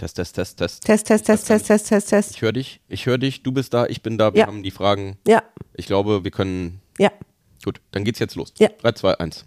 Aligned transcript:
Test, 0.00 0.16
Test, 0.16 0.34
Test, 0.34 0.56
Test. 0.56 0.82
Test, 0.86 1.06
Test, 1.08 1.26
Test, 1.26 1.46
Test, 1.46 1.66
Test, 1.66 1.88
Test, 1.88 2.08
Test. 2.08 2.30
Ich 2.36 2.40
höre 2.40 2.52
dich, 2.52 2.80
ich 2.88 3.04
höre 3.04 3.18
dich, 3.18 3.42
du 3.42 3.52
bist 3.52 3.74
da, 3.74 3.84
ich 3.84 4.00
bin 4.02 4.16
da, 4.16 4.32
wir 4.32 4.40
Ja. 4.40 4.46
haben 4.46 4.62
die 4.62 4.70
Fragen. 4.70 5.18
Ja, 5.28 5.42
Ich 5.74 5.84
glaube, 5.84 6.24
wir 6.24 6.30
können. 6.30 6.80
ja. 6.98 7.10
Gut, 7.62 7.82
dann 7.92 8.04
geht's 8.04 8.18
jetzt 8.18 8.34
los. 8.36 8.54
Ja. 8.58 8.68
3, 8.80 8.92
2, 8.92 9.20
1. 9.20 9.44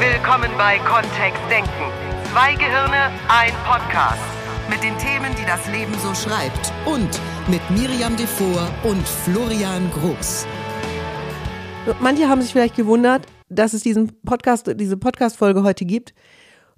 Willkommen 0.00 0.50
bei 0.58 0.78
Kontext 0.78 1.40
Denken. 1.50 1.68
Zwei 2.32 2.54
Gehirne, 2.54 3.10
ein 3.28 3.52
Podcast. 3.64 4.18
Mit 4.68 4.82
den 4.82 4.96
Themen, 4.98 5.34
die 5.38 5.44
das 5.46 5.66
Leben 5.68 5.92
so 6.02 6.14
schreibt. 6.14 6.72
Und 6.84 7.20
mit 7.48 7.60
Miriam 7.70 8.16
Devor 8.16 8.68
und 8.82 9.06
Florian 9.06 9.90
Groß. 9.92 10.46
Manche 12.00 12.28
haben 12.28 12.40
sich 12.42 12.52
vielleicht 12.52 12.76
gewundert, 12.76 13.22
dass 13.54 13.72
es 13.72 13.82
diesen 13.82 14.12
Podcast, 14.24 14.72
diese 14.76 14.96
Podcast-Folge 14.96 15.62
heute 15.62 15.84
gibt. 15.84 16.14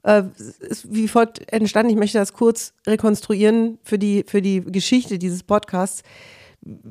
Äh, 0.02 0.24
ist 0.60 0.92
wie 0.92 1.08
folgt 1.08 1.52
entstanden. 1.52 1.90
Ich 1.90 1.98
möchte 1.98 2.18
das 2.18 2.32
kurz 2.32 2.74
rekonstruieren 2.86 3.78
für 3.82 3.98
die, 3.98 4.24
für 4.26 4.40
die 4.40 4.60
Geschichte 4.60 5.18
dieses 5.18 5.42
Podcasts. 5.42 6.02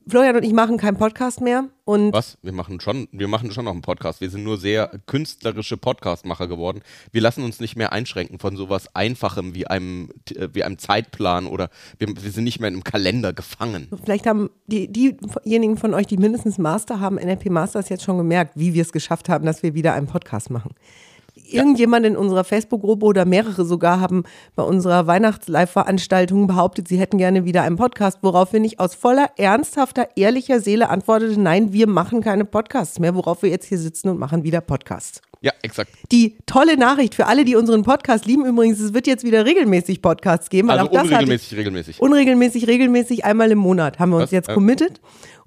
Florian 0.07 0.35
und 0.35 0.43
ich 0.43 0.53
machen 0.53 0.77
keinen 0.77 0.97
Podcast 0.97 1.41
mehr 1.41 1.65
und 1.83 2.13
Was? 2.13 2.37
Wir 2.41 2.53
machen 2.53 2.79
schon, 2.79 3.07
wir 3.11 3.27
machen 3.27 3.51
schon 3.51 3.65
noch 3.65 3.73
einen 3.73 3.81
Podcast. 3.81 4.21
Wir 4.21 4.29
sind 4.29 4.43
nur 4.43 4.57
sehr 4.57 4.89
künstlerische 5.05 5.77
Podcastmacher 5.77 6.47
geworden. 6.47 6.81
Wir 7.11 7.21
lassen 7.21 7.43
uns 7.43 7.59
nicht 7.59 7.75
mehr 7.75 7.91
einschränken 7.91 8.39
von 8.39 8.55
sowas 8.55 8.95
Einfachem 8.95 9.53
wie 9.53 9.67
einem, 9.67 10.09
äh, 10.33 10.49
wie 10.53 10.63
einem 10.63 10.77
Zeitplan 10.77 11.45
oder 11.45 11.69
wir, 11.99 12.07
wir 12.07 12.31
sind 12.31 12.45
nicht 12.45 12.59
mehr 12.59 12.69
in 12.69 12.75
einem 12.75 12.83
Kalender 12.83 13.33
gefangen. 13.33 13.89
Vielleicht 14.03 14.27
haben 14.27 14.49
die, 14.67 14.91
diejenigen 14.91 15.77
von 15.77 15.93
euch, 15.93 16.07
die 16.07 16.17
mindestens 16.17 16.57
Master 16.57 16.99
haben, 16.99 17.15
NLP 17.15 17.49
Masters 17.49 17.89
jetzt 17.89 18.03
schon 18.03 18.17
gemerkt, 18.17 18.53
wie 18.55 18.73
wir 18.73 18.81
es 18.81 18.91
geschafft 18.91 19.29
haben, 19.29 19.45
dass 19.45 19.63
wir 19.63 19.73
wieder 19.73 19.93
einen 19.93 20.07
Podcast 20.07 20.49
machen. 20.49 20.73
Irgendjemand 21.49 22.05
in 22.05 22.17
unserer 22.17 22.43
Facebook-Gruppe 22.43 23.05
oder 23.05 23.25
mehrere 23.25 23.65
sogar 23.65 23.99
haben 23.99 24.23
bei 24.55 24.63
unserer 24.63 25.07
Weihnachts-Live-Veranstaltung 25.07 26.47
behauptet, 26.47 26.87
sie 26.87 26.97
hätten 26.97 27.17
gerne 27.17 27.45
wieder 27.45 27.63
einen 27.63 27.75
Podcast, 27.75 28.19
woraufhin 28.21 28.63
ich 28.63 28.79
aus 28.79 28.95
voller, 28.95 29.29
ernsthafter, 29.37 30.09
ehrlicher 30.15 30.59
Seele 30.59 30.89
antwortete, 30.89 31.39
nein, 31.39 31.73
wir 31.73 31.87
machen 31.87 32.21
keine 32.21 32.45
Podcasts 32.45 32.99
mehr, 32.99 33.15
worauf 33.15 33.41
wir 33.41 33.49
jetzt 33.49 33.65
hier 33.65 33.77
sitzen 33.77 34.09
und 34.09 34.19
machen 34.19 34.43
wieder 34.43 34.61
Podcasts. 34.61 35.21
Ja, 35.41 35.51
exakt. 35.61 35.91
Die 36.11 36.37
tolle 36.47 36.75
Nachricht 36.75 37.13
für 37.13 37.27
alle, 37.27 37.45
die 37.45 37.55
unseren 37.55 37.83
Podcast 37.83 38.25
lieben, 38.25 38.45
übrigens, 38.45 38.79
es 38.79 38.95
wird 38.95 39.05
jetzt 39.05 39.23
wieder 39.23 39.45
regelmäßig 39.45 40.01
Podcasts 40.01 40.49
geben. 40.49 40.69
Weil 40.69 40.79
Also 40.79 40.89
auch 40.89 40.93
das 40.93 41.03
unregelmäßig, 41.03 41.55
regelmäßig. 41.55 42.01
unregelmäßig, 42.01 42.67
regelmäßig 42.67 43.25
einmal 43.25 43.51
im 43.51 43.59
Monat 43.59 43.99
haben 43.99 44.09
wir 44.09 44.15
uns 44.15 44.23
Was? 44.25 44.31
jetzt 44.31 44.47
Ja. 44.47 44.55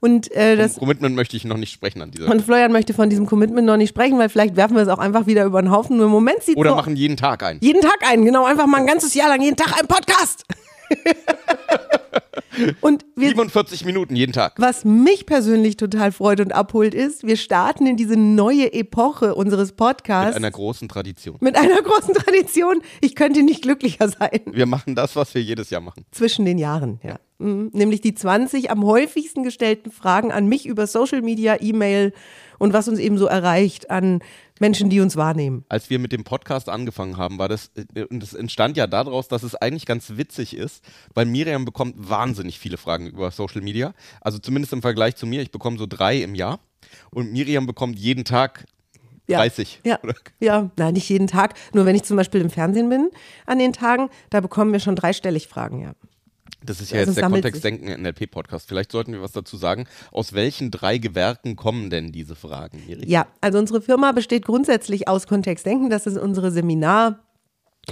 Und, 0.00 0.30
äh, 0.32 0.56
Vom 0.56 0.58
das, 0.58 0.76
Commitment 0.76 1.16
möchte 1.16 1.36
ich 1.36 1.44
noch 1.44 1.56
nicht 1.56 1.72
sprechen 1.72 2.02
an 2.02 2.10
dieser 2.10 2.30
und 2.30 2.42
Florian 2.42 2.70
möchte 2.70 2.94
von 2.94 3.10
diesem 3.10 3.26
Commitment 3.26 3.66
noch 3.66 3.76
nicht 3.76 3.88
sprechen, 3.88 4.18
weil 4.18 4.28
vielleicht 4.28 4.54
werfen 4.56 4.76
wir 4.76 4.82
es 4.82 4.88
auch 4.88 4.98
einfach 4.98 5.26
wieder 5.26 5.44
über 5.44 5.60
den 5.60 5.70
Haufen. 5.72 5.96
Nur 5.96 6.06
im 6.06 6.12
Moment 6.12 6.42
sieht 6.42 6.56
Oder 6.56 6.70
so 6.70 6.76
machen 6.76 6.94
jeden 6.94 7.16
Tag 7.16 7.42
ein. 7.42 7.58
jeden 7.60 7.80
Tag 7.80 7.98
ein, 8.08 8.24
genau, 8.24 8.44
einfach 8.44 8.66
mal 8.66 8.78
ein 8.78 8.86
ganzes 8.86 9.14
Jahr 9.14 9.28
lang 9.28 9.42
jeden 9.42 9.56
Tag 9.56 9.78
ein 9.80 9.86
Podcast. 9.88 10.44
und 12.80 13.04
wir, 13.16 13.28
47 13.28 13.84
Minuten 13.84 14.16
jeden 14.16 14.32
Tag. 14.32 14.54
was 14.58 14.84
mich 14.84 15.26
persönlich 15.26 15.76
total 15.76 16.12
freut 16.12 16.40
und 16.40 16.52
abholt, 16.52 16.94
ist, 16.94 17.26
wir 17.26 17.36
starten 17.36 17.86
in 17.86 17.96
diese 17.96 18.16
neue 18.16 18.72
Epoche 18.72 19.34
unseres 19.34 19.70
Mit 19.70 19.76
Podcasts 19.76 20.36
einer 20.36 20.50
großen 20.50 20.88
Tradition. 20.88 21.36
mit 21.40 21.56
einer 21.56 21.82
großen 21.82 22.14
Tradition. 22.14 22.80
Ich 23.00 23.14
könnte 23.14 23.42
nicht 23.42 23.62
glücklicher 23.62 24.08
sein. 24.08 24.40
Wir 24.46 24.66
machen 24.66 24.94
das, 24.94 25.16
was 25.16 25.34
wir 25.34 25.42
jedes 25.42 25.70
Jahr 25.70 25.80
machen. 25.80 26.04
Zwischen 26.10 26.44
den 26.44 26.58
Jahren, 26.58 27.00
ja. 27.02 27.18
Mhm. 27.38 27.70
Nämlich 27.72 28.00
die 28.00 28.14
20 28.14 28.70
am 28.70 28.84
häufigsten 28.84 29.44
gestellten 29.44 29.92
Fragen 29.92 30.32
an 30.32 30.46
mich 30.46 30.66
über 30.66 30.86
Social 30.88 31.22
Media, 31.22 31.56
E-Mail 31.60 32.12
und 32.58 32.72
was 32.72 32.88
uns 32.88 32.98
eben 32.98 33.16
so 33.16 33.26
erreicht 33.26 33.90
an 33.90 34.20
Menschen, 34.60 34.90
die 34.90 35.00
uns 35.00 35.16
wahrnehmen. 35.16 35.64
Als 35.68 35.90
wir 35.90 35.98
mit 35.98 36.12
dem 36.12 36.24
Podcast 36.24 36.68
angefangen 36.68 37.16
haben, 37.16 37.38
war 37.38 37.48
das, 37.48 37.70
äh, 37.94 38.04
und 38.04 38.22
es 38.22 38.34
entstand 38.34 38.76
ja 38.76 38.86
daraus, 38.86 39.28
dass 39.28 39.42
es 39.42 39.54
eigentlich 39.54 39.86
ganz 39.86 40.12
witzig 40.16 40.56
ist, 40.56 40.84
weil 41.14 41.26
Miriam 41.26 41.64
bekommt 41.64 41.94
wahnsinnig 42.10 42.58
viele 42.58 42.76
Fragen 42.76 43.06
über 43.06 43.30
Social 43.30 43.60
Media. 43.62 43.94
Also 44.20 44.38
zumindest 44.38 44.72
im 44.72 44.82
Vergleich 44.82 45.16
zu 45.16 45.26
mir, 45.26 45.42
ich 45.42 45.50
bekomme 45.50 45.78
so 45.78 45.86
drei 45.86 46.16
im 46.22 46.34
Jahr. 46.34 46.60
Und 47.10 47.32
Miriam 47.32 47.66
bekommt 47.66 47.98
jeden 47.98 48.24
Tag 48.24 48.64
Ja. 49.26 49.38
30. 49.38 49.80
Ja, 49.84 49.98
Oder? 50.02 50.14
ja, 50.40 50.70
nein, 50.76 50.94
nicht 50.94 51.08
jeden 51.10 51.26
Tag. 51.26 51.54
Nur 51.74 51.84
wenn 51.84 51.94
ich 51.94 52.02
zum 52.04 52.16
Beispiel 52.16 52.40
im 52.40 52.48
Fernsehen 52.50 52.88
bin 52.88 53.10
an 53.44 53.58
den 53.58 53.72
Tagen, 53.74 54.08
da 54.30 54.40
bekommen 54.40 54.72
wir 54.72 54.80
schon 54.80 54.96
dreistellig 54.96 55.48
Fragen, 55.48 55.80
ja. 55.82 55.92
Das 56.64 56.80
ist 56.80 56.90
ja 56.90 56.98
Also 56.98 57.12
jetzt 57.12 57.20
der 57.20 57.28
Kontextdenken 57.28 58.02
NLP-Podcast. 58.02 58.68
Vielleicht 58.68 58.90
sollten 58.90 59.12
wir 59.12 59.22
was 59.22 59.32
dazu 59.32 59.56
sagen. 59.56 59.86
Aus 60.10 60.32
welchen 60.32 60.70
drei 60.70 60.98
Gewerken 60.98 61.56
kommen 61.56 61.88
denn 61.88 62.10
diese 62.10 62.34
Fragen, 62.34 62.82
Miriam? 62.86 63.08
Ja, 63.08 63.26
also 63.40 63.58
unsere 63.58 63.80
Firma 63.80 64.12
besteht 64.12 64.44
grundsätzlich 64.44 65.06
aus 65.06 65.26
Kontextdenken. 65.26 65.88
Das 65.88 66.06
ist 66.06 66.18
unsere 66.18 66.50
Seminar, 66.50 67.20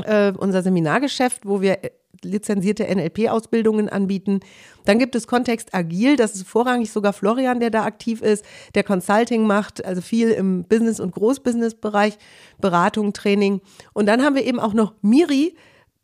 äh, 0.05 0.33
unser 0.33 0.63
Seminargeschäft, 0.63 1.47
wo 1.47 1.61
wir 1.61 1.85
äh, 1.85 1.91
lizenzierte 2.23 2.85
NLP-Ausbildungen 2.85 3.89
anbieten. 3.89 4.41
Dann 4.85 4.99
gibt 4.99 5.15
es 5.15 5.27
Kontext 5.27 5.75
Agil, 5.75 6.17
das 6.17 6.35
ist 6.35 6.49
vorrangig 6.49 6.91
sogar 6.91 7.13
Florian, 7.13 7.61
der 7.61 7.71
da 7.71 7.85
aktiv 7.85 8.23
ist, 8.23 8.45
der 8.75 8.85
Consulting 8.85 9.47
macht, 9.47 9.85
also 9.85 10.01
viel 10.01 10.31
im 10.31 10.65
Business- 10.65 11.01
und 11.01 11.13
Großbusiness-Bereich, 11.13 12.19
Beratung, 12.61 13.13
Training. 13.13 13.61
Und 13.93 14.07
dann 14.07 14.23
haben 14.23 14.35
wir 14.35 14.45
eben 14.45 14.61
auch 14.61 14.75
noch 14.75 14.95
Miri, 15.03 15.55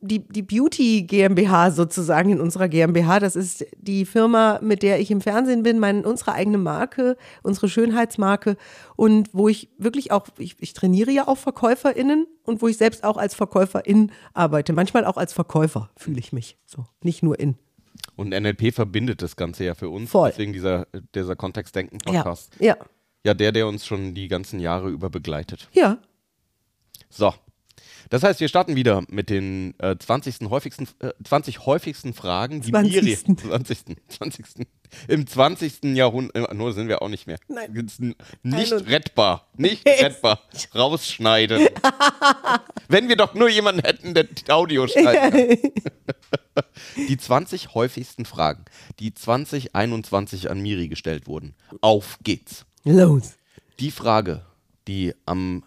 die, 0.02 0.18
die 0.28 0.42
Beauty 0.42 1.02
GmbH 1.04 1.70
sozusagen 1.70 2.30
in 2.30 2.40
unserer 2.40 2.68
GmbH. 2.68 3.20
Das 3.20 3.36
ist 3.36 3.64
die 3.78 4.04
Firma, 4.04 4.58
mit 4.60 4.82
der 4.82 5.00
ich 5.00 5.10
im 5.10 5.20
Fernsehen 5.20 5.62
bin, 5.62 5.78
mein, 5.78 6.04
unsere 6.04 6.32
eigene 6.32 6.58
Marke, 6.58 7.16
unsere 7.42 7.68
Schönheitsmarke 7.68 8.56
und 8.96 9.30
wo 9.32 9.48
ich 9.48 9.70
wirklich 9.78 10.10
auch, 10.12 10.26
ich, 10.38 10.56
ich 10.58 10.72
trainiere 10.74 11.10
ja 11.12 11.28
auch 11.28 11.38
VerkäuferInnen 11.38 12.26
und 12.44 12.60
wo 12.62 12.68
ich 12.68 12.76
selbst 12.76 13.04
auch 13.04 13.16
als 13.16 13.34
Verkäuferin 13.34 14.12
arbeite. 14.34 14.72
Manchmal 14.72 15.04
auch 15.04 15.16
als 15.16 15.32
Verkäufer 15.32 15.88
fühle 15.96 16.18
ich 16.18 16.32
mich 16.32 16.58
so, 16.66 16.84
nicht 17.02 17.22
nur 17.22 17.38
in. 17.40 17.56
Und 18.16 18.30
NLP 18.30 18.74
verbindet 18.74 19.22
das 19.22 19.36
Ganze 19.36 19.64
ja 19.64 19.74
für 19.74 19.88
uns. 19.88 20.10
Voll. 20.10 20.30
Deswegen 20.30 20.52
dieser, 20.52 20.86
dieser 21.14 21.30
Ja, 21.30 21.34
Kontextdenken-Podcast. 21.36 22.56
ja, 22.58 22.76
Ja, 23.24 23.34
der, 23.34 23.52
der 23.52 23.68
uns 23.68 23.86
schon 23.86 24.14
die 24.14 24.28
ganzen 24.28 24.58
Jahre 24.60 24.90
über 24.90 25.08
begleitet. 25.10 25.68
ja. 25.72 25.98
So. 27.08 27.32
Das 28.12 28.22
heißt, 28.22 28.40
wir 28.40 28.48
starten 28.48 28.76
wieder 28.76 29.02
mit 29.08 29.30
den 29.30 29.72
äh, 29.78 29.96
20. 29.98 30.50
häufigsten, 30.50 30.86
äh, 30.98 31.14
20 31.24 31.64
häufigsten 31.64 32.12
Fragen, 32.12 32.60
die 32.60 32.70
20.. 32.70 33.02
Miriam, 33.02 33.38
20. 33.38 33.78
20. 34.06 34.44
im 35.08 35.26
20. 35.26 35.84
Jahrhundert, 35.96 36.52
nur 36.52 36.74
sind 36.74 36.88
wir 36.88 37.00
auch 37.00 37.08
nicht 37.08 37.26
mehr. 37.26 37.38
Nein. 37.48 37.72
Nicht 38.42 38.70
Ein- 38.70 38.80
rettbar, 38.80 39.48
nicht 39.56 39.86
rettbar. 39.86 40.42
Rausschneiden. 40.74 41.68
Wenn 42.88 43.08
wir 43.08 43.16
doch 43.16 43.32
nur 43.32 43.48
jemanden 43.48 43.80
hätten, 43.80 44.12
der 44.12 44.28
Audio 44.48 44.86
schneidet. 44.88 45.72
die 47.08 47.16
20 47.16 47.72
häufigsten 47.72 48.26
Fragen, 48.26 48.66
die 48.98 49.14
2021 49.14 50.50
an 50.50 50.60
Miri 50.60 50.88
gestellt 50.88 51.26
wurden. 51.26 51.54
Auf 51.80 52.18
geht's 52.22 52.66
Los. 52.84 53.36
die 53.80 53.90
Frage, 53.90 54.44
die 54.86 55.14
am, 55.24 55.64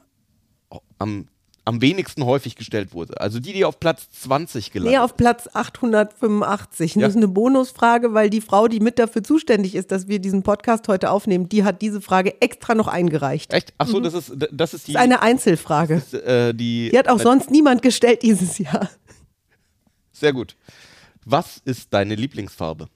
am, 1.00 1.28
am 1.66 1.82
wenigsten 1.82 2.24
häufig 2.26 2.56
gestellt 2.56 2.94
wurde, 2.94 3.20
also 3.20 3.40
die, 3.40 3.52
die 3.52 3.66
auf 3.66 3.80
Platz 3.80 4.08
20 4.22 4.72
gelandet 4.72 4.94
Nee, 4.94 5.00
auf 5.00 5.18
Platz 5.18 5.50
885. 5.52 6.96
Ja. 6.96 7.02
Das 7.02 7.12
ist 7.12 7.18
eine 7.18 7.28
Bonusfrage, 7.28 8.14
weil 8.14 8.30
die 8.30 8.42
Frau, 8.42 8.68
die 8.68 8.80
mit 8.80 9.00
dafür 9.00 9.24
zuständig 9.24 9.74
ist, 9.76 9.92
dass 9.92 10.08
wir 10.08 10.20
diesen 10.20 10.44
Podcast 10.44 10.88
heute 10.88 11.10
aufnehmen, 11.10 11.50
die 11.50 11.64
hat 11.64 11.82
diese 11.82 12.02
Frage 12.02 12.40
extra 12.42 12.76
noch 12.76 12.88
eingereicht. 12.88 13.52
Echt? 13.52 13.74
Achso, 13.80 14.00
das 14.00 14.14
ist 14.14 14.34
das 14.52 14.74
ist 14.76 14.88
die, 14.88 14.94
Das 14.94 15.02
ist 15.02 15.04
eine 15.04 15.22
Einzelfrage. 15.22 15.96
äh, 16.26 16.54
die, 16.54 16.90
Die 16.92 16.98
hat 16.98 17.08
auch 17.10 17.20
äh, 17.20 17.24
sonst 17.24 17.50
niemand 17.50 17.82
gestellt 17.82 18.22
dieses 18.22 18.58
Jahr. 18.60 18.90
sehr 20.12 20.34
gut. 20.34 20.56
Was 21.26 21.60
ist 21.66 21.94
deine 21.94 22.14
Lieblingsfarbe? 22.16 22.88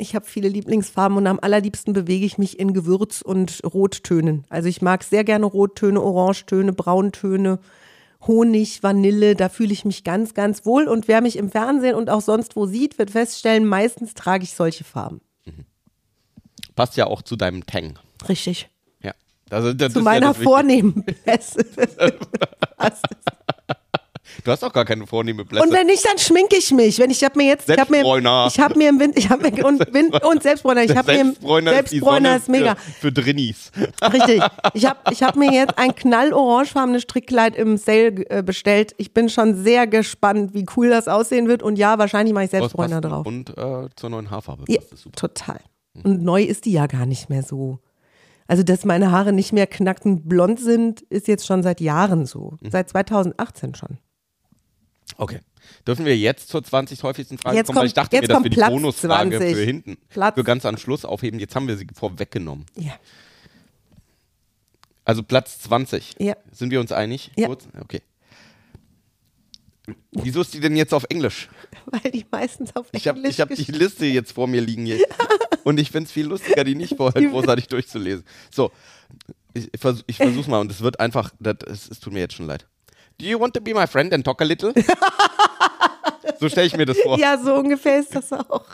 Ich 0.00 0.14
habe 0.14 0.24
viele 0.24 0.48
Lieblingsfarben 0.48 1.18
und 1.18 1.26
am 1.26 1.40
allerliebsten 1.42 1.92
bewege 1.92 2.24
ich 2.24 2.38
mich 2.38 2.60
in 2.60 2.72
Gewürz- 2.72 3.20
und 3.20 3.60
Rottönen. 3.64 4.44
Also 4.48 4.68
ich 4.68 4.80
mag 4.80 5.02
sehr 5.02 5.24
gerne 5.24 5.44
Rottöne, 5.44 6.00
Orangetöne, 6.00 6.72
Brauntöne, 6.72 7.58
Honig, 8.24 8.84
Vanille. 8.84 9.34
Da 9.34 9.48
fühle 9.48 9.72
ich 9.72 9.84
mich 9.84 10.04
ganz, 10.04 10.34
ganz 10.34 10.64
wohl. 10.64 10.86
Und 10.86 11.08
wer 11.08 11.20
mich 11.20 11.36
im 11.36 11.50
Fernsehen 11.50 11.96
und 11.96 12.10
auch 12.10 12.20
sonst 12.20 12.54
wo 12.54 12.66
sieht, 12.66 12.96
wird 12.96 13.10
feststellen, 13.10 13.66
meistens 13.66 14.14
trage 14.14 14.44
ich 14.44 14.54
solche 14.54 14.84
Farben. 14.84 15.20
Passt 16.76 16.96
ja 16.96 17.08
auch 17.08 17.22
zu 17.22 17.34
deinem 17.34 17.66
Tang. 17.66 17.98
Richtig. 18.28 18.70
Ja. 19.02 19.14
Also, 19.50 19.72
das 19.72 19.94
Zu 19.94 20.00
meiner 20.02 20.26
ja 20.26 20.32
das 20.32 20.42
vornehmen 20.44 21.04
Blässe. 21.24 21.66
Du 24.44 24.50
hast 24.50 24.64
auch 24.64 24.72
gar 24.72 24.84
keine 24.84 25.06
vornehme 25.06 25.44
Blässe. 25.44 25.64
Und 25.64 25.72
wenn 25.72 25.86
nicht, 25.86 26.04
dann 26.04 26.18
schminke 26.18 26.56
ich 26.56 26.72
mich. 26.72 26.98
Wenn 26.98 27.10
ich 27.10 27.22
habe 27.22 27.38
mir 27.38 27.46
jetzt, 27.46 27.68
ich 27.68 27.78
habe 27.78 27.90
mir, 27.90 27.98
Selbstbräuner. 27.98 28.48
ich 28.50 28.60
habe 28.60 28.78
mir 28.78 28.88
im 28.88 29.00
Winter, 29.00 29.18
ich 29.18 29.30
habe 29.30 29.50
mir 29.50 29.64
und, 29.64 29.80
Win- 29.92 30.12
und 30.12 30.42
Selbstbräuner, 30.42 30.84
ich 30.84 30.96
habe 30.96 31.12
mir 31.12 31.20
im 31.20 31.64
Selbstbräuner 31.64 32.36
ist 32.36 32.42
ist 32.42 32.48
mega. 32.48 32.74
Für, 32.74 32.92
für 33.00 33.12
Drinnies. 33.12 33.70
Richtig. 34.02 34.42
Ich 34.74 34.86
habe 34.86 34.98
ich 35.10 35.22
hab 35.22 35.36
mir 35.36 35.52
jetzt 35.52 35.78
ein 35.78 35.94
knallorangefarbenes 35.94 37.02
Strickkleid 37.02 37.56
im 37.56 37.76
Sale 37.76 38.28
äh, 38.30 38.42
bestellt. 38.42 38.94
Ich 38.98 39.12
bin 39.12 39.28
schon 39.28 39.62
sehr 39.62 39.86
gespannt, 39.86 40.54
wie 40.54 40.66
cool 40.76 40.88
das 40.88 41.08
aussehen 41.08 41.48
wird. 41.48 41.62
Und 41.62 41.76
ja, 41.76 41.98
wahrscheinlich 41.98 42.34
mache 42.34 42.44
ich 42.44 42.50
Selbstbräuner 42.50 43.00
drauf. 43.00 43.26
Und 43.26 43.56
äh, 43.56 43.88
zur 43.96 44.10
neuen 44.10 44.30
Haarfarbe. 44.30 44.64
Ja, 44.68 44.80
total. 45.14 45.60
Und 46.04 46.22
neu 46.22 46.42
ist 46.42 46.64
die 46.64 46.72
ja 46.72 46.86
gar 46.86 47.06
nicht 47.06 47.28
mehr 47.28 47.42
so. 47.42 47.78
Also, 48.46 48.62
dass 48.62 48.84
meine 48.84 49.10
Haare 49.10 49.32
nicht 49.32 49.52
mehr 49.52 49.66
knackend 49.66 50.26
blond 50.28 50.58
sind, 50.58 51.02
ist 51.02 51.28
jetzt 51.28 51.46
schon 51.46 51.62
seit 51.62 51.80
Jahren 51.80 52.24
so. 52.24 52.56
Mhm. 52.60 52.70
Seit 52.70 52.88
2018 52.88 53.74
schon. 53.74 53.98
Okay. 55.16 55.40
Dürfen 55.86 56.04
wir 56.04 56.16
jetzt 56.16 56.48
zur 56.48 56.62
20 56.62 57.02
häufigsten 57.02 57.38
Frage 57.38 57.56
Jetzt 57.56 57.66
kommen? 57.66 57.76
Weil 57.76 57.80
kommt- 57.82 57.88
ich 57.88 57.94
dachte 57.94 58.16
jetzt 58.16 58.28
mir, 58.28 58.34
dass 58.34 58.42
wir 58.44 58.50
die 58.50 58.56
Platz 58.56 58.70
Bonusfrage 58.70 59.30
20. 59.38 59.54
für 59.56 59.62
hinten, 59.64 59.96
Platz- 60.08 60.34
für 60.34 60.44
ganz 60.44 60.64
am 60.66 60.76
Schluss 60.78 61.04
aufheben. 61.04 61.40
Jetzt 61.40 61.54
haben 61.54 61.68
wir 61.68 61.76
sie 61.76 61.86
vorweggenommen. 61.94 62.66
Ja. 62.76 62.92
Also 65.04 65.22
Platz 65.22 65.60
20. 65.60 66.16
Ja. 66.18 66.36
Sind 66.52 66.70
wir 66.70 66.80
uns 66.80 66.92
einig? 66.92 67.30
Ja. 67.36 67.46
Kurz? 67.46 67.66
Okay. 67.80 68.02
Wieso 70.12 70.42
ist 70.42 70.52
die 70.52 70.60
denn 70.60 70.76
jetzt 70.76 70.92
auf 70.92 71.04
Englisch? 71.08 71.48
Weil 71.86 72.10
die 72.10 72.26
meistens 72.30 72.76
auf 72.76 72.86
Ich 72.92 73.08
habe 73.08 73.18
Englisch 73.18 73.34
ich 73.36 73.40
hab 73.40 73.48
die 73.48 73.72
Liste 73.72 74.04
jetzt 74.06 74.32
vor 74.32 74.46
mir 74.46 74.60
liegen 74.60 74.84
hier. 74.84 74.98
Und 75.64 75.78
ich 75.80 75.90
finde 75.90 76.06
es 76.06 76.12
viel 76.12 76.26
lustiger, 76.26 76.64
die 76.64 76.74
nicht 76.74 76.96
vorher 76.96 77.22
großartig 77.30 77.68
durchzulesen. 77.68 78.24
So, 78.50 78.70
ich, 79.54 79.68
ich, 79.72 79.80
vers 79.80 80.02
ich 80.06 80.16
versuch's 80.16 80.46
mal 80.48 80.60
und 80.60 80.70
es 80.70 80.80
wird 80.80 80.98
einfach, 81.00 81.30
das, 81.40 81.56
es, 81.66 81.90
es 81.90 82.00
tut 82.00 82.12
mir 82.12 82.20
jetzt 82.20 82.34
schon 82.34 82.46
leid. 82.46 82.66
Do 83.20 83.26
you 83.26 83.38
want 83.40 83.52
to 83.54 83.60
be 83.60 83.74
my 83.74 83.86
friend 83.86 84.14
and 84.14 84.24
talk 84.24 84.40
a 84.40 84.44
little? 84.44 84.72
so 86.38 86.48
stelle 86.48 86.68
ich 86.68 86.76
mir 86.76 86.86
das 86.86 86.98
vor. 86.98 87.18
Ja, 87.18 87.36
so 87.36 87.54
ungefähr 87.56 87.98
ist 87.98 88.14
das 88.14 88.32
auch. 88.32 88.66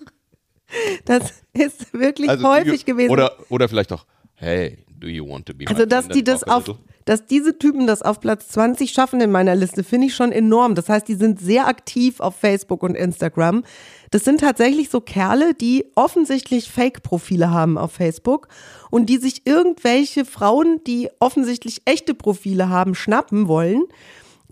Das 1.07 1.43
ist 1.55 1.95
wirklich 1.95 2.29
Also, 2.29 2.47
häufig 2.47 2.81
you, 2.81 2.87
gewesen. 2.87 3.11
Oder, 3.11 3.33
oder 3.49 3.71
vielleicht 3.71 3.91
auch, 3.93 4.05
hey, 4.35 4.85
do 4.99 5.07
you 5.07 5.27
want 5.27 5.47
to 5.47 5.55
be 5.55 5.65
my 5.65 5.71
Also, 5.71 5.87
dass 5.87 6.05
friend 6.07 6.17
die 6.17 6.25
das 6.25 6.45
auf, 6.45 6.67
little? 6.67 6.79
dass 7.07 7.25
diese 7.25 7.59
Typen 7.59 7.87
das 7.87 8.03
auf 8.03 8.21
Platz 8.21 8.49
20 8.49 8.93
schaffen 8.93 9.23
in 9.23 9.31
meiner 9.31 9.55
Liste, 9.55 9.83
finde 9.83 10.09
ich 10.09 10.15
schon 10.15 10.31
enorm. 10.31 10.75
Das 10.75 10.91
heißt, 10.91 11.09
die 11.09 11.15
sind 11.15 11.41
sehr 11.41 11.67
aktiv 11.67 12.21
auf 12.21 12.37
Facebook 12.37 12.83
und 12.83 12.97
Instagram. 12.97 13.65
Das 14.11 14.25
sind 14.25 14.41
tatsächlich 14.41 14.91
so 14.91 15.01
Kerle, 15.01 15.55
die 15.55 15.87
offensichtlich 15.95 16.71
Fake-Profile 16.71 17.51
haben 17.51 17.79
auf 17.79 17.93
Facebook 17.93 18.49
und 18.91 19.07
die 19.07 19.17
sich 19.17 19.47
irgendwelche 19.47 20.27
Frauen, 20.27 20.83
die 20.87 21.09
offensichtlich 21.19 21.81
echte 21.87 22.13
Profile 22.15 22.69
haben, 22.69 22.95
schnappen 22.95 23.49
wollen 23.49 23.85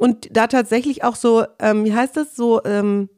und 0.02 0.36
da 0.36 0.48
tatsächlich 0.48 1.04
auch 1.04 1.14
so, 1.14 1.44
ähm, 1.60 1.84
wie 1.84 1.94
heißt 1.94 2.16
das, 2.16 2.34
so, 2.34 2.60
ähm, 2.64 3.08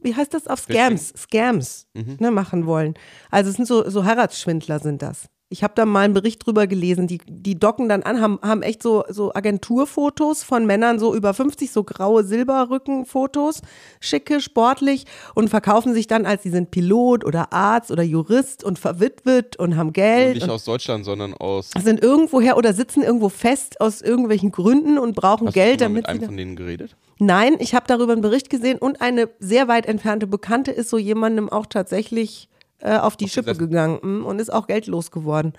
wie 0.00 0.14
heißt 0.14 0.32
das 0.32 0.46
auf 0.46 0.60
Scams, 0.60 1.12
Scams 1.16 1.88
ne, 2.20 2.30
machen 2.30 2.66
wollen. 2.66 2.94
Also 3.32 3.50
es 3.50 3.56
sind 3.56 3.66
so, 3.66 3.90
so 3.90 4.04
Heiratsschwindler 4.04 4.78
sind 4.78 5.02
das. 5.02 5.26
Ich 5.52 5.64
habe 5.64 5.72
da 5.74 5.84
mal 5.84 6.04
einen 6.04 6.14
Bericht 6.14 6.46
drüber 6.46 6.68
gelesen, 6.68 7.08
die, 7.08 7.18
die 7.28 7.58
docken 7.58 7.88
dann 7.88 8.04
an, 8.04 8.20
haben, 8.20 8.38
haben 8.40 8.62
echt 8.62 8.84
so, 8.84 9.02
so 9.08 9.34
Agenturfotos 9.34 10.44
von 10.44 10.64
Männern, 10.64 11.00
so 11.00 11.12
über 11.12 11.34
50, 11.34 11.72
so 11.72 11.82
graue 11.82 12.22
Silberrückenfotos, 12.22 13.62
schicke, 14.00 14.40
sportlich 14.40 15.06
und 15.34 15.48
verkaufen 15.48 15.92
sich 15.92 16.06
dann 16.06 16.24
als 16.24 16.44
sie 16.44 16.50
sind 16.50 16.70
Pilot 16.70 17.24
oder 17.24 17.52
Arzt 17.52 17.90
oder 17.90 18.04
Jurist 18.04 18.62
und 18.62 18.78
verwitwet 18.78 19.56
und 19.56 19.76
haben 19.76 19.92
Geld. 19.92 20.34
Nicht 20.34 20.44
und 20.44 20.50
aus 20.50 20.64
Deutschland, 20.64 21.04
sondern 21.04 21.34
aus. 21.34 21.70
sind 21.82 22.00
irgendwoher 22.00 22.56
oder 22.56 22.72
sitzen 22.72 23.02
irgendwo 23.02 23.28
fest 23.28 23.80
aus 23.80 24.02
irgendwelchen 24.02 24.52
Gründen 24.52 24.98
und 24.98 25.16
brauchen 25.16 25.48
Hast 25.48 25.54
Geld, 25.54 25.80
du 25.80 25.84
damit 25.86 25.96
mit 25.96 26.06
sie 26.06 26.10
einem 26.10 26.20
da- 26.20 26.26
von 26.26 26.36
denen 26.36 26.54
geredet? 26.54 26.96
Nein, 27.18 27.56
ich 27.58 27.74
habe 27.74 27.86
darüber 27.88 28.12
einen 28.12 28.22
Bericht 28.22 28.50
gesehen 28.50 28.78
und 28.78 29.00
eine 29.02 29.28
sehr 29.40 29.66
weit 29.68 29.86
entfernte 29.86 30.26
Bekannte 30.26 30.70
ist 30.70 30.88
so 30.90 30.96
jemandem 30.96 31.48
auch 31.50 31.66
tatsächlich 31.66 32.48
äh, 32.80 32.96
auf 32.98 33.16
die 33.16 33.28
Schippe 33.28 33.50
Aufgesessen. 33.52 33.70
gegangen 33.70 34.22
und 34.24 34.38
ist 34.40 34.52
auch 34.52 34.66
geldlos 34.66 35.10
geworden. 35.10 35.52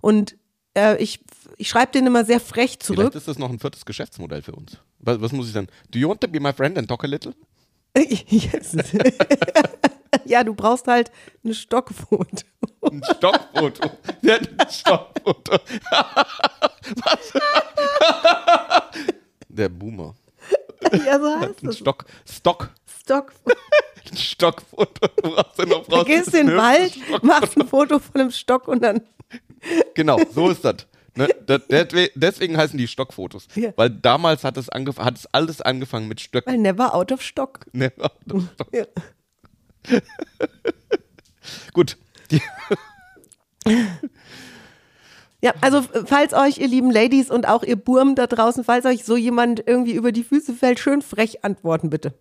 Und 0.00 0.36
äh, 0.76 0.96
ich, 1.02 1.20
ich 1.56 1.68
schreibe 1.68 1.92
den 1.92 2.06
immer 2.06 2.24
sehr 2.24 2.40
frech 2.40 2.78
zurück. 2.80 2.98
Vielleicht 3.00 3.14
ist 3.16 3.28
das 3.28 3.38
noch 3.38 3.50
ein 3.50 3.58
viertes 3.58 3.84
Geschäftsmodell 3.84 4.42
für 4.42 4.52
uns. 4.52 4.78
Was, 4.98 5.20
was 5.20 5.32
muss 5.32 5.46
ich 5.48 5.52
dann? 5.54 5.66
Do 5.90 5.98
you 5.98 6.08
want 6.08 6.20
to 6.20 6.28
be 6.28 6.40
my 6.40 6.52
friend 6.52 6.76
and 6.78 6.88
talk 6.88 7.04
a 7.04 7.06
little? 7.06 7.34
Yes. 7.96 8.76
ja, 10.24 10.42
du 10.42 10.52
brauchst 10.54 10.88
halt 10.88 11.12
eine 11.44 11.54
Stockfoto. 11.54 12.42
Ein 12.82 13.02
Stockfoto. 13.04 13.88
Hat 13.88 14.50
ein 14.58 14.68
Stockfoto? 14.70 15.52
Was? 16.96 17.32
Der 19.48 19.68
Boomer. 19.68 20.14
ja, 21.06 21.20
so 21.20 21.40
heißt 21.40 21.62
Ein 21.62 21.68
es. 21.68 21.78
Stock. 21.78 22.04
Stock. 22.28 22.70
Stockfoto. 23.00 23.56
Ein 24.10 24.16
Stockfoto. 24.16 25.06
Du 25.22 25.30
brauchst 25.30 25.58
ja 25.58 25.66
noch 25.66 25.86
Du 25.86 25.94
raus. 25.96 26.04
gehst 26.06 26.34
in 26.34 26.48
den 26.48 26.56
Wald, 26.56 26.96
machst 27.22 27.56
ein 27.56 27.66
Foto 27.66 27.98
von 27.98 28.20
einem 28.20 28.30
Stock 28.30 28.68
und 28.68 28.82
dann 28.82 29.00
Genau, 29.94 30.18
so 30.32 30.50
ist 30.50 30.64
das. 30.64 30.86
Ne, 31.16 31.28
deswegen 32.16 32.56
heißen 32.56 32.76
die 32.76 32.88
Stockfotos. 32.88 33.46
Ja. 33.54 33.72
Weil 33.76 33.88
damals 33.90 34.42
hat 34.44 34.56
es, 34.56 34.66
hat 34.68 35.16
es 35.16 35.26
alles 35.32 35.60
angefangen 35.60 36.08
mit 36.08 36.20
Stöcken. 36.20 36.50
weil 36.52 36.58
never 36.58 36.94
out 36.94 37.12
of 37.12 37.22
stock. 37.22 37.60
Ne, 37.72 37.92
das 37.96 38.10
Stock. 38.54 38.68
Ja. 38.72 38.84
Gut. 41.72 41.96
Ja, 45.40 45.52
also 45.60 45.78
f- 45.78 46.04
falls 46.06 46.32
euch, 46.32 46.58
ihr 46.58 46.68
lieben 46.68 46.90
Ladies 46.90 47.30
und 47.30 47.46
auch 47.46 47.62
ihr 47.62 47.76
Burm 47.76 48.14
da 48.14 48.26
draußen, 48.26 48.64
falls 48.64 48.86
euch 48.86 49.04
so 49.04 49.16
jemand 49.16 49.62
irgendwie 49.66 49.92
über 49.92 50.10
die 50.10 50.24
Füße 50.24 50.54
fällt, 50.54 50.78
schön 50.78 51.02
frech 51.02 51.44
antworten 51.44 51.90
bitte. 51.90 52.14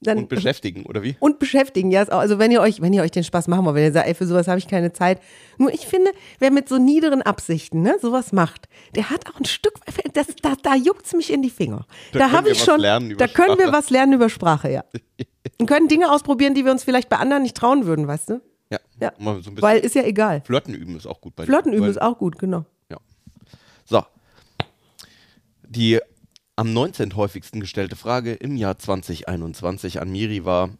Dann, 0.00 0.18
und 0.18 0.28
beschäftigen, 0.28 0.84
oder 0.84 1.02
wie? 1.02 1.16
und 1.20 1.38
beschäftigen, 1.38 1.90
ja. 1.90 2.02
Also 2.02 2.38
wenn 2.38 2.50
ihr 2.50 2.60
euch, 2.60 2.82
wenn 2.82 2.92
ihr 2.92 3.02
euch 3.02 3.10
den 3.12 3.24
Spaß 3.24 3.48
machen 3.48 3.64
wollt, 3.64 3.76
wenn 3.76 3.84
ihr 3.84 3.92
sagt, 3.92 4.06
ey, 4.06 4.14
für 4.14 4.26
sowas 4.26 4.46
habe 4.46 4.58
ich 4.58 4.68
keine 4.68 4.92
Zeit. 4.92 5.20
Nur 5.56 5.72
ich 5.72 5.86
finde, 5.86 6.10
wer 6.38 6.50
mit 6.50 6.68
so 6.68 6.76
niederen 6.76 7.22
Absichten, 7.22 7.80
ne, 7.80 7.96
sowas 8.02 8.30
macht, 8.32 8.68
der 8.94 9.08
hat 9.08 9.26
auch 9.28 9.38
ein 9.40 9.46
Stück, 9.46 9.72
das, 10.12 10.26
da, 10.42 10.52
da 10.62 10.74
juckt's 10.74 11.14
mich 11.14 11.32
in 11.32 11.40
die 11.40 11.48
Finger. 11.50 11.86
Da 12.12 12.18
Da, 12.18 12.24
können 12.26 12.32
habe 12.36 12.46
wir 12.46 12.52
ich 12.52 12.58
was 12.60 12.66
schon, 12.66 12.80
lernen 12.80 13.10
über 13.12 13.26
da 13.26 13.32
können 13.32 13.56
wir 13.56 13.64
Sprache. 13.68 13.72
was 13.78 13.90
lernen 13.90 14.12
über 14.12 14.28
Sprache, 14.28 14.70
ja. 14.70 14.84
Und 15.58 15.66
können 15.66 15.88
Dinge 15.88 16.12
ausprobieren, 16.12 16.52
die 16.54 16.64
wir 16.66 16.72
uns 16.72 16.84
vielleicht 16.84 17.08
bei 17.08 17.16
anderen 17.16 17.42
nicht 17.44 17.56
trauen 17.56 17.86
würden, 17.86 18.06
weißt 18.06 18.28
du? 18.30 18.42
Ja. 18.70 18.78
Ja. 19.00 19.12
So 19.40 19.50
Weil 19.62 19.78
ist 19.78 19.94
ja 19.94 20.02
egal. 20.02 20.42
Flirten 20.44 20.74
üben 20.74 20.96
ist 20.96 21.06
auch 21.06 21.20
gut 21.22 21.34
bei 21.36 21.46
Flotten 21.46 21.72
üben 21.72 21.86
ist 21.88 22.02
auch 22.02 22.18
gut, 22.18 22.38
genau. 22.38 22.66
Ja. 22.90 22.98
So. 23.84 24.02
Die 25.68 26.00
am 26.56 26.72
19. 26.72 27.14
häufigsten 27.16 27.60
gestellte 27.60 27.96
Frage 27.96 28.32
im 28.32 28.56
Jahr 28.56 28.78
2021 28.78 30.00
an 30.00 30.10
Miri 30.10 30.44
war: 30.44 30.70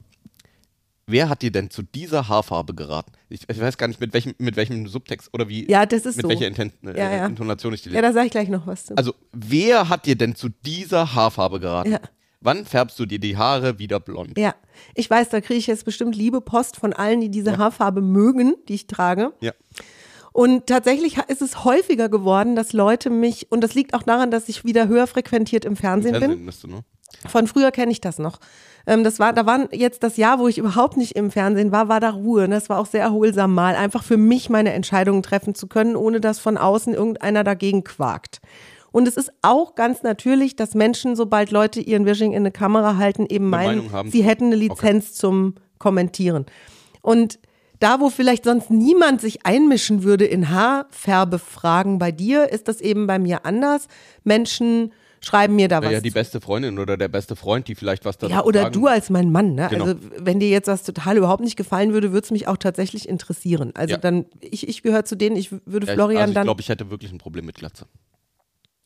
Wer 1.06 1.28
hat 1.28 1.42
dir 1.42 1.52
denn 1.52 1.70
zu 1.70 1.82
dieser 1.82 2.28
Haarfarbe 2.28 2.74
geraten? 2.74 3.12
Ich, 3.28 3.48
ich 3.48 3.60
weiß 3.60 3.76
gar 3.78 3.86
nicht, 3.86 4.00
mit 4.00 4.12
welchem, 4.14 4.34
mit 4.38 4.56
welchem 4.56 4.88
Subtext 4.88 5.32
oder 5.32 5.48
wie. 5.48 5.70
Ja, 5.70 5.86
das 5.86 6.06
ist 6.06 6.16
mit 6.16 6.24
so. 6.24 6.28
welcher 6.30 6.46
Inten 6.46 6.72
äh, 6.84 6.98
Ja, 6.98 7.14
ja. 7.14 7.26
Intonation 7.26 7.74
ich 7.74 7.82
die 7.82 7.90
Ja, 7.90 8.02
da 8.02 8.12
sage 8.12 8.26
ich 8.26 8.32
gleich 8.32 8.48
noch 8.48 8.66
was 8.66 8.86
zu. 8.86 8.96
Also, 8.96 9.14
wer 9.32 9.88
hat 9.88 10.06
dir 10.06 10.16
denn 10.16 10.34
zu 10.34 10.48
dieser 10.48 11.14
Haarfarbe 11.14 11.60
geraten? 11.60 11.92
Ja. 11.92 12.00
Wann 12.40 12.64
färbst 12.64 12.98
du 12.98 13.06
dir 13.06 13.18
die 13.18 13.36
Haare 13.36 13.78
wieder 13.78 13.98
blond? 13.98 14.38
Ja, 14.38 14.54
ich 14.94 15.08
weiß, 15.08 15.30
da 15.30 15.40
kriege 15.40 15.58
ich 15.58 15.66
jetzt 15.66 15.84
bestimmt 15.84 16.14
liebe 16.14 16.40
Post 16.40 16.76
von 16.76 16.92
allen, 16.92 17.20
die 17.20 17.30
diese 17.30 17.56
Haarfarbe 17.58 18.00
mögen, 18.02 18.54
die 18.68 18.74
ich 18.74 18.86
trage. 18.86 19.32
Ja. 19.40 19.52
Und 20.36 20.66
tatsächlich 20.66 21.16
ist 21.28 21.40
es 21.40 21.64
häufiger 21.64 22.10
geworden, 22.10 22.56
dass 22.56 22.74
Leute 22.74 23.08
mich, 23.08 23.50
und 23.50 23.64
das 23.64 23.72
liegt 23.72 23.94
auch 23.94 24.02
daran, 24.02 24.30
dass 24.30 24.50
ich 24.50 24.66
wieder 24.66 24.86
höher 24.86 25.06
frequentiert 25.06 25.64
im 25.64 25.76
Fernsehen, 25.76 26.12
Fernsehen 26.14 26.36
bin. 26.36 26.44
bist 26.44 26.62
du, 26.62 26.68
ne? 26.68 26.80
Von 27.26 27.46
früher 27.46 27.70
kenne 27.70 27.90
ich 27.90 28.02
das 28.02 28.18
noch. 28.18 28.38
Ähm, 28.86 29.02
das 29.02 29.18
war, 29.18 29.32
da 29.32 29.46
waren 29.46 29.70
jetzt 29.72 30.02
das 30.02 30.18
Jahr, 30.18 30.38
wo 30.38 30.46
ich 30.46 30.58
überhaupt 30.58 30.98
nicht 30.98 31.16
im 31.16 31.30
Fernsehen 31.30 31.72
war, 31.72 31.88
war 31.88 32.00
da 32.00 32.10
Ruhe. 32.10 32.44
Und 32.44 32.50
das 32.50 32.68
war 32.68 32.78
auch 32.78 32.84
sehr 32.84 33.00
erholsam 33.00 33.54
mal, 33.54 33.76
einfach 33.76 34.04
für 34.04 34.18
mich 34.18 34.50
meine 34.50 34.74
Entscheidungen 34.74 35.22
treffen 35.22 35.54
zu 35.54 35.68
können, 35.68 35.96
ohne 35.96 36.20
dass 36.20 36.38
von 36.38 36.58
außen 36.58 36.92
irgendeiner 36.92 37.42
dagegen 37.42 37.82
quakt. 37.82 38.42
Und 38.92 39.08
es 39.08 39.16
ist 39.16 39.32
auch 39.40 39.74
ganz 39.74 40.02
natürlich, 40.02 40.54
dass 40.54 40.74
Menschen, 40.74 41.16
sobald 41.16 41.50
Leute 41.50 41.80
ihren 41.80 42.04
Wishing 42.04 42.32
in 42.32 42.42
eine 42.42 42.52
Kamera 42.52 42.98
halten, 42.98 43.24
eben 43.26 43.48
meinen, 43.48 43.90
sie 44.10 44.22
hätten 44.22 44.48
eine 44.48 44.56
Lizenz 44.56 45.14
zum 45.14 45.54
Kommentieren. 45.78 46.44
Und 47.00 47.38
da, 47.78 48.00
wo 48.00 48.10
vielleicht 48.10 48.44
sonst 48.44 48.70
niemand 48.70 49.20
sich 49.20 49.44
einmischen 49.46 50.02
würde 50.02 50.24
in 50.24 50.50
Haarfärbefragen 50.50 51.98
bei 51.98 52.12
dir, 52.12 52.50
ist 52.50 52.68
das 52.68 52.80
eben 52.80 53.06
bei 53.06 53.18
mir 53.18 53.44
anders. 53.46 53.88
Menschen 54.24 54.92
schreiben 55.20 55.56
mir 55.56 55.66
da 55.68 55.82
was 55.82 55.90
Ja, 55.92 56.00
die 56.00 56.10
beste 56.10 56.40
Freundin 56.40 56.78
oder 56.78 56.96
der 56.96 57.08
beste 57.08 57.34
Freund, 57.36 57.66
die 57.68 57.74
vielleicht 57.74 58.04
was 58.04 58.16
dazu 58.18 58.32
ja, 58.32 58.44
oder 58.44 58.62
sagen. 58.62 58.72
du 58.74 58.86
als 58.86 59.10
mein 59.10 59.32
Mann, 59.32 59.54
ne? 59.54 59.66
Genau. 59.70 59.84
Also 59.86 59.96
wenn 60.18 60.38
dir 60.38 60.48
jetzt 60.48 60.68
was 60.68 60.84
total 60.84 61.16
überhaupt 61.16 61.42
nicht 61.42 61.56
gefallen 61.56 61.92
würde, 61.92 62.12
würde 62.12 62.24
es 62.24 62.30
mich 62.30 62.46
auch 62.48 62.56
tatsächlich 62.58 63.08
interessieren. 63.08 63.72
Also 63.74 63.92
Ja. 63.92 63.98
dann, 63.98 64.26
ich, 64.40 64.68
ich 64.68 64.82
gehöre 64.82 65.04
zu 65.04 65.16
denen, 65.16 65.34
ich 65.36 65.50
würde 65.50 65.86
Ja, 65.86 65.92
ich- 65.92 65.96
Florian 65.96 66.20
also 66.22 66.30
ich 66.30 66.34
dann. 66.34 66.44
glaube, 66.44 66.60
ich 66.60 66.68
hätte 66.68 66.90
wirklich 66.90 67.10
ein 67.12 67.18
Problem 67.18 67.46
mit 67.46 67.56
Glatze. 67.56 67.86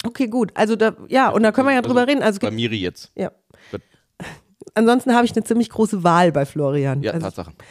okay, 0.07 0.29
gut. 0.29 0.53
Also 0.55 0.77
da, 0.77 0.97
ja, 1.09 1.29
und 1.31 1.43
da 1.43 1.53
können 1.53 1.69
wir 1.69 1.75
ja 1.75 1.83
drüber 1.83 2.07
reden. 2.07 2.23
Also 2.23 2.39
bei 2.41 2.51
Miri 2.51 2.77
jetzt. 2.79 3.11
ja. 3.17 3.31
Ansonsten 4.75 5.15
habe 5.15 5.25
ich 5.27 5.33
eine 5.33 5.43
ziemlich 5.43 5.69
große 5.69 6.05
Wahl 6.05 6.31
bei 6.33 6.47
Florian. 6.47 7.03
Ja, 7.03 7.13
also 7.13 7.25
Tatsache. 7.27 7.51
ich 7.59 7.65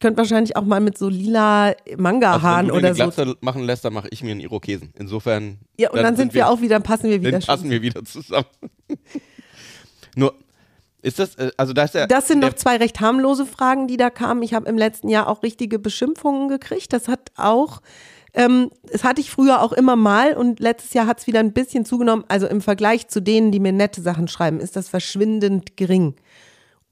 könnte 0.00 0.18
wahrscheinlich 0.18 0.56
auch 0.56 0.64
mal 0.64 0.80
mit 0.80 0.98
so 0.98 1.08
lila 1.08 1.68
Also 1.68 1.78
Manga-Haaren 1.96 2.66
wenn 2.66 2.68
du 2.68 2.74
oder 2.74 2.88
eine 2.88 2.96
so. 2.96 3.02
Glatze 3.04 3.36
machen 3.40 3.62
lässt, 3.62 3.84
dann 3.84 3.92
mache 3.92 4.08
ich 4.10 4.22
mir 4.22 4.32
einen 4.32 4.40
Irokesen. 4.40 4.92
Insofern. 4.98 5.58
Ja, 5.78 5.90
und 5.90 6.02
dann, 6.02 6.16
sind 6.16 6.34
wir 6.34 6.48
auch 6.48 6.60
wieder, 6.60 6.80
passen 6.80 7.10
wir 7.10 7.20
wieder. 7.20 7.32
Dann 7.32 7.42
passen 7.42 7.70
wir 7.70 7.82
wieder 7.82 8.04
zusammen. 8.04 8.46
Nur, 10.16 10.34
ist 11.02 11.20
das, 11.20 11.36
äh, 11.36 11.52
also 11.56 11.72
da 11.72 11.84
ist 11.84 11.94
ja. 11.94 12.06
Das 12.06 12.26
sind 12.26 12.40
der, 12.40 12.50
noch 12.50 12.56
zwei 12.56 12.76
recht 12.76 13.00
harmlose 13.00 13.46
Fragen, 13.46 13.86
die 13.86 13.96
da 13.96 14.10
kamen. 14.10 14.42
Ich 14.42 14.54
habe 14.54 14.68
im 14.68 14.76
letzten 14.76 15.08
Jahr 15.08 15.28
auch 15.28 15.42
richtige 15.42 15.78
Beschimpfungen 15.78 16.48
gekriegt. 16.48 16.92
Das 16.92 17.06
hat 17.06 17.30
auch, 17.36 17.80
ähm, 18.34 18.70
das 18.90 19.04
hatte 19.04 19.20
ich 19.20 19.30
früher 19.30 19.62
auch 19.62 19.72
immer 19.72 19.94
mal 19.94 20.34
und 20.34 20.58
letztes 20.58 20.94
Jahr 20.94 21.06
hat 21.06 21.20
es 21.20 21.28
wieder 21.28 21.40
ein 21.40 21.52
bisschen 21.52 21.84
zugenommen. 21.84 22.24
Also 22.26 22.48
im 22.48 22.60
Vergleich 22.60 23.06
zu 23.06 23.20
denen, 23.20 23.52
die 23.52 23.60
mir 23.60 23.72
nette 23.72 24.00
Sachen 24.00 24.26
schreiben, 24.26 24.58
ist 24.58 24.74
das 24.74 24.88
verschwindend 24.88 25.76
gering. 25.76 26.16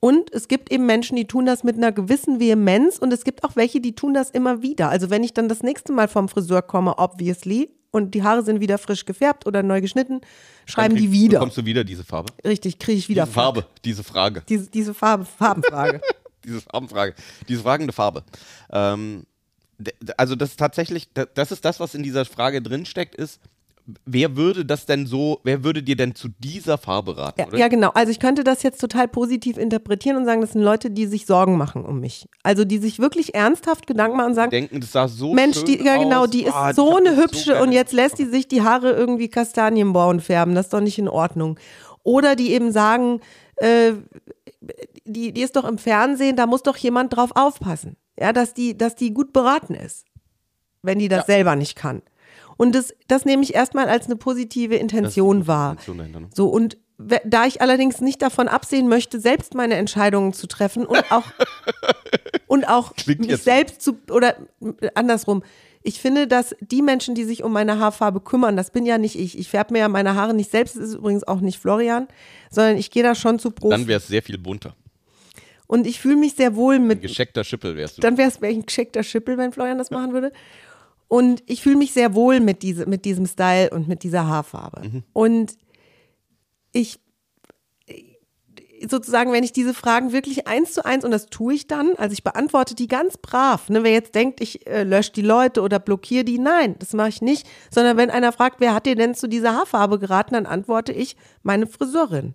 Und 0.04 0.30
es 0.34 0.48
gibt 0.48 0.70
eben 0.70 0.84
Menschen, 0.84 1.16
die 1.16 1.26
tun 1.26 1.46
das 1.46 1.64
mit 1.64 1.78
einer 1.78 1.90
gewissen 1.90 2.38
Vehemenz 2.38 2.98
und 2.98 3.10
es 3.10 3.24
gibt 3.24 3.42
auch 3.42 3.56
welche, 3.56 3.80
die 3.80 3.94
tun 3.94 4.12
das 4.12 4.28
immer 4.28 4.60
wieder. 4.60 4.90
Also 4.90 5.08
wenn 5.08 5.24
ich 5.24 5.32
dann 5.32 5.48
das 5.48 5.62
nächste 5.62 5.94
Mal 5.94 6.08
vom 6.08 6.28
Friseur 6.28 6.60
komme, 6.60 6.98
obviously, 6.98 7.70
und 7.90 8.14
die 8.14 8.22
Haare 8.22 8.44
sind 8.44 8.60
wieder 8.60 8.76
frisch 8.76 9.06
gefärbt 9.06 9.46
oder 9.46 9.62
neu 9.62 9.80
geschnitten, 9.80 10.20
schreiben 10.66 10.94
die 10.94 11.10
wieder. 11.10 11.38
Bekommst 11.38 11.56
du 11.56 11.64
wieder 11.64 11.84
diese 11.84 12.04
Farbe? 12.04 12.34
Richtig, 12.46 12.78
kriege 12.78 12.98
ich 12.98 13.08
wieder 13.08 13.22
Diese 13.22 13.32
Farbe, 13.32 13.66
diese 13.82 14.04
Frage. 14.04 14.42
Diese, 14.46 14.68
diese 14.68 14.92
Farbe, 14.92 15.24
Farbenfrage. 15.24 16.02
diese 16.44 16.60
Farbenfrage, 16.60 17.14
diese 17.48 17.62
fragende 17.62 17.94
Farbe. 17.94 18.24
Ähm, 18.70 19.24
also 20.18 20.36
das 20.36 20.50
ist 20.50 20.58
tatsächlich, 20.58 21.08
das 21.14 21.50
ist 21.50 21.64
das, 21.64 21.80
was 21.80 21.94
in 21.94 22.02
dieser 22.02 22.26
Frage 22.26 22.60
drinsteckt, 22.60 23.14
ist, 23.14 23.40
wer 24.06 24.36
würde 24.36 24.64
das 24.64 24.86
denn 24.86 25.06
so, 25.06 25.40
wer 25.44 25.62
würde 25.62 25.82
dir 25.82 25.96
denn 25.96 26.14
zu 26.14 26.28
dieser 26.38 26.78
Farbe 26.78 27.16
raten, 27.18 27.40
Ja, 27.40 27.46
oder? 27.48 27.58
ja, 27.58 27.68
genau. 27.68 27.90
Also 27.90 28.10
ich 28.10 28.18
könnte 28.18 28.42
das 28.44 28.62
jetzt 28.62 28.80
total 28.80 29.08
positiv 29.08 29.58
interpretieren 29.58 30.16
und 30.16 30.24
sagen, 30.24 30.40
das 30.40 30.52
sind 30.52 30.62
Leute, 30.62 30.90
die 30.90 31.06
sich 31.06 31.26
Sorgen 31.26 31.56
machen 31.58 31.84
um 31.84 32.00
mich. 32.00 32.26
Also 32.42 32.64
die 32.64 32.78
sich 32.78 32.98
wirklich 32.98 33.34
ernsthaft 33.34 33.86
Gedanken 33.86 34.16
machen 34.16 34.28
und 34.30 34.34
sagen, 34.34 34.50
Denken, 34.50 34.80
das 34.80 34.92
sah 34.92 35.06
so 35.08 35.34
Mensch, 35.34 35.56
schön 35.58 35.66
die, 35.66 35.84
ja 35.84 35.96
genau, 35.98 36.22
aus. 36.24 36.30
die 36.30 36.44
ist 36.44 36.54
Ah, 36.54 36.72
so 36.72 36.96
eine 36.96 37.16
hübsche 37.16 37.50
gerne 37.52 37.62
und 37.62 37.72
jetzt 37.72 37.92
lässt 37.92 38.18
die 38.18 38.24
sich 38.24 38.48
die 38.48 38.62
Haare 38.62 38.90
irgendwie 38.92 39.28
kastanienbraun 39.28 40.20
färben. 40.20 40.54
Das 40.54 40.66
ist 40.66 40.72
doch 40.72 40.80
nicht 40.80 40.98
in 40.98 41.08
Ordnung. 41.08 41.58
Oder 42.02 42.36
die 42.36 42.52
eben 42.52 42.72
sagen, 42.72 43.20
äh, 43.56 43.92
die, 45.04 45.32
die 45.32 45.42
ist 45.42 45.56
doch 45.56 45.64
im 45.64 45.78
Fernsehen, 45.78 46.36
da 46.36 46.46
muss 46.46 46.62
doch 46.62 46.76
jemand 46.76 47.14
drauf 47.14 47.30
aufpassen. 47.34 47.96
Ja, 48.18 48.32
dass 48.32 48.54
die, 48.54 48.78
dass 48.78 48.94
die 48.94 49.12
gut 49.12 49.32
beraten 49.32 49.74
ist, 49.74 50.04
wenn 50.82 50.98
die 50.98 51.08
das 51.08 51.26
selber 51.26 51.56
nicht 51.56 51.76
kann. 51.76 52.00
Und 52.56 52.74
das, 52.74 52.94
das 53.08 53.24
nehme 53.24 53.42
ich 53.42 53.54
erstmal 53.54 53.88
als 53.88 54.06
eine 54.06 54.16
positive 54.16 54.76
Intention 54.76 55.46
wahr. 55.46 55.72
Intention 55.72 55.96
ne? 55.96 56.28
So, 56.34 56.48
und 56.48 56.76
da 56.96 57.44
ich 57.44 57.60
allerdings 57.60 58.00
nicht 58.00 58.22
davon 58.22 58.46
absehen 58.46 58.88
möchte, 58.88 59.18
selbst 59.18 59.54
meine 59.54 59.74
Entscheidungen 59.74 60.32
zu 60.32 60.46
treffen 60.46 60.86
und 60.86 61.10
auch, 61.10 61.24
und 62.46 62.68
auch 62.68 62.94
Klingt 62.94 63.20
mich 63.20 63.30
jetzt- 63.30 63.44
selbst 63.44 63.82
zu, 63.82 63.98
oder 64.10 64.36
äh, 64.80 64.90
andersrum. 64.94 65.42
Ich 65.82 66.00
finde, 66.00 66.26
dass 66.26 66.54
die 66.60 66.80
Menschen, 66.80 67.14
die 67.14 67.24
sich 67.24 67.42
um 67.42 67.52
meine 67.52 67.78
Haarfarbe 67.78 68.20
kümmern, 68.20 68.56
das 68.56 68.70
bin 68.70 68.86
ja 68.86 68.96
nicht 68.96 69.18
ich. 69.18 69.38
Ich 69.38 69.48
färbe 69.50 69.74
mir 69.74 69.80
ja 69.80 69.88
meine 69.88 70.14
Haare 70.14 70.32
nicht 70.32 70.50
selbst, 70.50 70.76
das 70.76 70.82
ist 70.84 70.94
übrigens 70.94 71.24
auch 71.28 71.40
nicht 71.40 71.58
Florian, 71.58 72.08
sondern 72.50 72.78
ich 72.78 72.90
gehe 72.90 73.02
da 73.02 73.14
schon 73.14 73.38
zu 73.38 73.50
Profi. 73.50 73.70
Dann 73.76 73.86
wäre 73.86 73.98
es 73.98 74.06
sehr 74.06 74.22
viel 74.22 74.38
bunter. 74.38 74.74
Und 75.66 75.86
ich 75.86 76.00
fühle 76.00 76.16
mich 76.16 76.34
sehr 76.34 76.54
wohl 76.56 76.78
mit, 76.78 77.02
Gescheckter 77.02 77.42
Schippel 77.44 77.76
wärst 77.76 77.98
du. 77.98 78.00
dann 78.02 78.16
wäre 78.16 78.28
es 78.28 78.40
wär 78.40 78.48
ein 78.50 78.64
geschickter 78.64 79.02
Schippel, 79.02 79.36
wenn 79.36 79.52
Florian 79.52 79.76
das 79.78 79.90
machen 79.90 80.12
würde. 80.12 80.32
Und 81.08 81.42
ich 81.46 81.62
fühle 81.62 81.76
mich 81.76 81.92
sehr 81.92 82.14
wohl 82.14 82.40
mit, 82.40 82.62
diese, 82.62 82.86
mit 82.86 83.04
diesem 83.04 83.26
Style 83.26 83.70
und 83.70 83.88
mit 83.88 84.02
dieser 84.02 84.26
Haarfarbe. 84.26 85.02
Und 85.12 85.56
ich 86.72 87.00
sozusagen, 88.90 89.32
wenn 89.32 89.44
ich 89.44 89.52
diese 89.52 89.74
Fragen 89.74 90.12
wirklich 90.12 90.46
eins 90.46 90.72
zu 90.72 90.84
eins, 90.84 91.04
und 91.04 91.10
das 91.10 91.26
tue 91.26 91.54
ich 91.54 91.66
dann, 91.66 91.94
also 91.96 92.12
ich 92.12 92.24
beantworte 92.24 92.74
die 92.74 92.88
ganz 92.88 93.16
brav. 93.16 93.68
Ne? 93.68 93.84
Wer 93.84 93.92
jetzt 93.92 94.14
denkt, 94.14 94.40
ich 94.40 94.66
äh, 94.66 94.84
lösche 94.84 95.12
die 95.12 95.22
Leute 95.22 95.62
oder 95.62 95.78
blockiere 95.78 96.24
die, 96.24 96.38
nein, 96.38 96.76
das 96.78 96.92
mache 96.92 97.08
ich 97.08 97.22
nicht. 97.22 97.46
Sondern 97.70 97.96
wenn 97.96 98.10
einer 98.10 98.32
fragt, 98.32 98.60
wer 98.60 98.74
hat 98.74 98.86
dir 98.86 98.96
denn 98.96 99.14
zu 99.14 99.28
dieser 99.28 99.54
Haarfarbe 99.54 99.98
geraten, 99.98 100.34
dann 100.34 100.46
antworte 100.46 100.92
ich, 100.92 101.16
meine 101.42 101.66
Friseurin. 101.66 102.34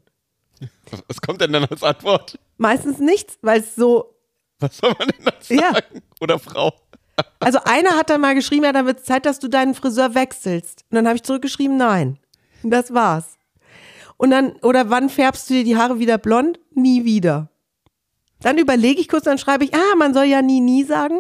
Was 1.08 1.22
kommt 1.22 1.42
denn 1.42 1.54
dann 1.54 1.66
als 1.66 1.84
Antwort? 1.84 2.40
Meistens 2.58 3.00
nichts, 3.00 3.38
weil 3.42 3.62
es 3.62 3.76
so 3.76 4.16
Was 4.60 4.78
soll 4.78 4.94
man 4.98 5.08
denn 5.08 5.26
da 5.26 5.34
sagen? 5.40 5.60
Ja. 5.60 6.02
Oder 6.20 6.40
Frau? 6.40 6.74
Also 7.40 7.60
einer 7.66 7.92
hat 7.98 8.10
dann 8.10 8.22
mal 8.22 8.36
geschrieben, 8.36 8.64
ja, 8.66 8.74
dann 8.74 8.86
wird 8.86 9.00
es 9.00 9.06
Zeit, 9.06 9.26
dass 9.26 9.40
du 9.40 9.48
deinen 9.48 9.74
Friseur 9.76 10.14
wechselst. 10.16 10.84
Und 10.90 10.96
dann 10.96 11.06
habe 11.08 11.16
ich 11.16 11.24
zurückgeschrieben, 11.24 11.78
nein. 11.78 12.18
Und 12.64 12.72
das 12.72 12.94
war's. 12.94 13.38
Und 14.18 14.32
dann, 14.32 14.52
oder 14.64 14.90
wann 14.90 15.10
färbst 15.10 15.50
du 15.50 15.54
dir 15.56 15.64
die 15.64 15.78
Haare 15.78 16.00
wieder 16.00 16.18
blond? 16.18 16.60
Nie 16.74 17.06
wieder. 17.06 17.50
Dann 18.42 18.58
überlege 18.58 19.00
ich 19.02 19.08
kurz, 19.08 19.24
dann 19.24 19.38
schreibe 19.38 19.64
ich, 19.64 19.74
ah, 19.74 19.96
man 19.98 20.14
soll 20.14 20.26
ja 20.26 20.42
nie, 20.42 20.60
nie 20.62 20.84
sagen. 20.84 21.20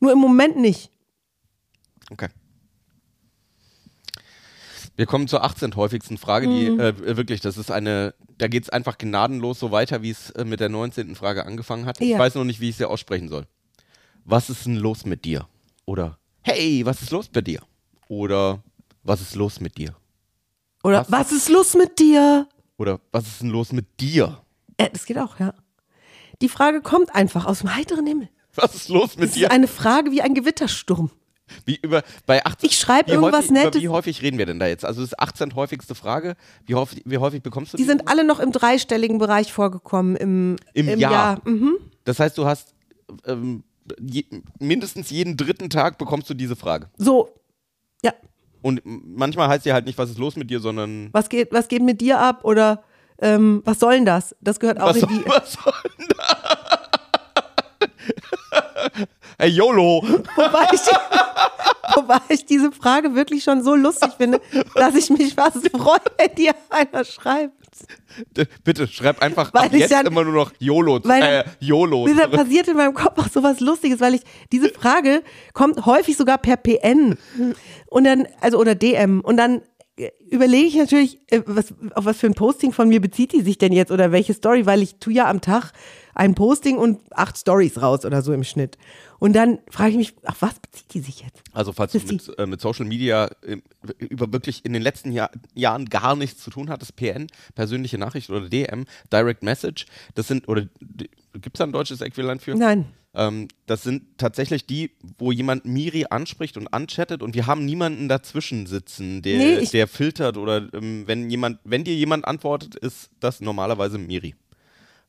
Nur 0.00 0.12
im 0.12 0.18
Moment 0.18 0.56
nicht. 0.56 0.90
Okay. 2.10 2.28
Wir 4.96 5.06
kommen 5.06 5.28
zur 5.28 5.44
18. 5.44 5.76
häufigsten 5.76 6.18
Frage, 6.18 6.48
die 6.48 6.70
Mhm. 6.70 6.80
äh, 6.80 7.16
wirklich, 7.16 7.40
das 7.40 7.56
ist 7.56 7.70
eine, 7.70 8.14
da 8.36 8.48
geht 8.48 8.64
es 8.64 8.68
einfach 8.70 8.98
gnadenlos 8.98 9.60
so 9.60 9.70
weiter, 9.70 10.02
wie 10.02 10.10
es 10.10 10.30
äh, 10.30 10.44
mit 10.44 10.58
der 10.60 10.68
19. 10.68 11.14
Frage 11.14 11.46
angefangen 11.46 11.86
hat. 11.86 12.00
Ich 12.00 12.08
Ja. 12.08 12.18
weiß 12.18 12.34
noch 12.34 12.44
nicht, 12.44 12.60
wie 12.60 12.70
ich 12.70 12.76
sie 12.76 12.88
aussprechen 12.88 13.28
soll. 13.28 13.46
Was 14.24 14.50
ist 14.50 14.66
denn 14.66 14.76
los 14.76 15.04
mit 15.04 15.24
dir? 15.24 15.46
Oder 15.86 16.18
hey, 16.42 16.84
was 16.84 17.02
ist 17.02 17.10
los 17.10 17.28
bei 17.28 17.40
dir? 17.40 17.60
Oder 18.08 18.62
was 19.02 19.20
ist 19.20 19.34
los 19.34 19.60
mit 19.60 19.76
dir? 19.78 19.94
Oder 20.84 21.00
Was? 21.00 21.10
was, 21.10 21.32
ist 21.32 21.48
los 21.48 21.74
mit 21.74 21.98
dir? 21.98 22.48
Oder 22.76 23.00
was 23.12 23.26
ist 23.26 23.40
denn 23.42 23.50
los 23.50 23.72
mit 23.72 24.00
dir? 24.00 24.40
Äh, 24.76 24.90
das 24.90 25.06
geht 25.06 25.18
auch, 25.18 25.38
ja. 25.40 25.54
Die 26.40 26.48
Frage 26.48 26.82
kommt 26.82 27.14
einfach 27.14 27.46
aus 27.46 27.60
dem 27.60 27.74
heiteren 27.74 28.06
Himmel. 28.06 28.28
Was 28.54 28.74
ist 28.74 28.88
los 28.88 29.16
mit 29.16 29.28
Das 29.28 29.34
dir? 29.34 29.46
ist 29.48 29.50
eine 29.52 29.66
Frage 29.68 30.10
wie 30.12 30.22
ein 30.22 30.34
Gewittersturm. 30.34 31.10
Wie 31.64 31.76
über 31.80 32.02
bei 32.26 32.44
18, 32.44 32.68
Ich 32.68 32.78
schreib 32.78 33.06
wie 33.08 33.12
irgendwas 33.12 33.46
häufig, 33.46 33.50
Nettes. 33.50 33.80
Wie 33.82 33.88
häufig 33.88 34.22
reden 34.22 34.36
wir 34.38 34.46
denn 34.46 34.58
da 34.58 34.66
jetzt? 34.66 34.84
Also 34.84 35.00
das 35.00 35.12
ist 35.12 35.18
18. 35.18 35.54
häufigste 35.54 35.94
Frage. 35.94 36.36
Wie 36.66 36.74
häufig, 36.74 37.02
wie 37.06 37.18
häufig 37.18 37.42
bekommst 37.42 37.72
du 37.72 37.76
Die 37.78 37.84
sind 37.84 38.06
alle 38.06 38.22
noch 38.24 38.38
im 38.38 38.52
dreistelligen 38.52 39.18
Bereich 39.18 39.52
vorgekommen 39.52 40.14
im, 40.16 40.56
Im 40.74 40.98
Jahr. 40.98 41.40
Mhm. 41.48 41.78
Das 42.04 42.20
heißt, 42.20 42.36
du 42.36 42.44
hast 42.44 42.74
ähm, 43.24 43.64
je, 44.00 44.24
mindestens 44.58 45.10
jeden 45.10 45.36
dritten 45.36 45.70
Tag 45.70 45.98
bekommst 45.98 46.28
du 46.30 46.34
diese 46.34 46.56
Frage. 46.56 46.88
So, 46.96 47.28
ja, 48.02 48.12
Und 48.62 48.80
manchmal 48.84 49.48
heißt 49.48 49.64
sie 49.64 49.72
halt 49.72 49.86
nicht, 49.86 49.98
was 49.98 50.10
ist 50.10 50.18
los 50.18 50.36
mit 50.36 50.50
dir, 50.50 50.60
sondern 50.60 51.08
was 51.12 51.28
geht, 51.28 51.52
was 51.52 51.68
geht 51.68 51.82
mit 51.82 52.00
dir 52.00 52.18
ab 52.18 52.44
oder 52.44 52.82
ähm, 53.20 53.62
was 53.64 53.80
soll 53.80 53.94
denn 53.94 54.04
das? 54.04 54.34
Das 54.40 54.60
gehört 54.60 54.80
auch 54.80 54.88
was 54.90 54.96
in 54.96 55.08
soll, 55.08 55.18
die. 55.18 55.24
was 55.26 55.52
soll 55.52 55.72
denn 55.98 56.06
da? 56.16 56.58
hey, 59.38 59.50
YOLO! 59.50 60.02
Wobei 60.36 60.66
ich, 60.72 60.80
wobei 61.96 62.20
ich 62.28 62.46
diese 62.46 62.72
Frage 62.72 63.14
wirklich 63.14 63.42
schon 63.44 63.62
so 63.62 63.74
lustig 63.74 64.10
finde, 64.16 64.40
dass 64.74 64.94
ich 64.94 65.10
mich 65.10 65.34
fast 65.34 65.68
freue, 65.70 66.00
wenn 66.16 66.34
dir 66.34 66.54
einer 66.70 67.04
schreibt. 67.04 67.54
Bitte, 68.64 68.86
schreib 68.88 69.22
einfach 69.22 69.52
Weil 69.54 69.66
ab 69.66 69.72
ich 69.72 69.80
jetzt 69.80 69.92
dann- 69.92 70.06
immer 70.06 70.24
nur 70.24 70.32
noch 70.34 70.52
YOLO. 70.58 71.00
weil- 71.04 71.22
äh, 71.22 71.44
YOLO. 71.60 72.08
Da 72.08 72.26
passiert 72.28 72.68
in 72.68 72.76
meinem 72.76 72.94
Kopf 72.94 73.18
auch 73.18 73.28
so 73.28 73.42
was 73.42 73.60
Lustiges, 73.60 74.00
weil 74.00 74.14
ich 74.14 74.22
diese 74.52 74.68
Frage 74.70 75.22
kommt 75.52 75.86
häufig 75.86 76.16
sogar 76.16 76.38
per 76.38 76.56
PN 76.56 77.16
und 77.86 78.04
dann 78.04 78.26
also 78.40 78.58
oder 78.58 78.74
DM 78.74 79.20
und 79.20 79.36
dann 79.36 79.62
äh, 79.96 80.10
überlege 80.30 80.66
ich 80.66 80.76
natürlich, 80.76 81.18
äh, 81.30 81.42
was, 81.46 81.74
auf 81.94 82.04
was 82.04 82.18
für 82.18 82.26
ein 82.28 82.34
Posting 82.34 82.72
von 82.72 82.88
mir 82.88 83.00
bezieht 83.00 83.32
die 83.32 83.40
sich 83.42 83.58
denn 83.58 83.72
jetzt 83.72 83.90
oder 83.90 84.12
welche 84.12 84.32
Story, 84.34 84.64
weil 84.66 84.82
ich 84.82 84.96
tue 85.00 85.12
ja 85.12 85.28
am 85.28 85.40
Tag 85.40 85.72
ein 86.14 86.34
Posting 86.34 86.76
und 86.78 87.00
acht 87.12 87.36
Stories 87.38 87.80
raus 87.82 88.04
oder 88.04 88.22
so 88.22 88.32
im 88.32 88.44
Schnitt. 88.44 88.76
Und 89.18 89.34
dann 89.34 89.58
frage 89.70 89.90
ich 89.90 89.96
mich, 89.96 90.14
auf 90.24 90.42
was 90.42 90.58
bezieht 90.60 90.94
die 90.94 91.00
sich 91.00 91.20
jetzt? 91.20 91.42
Also 91.52 91.72
falls 91.72 91.92
du 91.92 91.98
mit, 91.98 92.38
äh, 92.38 92.46
mit 92.46 92.60
Social 92.60 92.84
Media 92.84 93.28
äh, 93.42 93.58
über 93.98 94.32
wirklich 94.32 94.64
in 94.64 94.72
den 94.72 94.82
letzten 94.82 95.12
Jahr, 95.12 95.30
Jahren 95.54 95.86
gar 95.86 96.14
nichts 96.14 96.42
zu 96.42 96.50
tun 96.50 96.70
hattest, 96.70 96.96
PN, 96.96 97.26
persönliche 97.54 97.98
Nachricht 97.98 98.30
oder 98.30 98.48
DM, 98.48 98.86
Direct 99.12 99.42
Message, 99.42 99.86
das 100.14 100.28
sind, 100.28 100.48
oder 100.48 100.68
gibt 101.32 101.56
es 101.56 101.58
da 101.58 101.64
ein 101.64 101.72
deutsches 101.72 102.00
Äquivalent 102.00 102.42
für? 102.42 102.54
Nein. 102.54 102.86
Ähm, 103.14 103.48
das 103.66 103.82
sind 103.82 104.18
tatsächlich 104.18 104.66
die, 104.66 104.92
wo 105.18 105.32
jemand 105.32 105.64
Miri 105.64 106.06
anspricht 106.08 106.56
und 106.56 106.68
anchattet 106.68 107.22
und 107.22 107.34
wir 107.34 107.46
haben 107.46 107.64
niemanden 107.64 108.08
dazwischen 108.08 108.66
sitzen, 108.66 109.22
der, 109.22 109.38
Nee, 109.38 109.66
der 109.66 109.88
filtert 109.88 110.36
oder 110.36 110.72
ähm, 110.74 111.04
wenn 111.06 111.28
jemand, 111.30 111.58
wenn 111.64 111.84
dir 111.84 111.94
jemand 111.94 112.26
antwortet, 112.26 112.76
ist 112.76 113.10
das 113.18 113.40
normalerweise 113.40 113.98
Miri. 113.98 114.34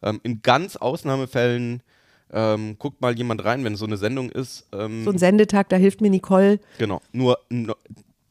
Ähm, 0.02 0.20
in 0.24 0.42
ganz 0.42 0.78
Ausnahmefällen 0.78 1.84
ähm, 2.32 2.78
guckt 2.80 3.02
mal 3.02 3.18
jemand 3.18 3.44
rein, 3.44 3.64
wenn 3.64 3.76
so 3.76 3.86
eine 3.86 3.98
Sendung 3.98 4.30
ist. 4.30 4.68
Ähm, 4.72 5.04
So 5.04 5.12
ein 5.12 5.18
Sendetag, 5.18 5.70
da 5.70 5.78
hilft 5.78 6.02
mir 6.02 6.10
Nicole. 6.10 6.60
Genau. 6.78 7.02
Nur, 7.12 7.40
nur 7.50 7.78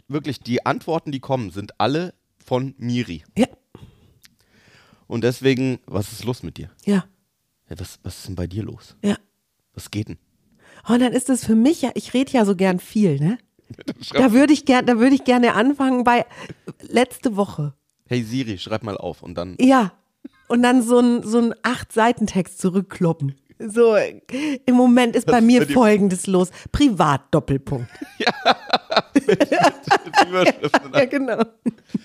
wirklich 0.09 0.41
die 0.41 0.65
Antworten, 0.65 1.13
die 1.13 1.21
kommen, 1.21 1.51
sind 1.51 1.79
alle 1.81 2.15
von 2.45 2.75
Miri. 2.79 3.25
Ja, 3.37 3.47
Und 5.07 5.25
deswegen, 5.25 5.79
was 5.87 6.13
ist 6.13 6.25
los 6.25 6.43
mit 6.43 6.57
dir? 6.59 6.71
ja, 6.85 7.05
Ja, 7.69 7.79
was, 7.79 7.99
was 8.03 8.19
ist 8.19 8.29
denn 8.29 8.35
bei 8.35 8.47
dir 8.47 8.63
los? 8.63 8.97
ja. 9.03 9.17
Was 9.75 9.91
geht 9.93 10.09
denn? 10.09 10.19
Oh, 10.89 10.95
Und 10.95 11.01
dann 11.01 11.13
ist 11.13 11.29
es 11.31 11.45
für 11.45 11.55
mich 11.55 11.83
ja, 11.83 11.91
ich 11.95 12.13
rede 12.13 12.33
ja 12.33 12.45
so 12.45 12.57
gern 12.57 12.81
viel, 12.81 13.21
ne? 13.21 13.39
Da 14.13 14.33
würde 14.33 14.53
ich 14.53 14.65
gern, 14.65 14.87
da 14.87 14.99
würde 14.99 15.15
ich 15.15 15.23
gerne 15.25 15.55
anfangen 15.55 16.03
bei 16.03 16.27
letzte 16.81 17.37
Woche. 17.37 17.75
hey 18.07 18.23
Siri, 18.25 18.59
schreib 18.59 18.83
mal 18.83 18.97
auf 18.97 19.23
und 19.23 19.35
dann. 19.37 19.57
Ja. 19.61 19.93
Und 20.49 20.63
dann 20.63 20.83
so 20.83 20.99
ein, 20.99 21.23
so 21.23 21.39
ein 21.39 21.55
acht-Seiten-Text 21.63 22.59
zurückkloppen. 22.59 23.35
So, 23.59 23.97
im 23.97 24.75
Moment 24.75 25.17
ist 25.17 25.27
bei 25.27 25.41
mir 25.41 25.67
Folgendes 25.67 26.27
los. 26.27 26.51
Privat-Doppelpunkt. 26.71 27.89
Überschriften. 30.29 30.93
Ja, 30.95 31.05
genau. 31.07 31.43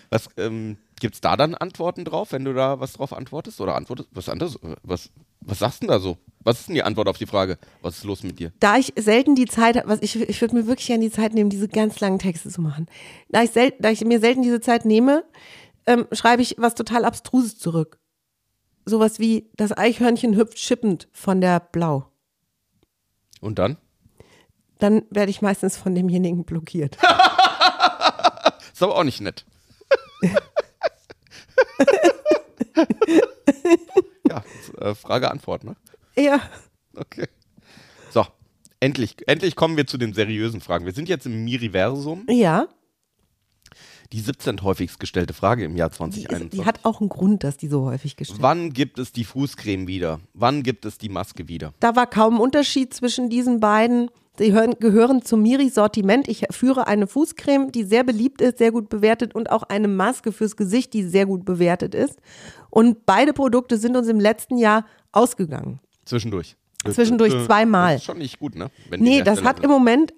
was 0.09 0.29
ähm, 0.37 0.77
gibt's 0.99 1.21
da 1.21 1.37
dann 1.37 1.55
Antworten 1.55 2.05
drauf, 2.05 2.31
wenn 2.31 2.45
du 2.45 2.53
da 2.53 2.79
was 2.79 2.93
drauf 2.93 3.13
antwortest 3.13 3.61
oder 3.61 3.75
antwortest? 3.75 4.09
Was 4.11 4.29
anderes? 4.29 4.59
Was, 4.83 5.09
was 5.41 5.59
sagst 5.59 5.83
du 5.83 5.87
denn 5.87 5.93
da 5.93 5.99
so? 5.99 6.17
Was 6.39 6.61
ist 6.61 6.67
denn 6.67 6.75
die 6.75 6.83
Antwort 6.83 7.07
auf 7.07 7.17
die 7.17 7.25
Frage? 7.25 7.57
Was 7.81 7.97
ist 7.97 8.03
los 8.03 8.23
mit 8.23 8.39
dir? 8.39 8.51
Da 8.59 8.77
ich 8.77 8.93
selten 8.97 9.35
die 9.35 9.45
Zeit 9.45 9.77
habe, 9.77 9.87
was 9.87 9.99
ich, 10.01 10.19
ich 10.19 10.41
würde 10.41 10.55
mir 10.55 10.67
wirklich 10.67 10.87
gerne 10.87 11.03
die 11.03 11.11
Zeit 11.11 11.33
nehmen, 11.33 11.49
diese 11.49 11.67
ganz 11.67 11.99
langen 11.99 12.19
Texte 12.19 12.49
zu 12.49 12.61
machen. 12.61 12.87
Da 13.29 13.43
ich, 13.43 13.51
sel, 13.51 13.73
da 13.79 13.91
ich 13.91 14.03
mir 14.03 14.19
selten 14.19 14.41
diese 14.41 14.59
Zeit 14.59 14.85
nehme, 14.85 15.23
ähm, 15.85 16.05
schreibe 16.11 16.41
ich 16.41 16.55
was 16.57 16.75
total 16.75 17.05
Abstruses 17.05 17.57
zurück. 17.57 17.99
Sowas 18.85 19.19
wie 19.19 19.49
das 19.55 19.75
Eichhörnchen 19.75 20.35
hüpft 20.35 20.59
schippend 20.59 21.07
von 21.11 21.41
der 21.41 21.59
Blau. 21.59 22.09
Und 23.41 23.59
dann? 23.59 23.77
Dann 24.79 25.03
werde 25.09 25.29
ich 25.31 25.41
meistens 25.41 25.77
von 25.77 25.95
demjenigen 25.95 26.45
blockiert. 26.45 26.97
Ist 28.73 28.81
aber 28.81 28.95
auch 28.95 29.03
nicht 29.03 29.21
nett. 29.21 29.45
ja, 34.29 34.43
äh, 34.79 34.95
Frage, 34.95 35.29
Antwort, 35.31 35.63
ne? 35.63 35.75
ja. 36.15 36.41
Okay. 36.95 37.27
So, 38.11 38.25
endlich, 38.79 39.15
endlich 39.27 39.55
kommen 39.55 39.77
wir 39.77 39.87
zu 39.87 39.97
den 39.97 40.13
seriösen 40.13 40.61
Fragen. 40.61 40.85
Wir 40.85 40.93
sind 40.93 41.09
jetzt 41.09 41.25
im 41.25 41.43
Miriversum. 41.43 42.25
Ja. 42.29 42.67
Die 44.13 44.19
17. 44.19 44.61
häufigst 44.61 44.99
gestellte 44.99 45.33
Frage 45.33 45.65
im 45.65 45.75
Jahr 45.75 45.89
Die, 45.89 45.93
ist, 45.93 45.97
2021. 45.97 46.59
die 46.59 46.65
hat 46.67 46.79
auch 46.83 47.01
einen 47.01 47.09
Grund, 47.09 47.43
dass 47.43 47.57
die 47.57 47.67
so 47.67 47.85
häufig 47.85 48.15
gestellt 48.15 48.37
wird. 48.37 48.43
Wann 48.43 48.71
gibt 48.71 48.99
es 48.99 49.11
die 49.11 49.23
Fußcreme 49.23 49.87
wieder? 49.87 50.19
Wann 50.35 50.61
gibt 50.61 50.85
es 50.85 50.99
die 50.99 51.09
Maske 51.09 51.47
wieder? 51.47 51.73
Da 51.79 51.95
war 51.95 52.05
kaum 52.05 52.39
Unterschied 52.39 52.93
zwischen 52.93 53.31
diesen 53.31 53.59
beiden. 53.59 54.11
Sie 54.37 54.53
hören, 54.53 54.75
gehören 54.79 55.23
zum 55.23 55.41
Miri-Sortiment. 55.41 56.27
Ich 56.27 56.45
führe 56.51 56.85
eine 56.85 57.07
Fußcreme, 57.07 57.71
die 57.71 57.83
sehr 57.85 58.03
beliebt 58.03 58.39
ist, 58.39 58.59
sehr 58.59 58.71
gut 58.71 58.87
bewertet 58.87 59.33
und 59.33 59.49
auch 59.49 59.63
eine 59.63 59.87
Maske 59.87 60.31
fürs 60.31 60.55
Gesicht, 60.57 60.93
die 60.93 61.01
sehr 61.01 61.25
gut 61.25 61.43
bewertet 61.43 61.95
ist. 61.95 62.19
Und 62.69 63.07
beide 63.07 63.33
Produkte 63.33 63.79
sind 63.79 63.97
uns 63.97 64.07
im 64.07 64.19
letzten 64.19 64.59
Jahr 64.59 64.85
ausgegangen. 65.11 65.79
Zwischendurch. 66.05 66.55
Zwischendurch 66.87 67.33
zweimal. 67.45 67.93
Das 67.93 68.01
ist 68.01 68.05
schon 68.05 68.17
nicht 68.19 68.37
gut, 68.37 68.55
ne? 68.55 68.69
Wenn 68.89 69.01
Nee, 69.01 69.23
das 69.23 69.43
hat 69.43 69.63
im 69.63 69.71
Moment 69.71 70.13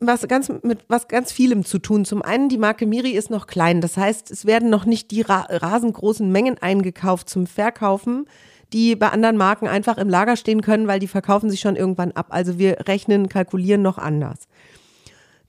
was 0.00 0.26
ganz, 0.28 0.50
mit 0.62 0.84
was 0.88 1.08
ganz 1.08 1.32
vielem 1.32 1.64
zu 1.64 1.78
tun. 1.78 2.04
Zum 2.04 2.22
einen, 2.22 2.48
die 2.48 2.58
Marke 2.58 2.86
Miri 2.86 3.10
ist 3.10 3.30
noch 3.30 3.46
klein. 3.46 3.80
Das 3.80 3.96
heißt, 3.96 4.30
es 4.30 4.46
werden 4.46 4.70
noch 4.70 4.84
nicht 4.84 5.10
die 5.10 5.22
ra 5.22 5.46
rasengroßen 5.48 6.30
Mengen 6.30 6.58
eingekauft 6.58 7.28
zum 7.28 7.46
Verkaufen, 7.46 8.26
die 8.72 8.96
bei 8.96 9.08
anderen 9.08 9.36
Marken 9.36 9.68
einfach 9.68 9.98
im 9.98 10.08
Lager 10.08 10.36
stehen 10.36 10.62
können, 10.62 10.86
weil 10.86 10.98
die 10.98 11.08
verkaufen 11.08 11.50
sich 11.50 11.60
schon 11.60 11.76
irgendwann 11.76 12.12
ab. 12.12 12.26
Also 12.30 12.58
wir 12.58 12.86
rechnen, 12.88 13.28
kalkulieren 13.28 13.82
noch 13.82 13.98
anders. 13.98 14.48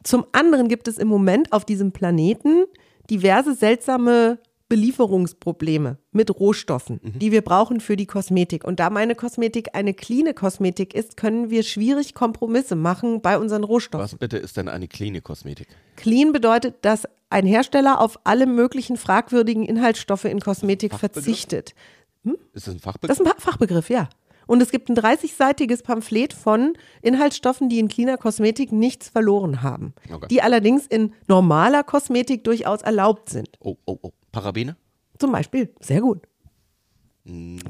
Zum 0.03 0.25
anderen 0.31 0.67
gibt 0.67 0.87
es 0.87 0.97
im 0.97 1.07
Moment 1.07 1.51
auf 1.51 1.65
diesem 1.65 1.91
Planeten 1.91 2.65
diverse 3.09 3.53
seltsame 3.53 4.39
Belieferungsprobleme 4.69 5.97
mit 6.11 6.39
Rohstoffen, 6.39 6.99
die 7.03 7.31
wir 7.31 7.41
brauchen 7.41 7.79
für 7.79 7.95
die 7.95 8.05
Kosmetik. 8.05 8.63
Und 8.63 8.79
da 8.79 8.89
meine 8.89 9.15
Kosmetik 9.15 9.69
eine 9.73 9.93
cleane 9.93 10.33
Kosmetik 10.33 10.93
ist, 10.93 11.17
können 11.17 11.49
wir 11.49 11.63
schwierig 11.63 12.13
Kompromisse 12.13 12.75
machen 12.75 13.21
bei 13.21 13.37
unseren 13.37 13.63
Rohstoffen. 13.63 14.03
Was 14.03 14.15
bitte 14.15 14.37
ist 14.37 14.57
denn 14.57 14.67
eine 14.69 14.87
cleane 14.87 15.21
Kosmetik? 15.21 15.67
Clean 15.95 16.31
bedeutet, 16.31 16.75
dass 16.83 17.07
ein 17.29 17.45
Hersteller 17.45 17.99
auf 18.01 18.19
alle 18.23 18.45
möglichen 18.45 18.97
fragwürdigen 18.97 19.63
Inhaltsstoffe 19.65 20.25
in 20.25 20.39
Kosmetik 20.39 20.93
verzichtet. 20.95 21.73
Ist 22.53 22.67
das 22.67 22.73
ein 22.75 22.79
Fachbegriff? 22.79 23.17
Das 23.17 23.19
ist 23.19 23.25
ein 23.33 23.39
Fa- 23.39 23.51
Fachbegriff, 23.51 23.89
ja. 23.89 24.09
Und 24.47 24.61
es 24.61 24.71
gibt 24.71 24.87
ein 24.89 24.95
30-seitiges 24.97 25.83
Pamphlet 25.83 26.31
von 26.31 26.77
Inhaltsstoffen, 27.01 27.67
die 27.67 27.79
in 27.79 27.89
cleaner 27.89 28.15
Kosmetik 28.17 28.71
nichts 28.71 29.09
verloren 29.09 29.61
haben, 29.61 29.93
Okay. 30.09 30.27
die 30.29 30.41
allerdings 30.41 30.87
in 30.87 31.13
normaler 31.27 31.83
Kosmetik 31.83 32.45
durchaus 32.45 32.81
erlaubt 32.81 33.29
sind. 33.29 33.49
oh, 33.59 33.75
oh, 33.85 33.97
oh. 34.01 34.11
Parabene? 34.41 34.75
Zum 35.17 35.31
Beispiel, 35.31 35.73
sehr 35.79 36.01
gut. 36.01 36.27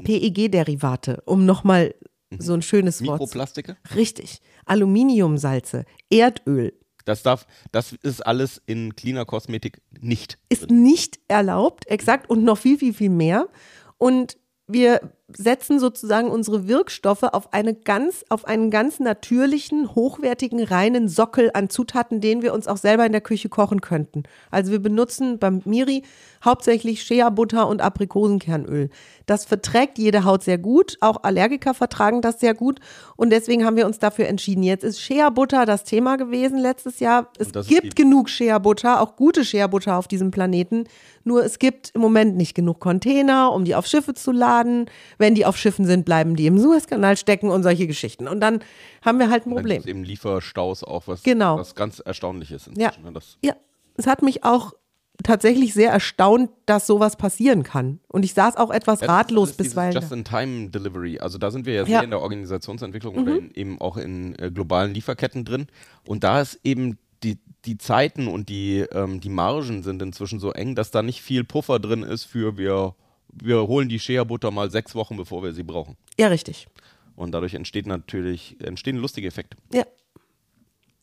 PEG-Derivate, 0.04 1.22
um 1.24 1.46
nochmal 1.46 1.94
so 2.38 2.52
ein 2.52 2.60
schönes 2.62 3.00
Wort. 3.00 3.06
zu- 3.06 3.12
Mikroplastike? 3.24 3.76
Richtig. 3.94 4.40
Aluminiumsalze, 4.66 5.84
Erdöl 6.10 6.74
Das 7.06 7.22
darf, 7.22 7.46
das 7.72 7.92
ist 8.02 8.20
alles 8.26 8.60
in 8.66 8.94
cleaner 8.94 9.24
Kosmetik 9.24 9.80
nicht. 9.98 10.38
ist 10.50 10.70
nicht 10.70 11.18
erlaubt, 11.28 11.86
exakt, 11.86 12.28
und 12.28 12.44
noch 12.44 12.58
viel, 12.58 12.76
viel, 12.78 12.92
viel 12.92 13.08
mehr. 13.10 13.48
Und 13.96 14.36
wir 14.66 15.00
setzen 15.30 15.78
sozusagen 15.78 16.30
unsere 16.30 16.68
Wirkstoffe 16.68 17.22
auf 17.22 17.52
eine 17.52 17.74
ganz, 17.74 18.24
auf 18.30 18.46
einen 18.46 18.70
ganz 18.70 18.98
natürlichen, 18.98 19.94
hochwertigen, 19.94 20.64
reinen 20.64 21.08
Sockel 21.08 21.50
an 21.52 21.68
Zutaten, 21.68 22.22
den 22.22 22.40
wir 22.40 22.54
uns 22.54 22.66
auch 22.66 22.78
selber 22.78 23.04
in 23.04 23.12
der 23.12 23.20
Küche 23.20 23.50
kochen 23.50 23.82
könnten. 23.82 24.22
Also 24.50 24.72
wir 24.72 24.78
benutzen 24.78 25.38
beim 25.38 25.60
Miri 25.66 26.02
hauptsächlich 26.42 27.02
Shea-Butter 27.02 27.68
und 27.68 27.82
Aprikosenkernöl. 27.82 28.88
Das 29.26 29.44
verträgt 29.44 29.98
jede 29.98 30.24
Haut 30.24 30.42
sehr 30.42 30.56
gut, 30.56 30.96
auch 31.00 31.22
Allergiker 31.22 31.74
vertragen 31.74 32.22
das 32.22 32.40
sehr 32.40 32.54
gut 32.54 32.80
und 33.16 33.28
deswegen 33.30 33.66
haben 33.66 33.76
wir 33.76 33.86
uns 33.86 33.98
dafür 33.98 34.28
entschieden. 34.28 34.62
Jetzt 34.62 34.84
ist 34.84 35.00
Shea-Butter 35.00 35.66
das 35.66 35.84
Thema 35.84 36.16
gewesen 36.16 36.58
letztes 36.58 37.00
Jahr. 37.00 37.30
Es 37.38 37.52
gibt 37.68 37.96
genug 37.96 38.30
Shea-Butter, 38.30 39.02
auch 39.02 39.16
gute 39.16 39.44
Shea-Butter 39.44 39.98
auf 39.98 40.08
diesem 40.08 40.30
Planeten. 40.30 40.84
Nur 41.24 41.44
es 41.44 41.58
gibt 41.58 41.90
im 41.94 42.00
Moment 42.00 42.36
nicht 42.38 42.54
genug 42.54 42.80
Container, 42.80 43.52
um 43.52 43.66
die 43.66 43.74
auf 43.74 43.86
Schiffe 43.86 44.14
zu 44.14 44.32
laden. 44.32 44.86
Wenn 45.18 45.34
die 45.34 45.44
auf 45.44 45.56
Schiffen 45.56 45.84
sind, 45.84 46.04
bleiben 46.04 46.36
die 46.36 46.46
im 46.46 46.58
Suezkanal 46.58 47.16
stecken 47.16 47.50
und 47.50 47.62
solche 47.62 47.86
Geschichten. 47.86 48.28
Und 48.28 48.40
dann 48.40 48.60
haben 49.02 49.18
wir 49.18 49.30
halt 49.30 49.46
ein 49.46 49.54
Problem. 49.54 49.82
eben 49.86 50.04
Lieferstaus 50.04 50.84
auch, 50.84 51.06
was, 51.08 51.22
Genau. 51.22 51.58
was 51.58 51.74
ganz 51.74 51.98
Erstaunliches 52.00 52.70
Ja. 52.76 52.92
ne? 53.02 53.12
Ja, 53.42 53.54
es 53.96 54.06
hat 54.06 54.22
mich 54.22 54.44
auch 54.44 54.72
tatsächlich 55.24 55.74
sehr 55.74 55.90
erstaunt, 55.90 56.50
dass 56.66 56.86
sowas 56.86 57.16
passieren 57.16 57.64
kann. 57.64 57.98
Und 58.06 58.24
ich 58.24 58.34
saß 58.34 58.56
auch 58.56 58.70
etwas 58.70 59.00
Ja, 59.00 59.08
das 59.08 59.14
ist 59.16 59.18
ratlos 59.18 59.52
bisweilen. 59.54 59.92
Just-in-Time-Delivery. 59.94 61.18
Also 61.18 61.38
da 61.38 61.50
sind 61.50 61.66
wir 61.66 61.74
ja, 61.74 61.80
Ja. 61.80 61.84
Mhm. 61.84 61.88
sehr 61.90 62.02
in 62.04 62.10
der 62.10 62.20
Organisationsentwicklung 62.20 63.16
oder 63.16 63.36
in, 63.36 63.50
eben 63.54 63.80
auch 63.80 63.96
in 63.96 64.38
äh, 64.38 64.50
globalen 64.52 64.94
Lieferketten 64.94 65.44
drin. 65.44 65.66
Und 66.06 66.22
da 66.24 66.40
ist 66.40 66.60
eben 66.62 66.98
die, 67.24 67.38
die 67.64 67.78
Zeiten 67.78 68.28
und 68.28 68.48
die, 68.48 68.86
ähm, 68.92 69.20
die 69.20 69.28
Margen 69.28 69.82
sind 69.82 70.00
inzwischen 70.02 70.38
so 70.38 70.52
eng, 70.52 70.76
dass 70.76 70.92
da 70.92 71.02
nicht 71.02 71.20
viel 71.20 71.42
Puffer 71.42 71.80
drin 71.80 72.04
ist 72.04 72.24
für 72.24 72.56
wir, 72.56 72.94
wir 73.32 73.66
holen 73.66 73.88
die 73.88 73.98
Shea-Butter 73.98 74.50
mal 74.50 74.70
sechs 74.70 74.94
Wochen, 74.94 75.16
bevor 75.16 75.42
wir 75.42 75.52
sie 75.52 75.62
brauchen. 75.62 75.96
Ja, 76.18 76.28
richtig. 76.28 76.68
Und 77.16 77.32
dadurch 77.32 77.54
entsteht 77.54 77.86
natürlich, 77.86 78.56
entstehen 78.62 78.96
lustige 78.96 79.26
Effekte. 79.26 79.56
Ja. 79.72 79.84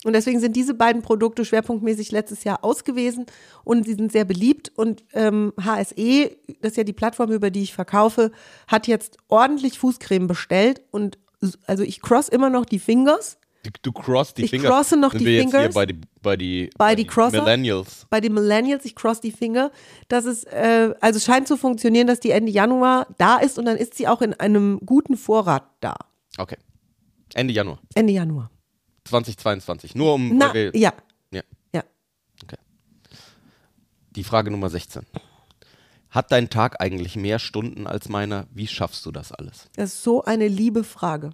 Und 0.05 0.13
deswegen 0.13 0.39
sind 0.39 0.55
diese 0.55 0.75
beiden 0.75 1.01
Produkte 1.01 1.45
schwerpunktmäßig 1.45 2.11
letztes 2.11 2.43
Jahr 2.43 2.63
ausgewesen 2.63 3.25
und 3.63 3.85
sie 3.85 3.95
sind 3.95 4.11
sehr 4.11 4.23
beliebt. 4.23 4.71
Und 4.75 5.03
ähm, 5.13 5.51
HSE, 5.59 6.38
das 6.61 6.71
ist 6.71 6.77
ja 6.77 6.83
die 6.83 6.93
Plattform, 6.93 7.31
über 7.31 7.49
die 7.49 7.63
ich 7.63 7.73
verkaufe, 7.73 8.31
hat 8.67 8.88
jetzt 8.88 9.17
ordentlich 9.29 9.79
Fußcreme 9.79 10.27
bestellt. 10.27 10.83
Und 10.91 11.17
also 11.65 11.83
ich 11.83 12.01
cross 12.01 12.29
immer 12.29 12.51
noch 12.51 12.65
die 12.65 12.79
Fingers 12.79 13.39
Du, 13.65 13.71
du 13.82 13.91
cross 13.91 14.34
die 14.36 14.43
Ich 14.43 14.51
Finger. 14.51 14.69
crosse 14.69 14.95
noch 14.95 15.10
sind 15.12 15.21
die 15.21 15.25
wir 15.25 15.34
jetzt 15.38 15.51
hier 15.51 15.60
Fingers. 15.60 15.73
bei 15.75 15.86
die, 15.88 16.01
bei 16.21 16.38
die, 16.38 16.69
Bei 16.78 16.93
die 16.95 17.08
Crosser? 17.08 17.41
Millennials. 17.41 18.06
bei 18.12 18.21
den 18.21 18.34
Millennials, 18.36 18.86
ich 18.86 18.93
cross 18.95 19.21
die 19.21 19.32
Finger, 19.32 19.71
dass 20.08 20.25
es, 20.25 20.43
äh, 20.43 20.93
also 21.01 21.19
scheint 21.19 21.47
zu 21.47 21.58
funktionieren, 21.58 22.06
dass 22.06 22.19
die 22.19 22.30
Ende 22.32 22.51
Januar 22.51 23.08
da 23.17 23.38
ist 23.38 23.58
und 23.58 23.65
dann 23.65 23.78
ist 23.78 23.95
sie 23.95 24.08
auch 24.08 24.21
in 24.21 24.34
einem 24.36 24.80
guten 24.86 25.17
Vorrat 25.17 25.63
da. 25.80 25.95
Okay. 26.38 26.58
Ende 27.34 27.54
Januar 27.54 27.80
Ende 27.95 28.13
Januar. 28.13 28.51
2022. 29.06 29.95
Nur 29.95 30.13
um. 30.13 30.38
Na, 30.38 30.54
wir- 30.54 30.75
ja, 30.75 30.93
ja. 31.32 31.41
ja. 31.73 31.84
Okay. 32.43 32.58
Die 34.15 34.23
Frage 34.23 34.51
Nummer 34.51 34.69
16. 34.69 35.04
Hat 36.12 36.32
dein 36.32 36.49
Tag 36.49 36.80
eigentlich 36.82 37.15
mehr 37.15 37.39
Stunden 37.39 37.88
als 37.88 38.10
meiner? 38.10 38.47
Wie 38.54 38.67
schaffst 38.67 39.06
du 39.06 39.12
das 39.12 39.32
alles? 39.32 39.69
Das 39.75 39.93
ist 39.95 40.04
so 40.04 40.23
eine 40.23 40.47
liebe 40.47 40.84
Frage. 40.84 41.32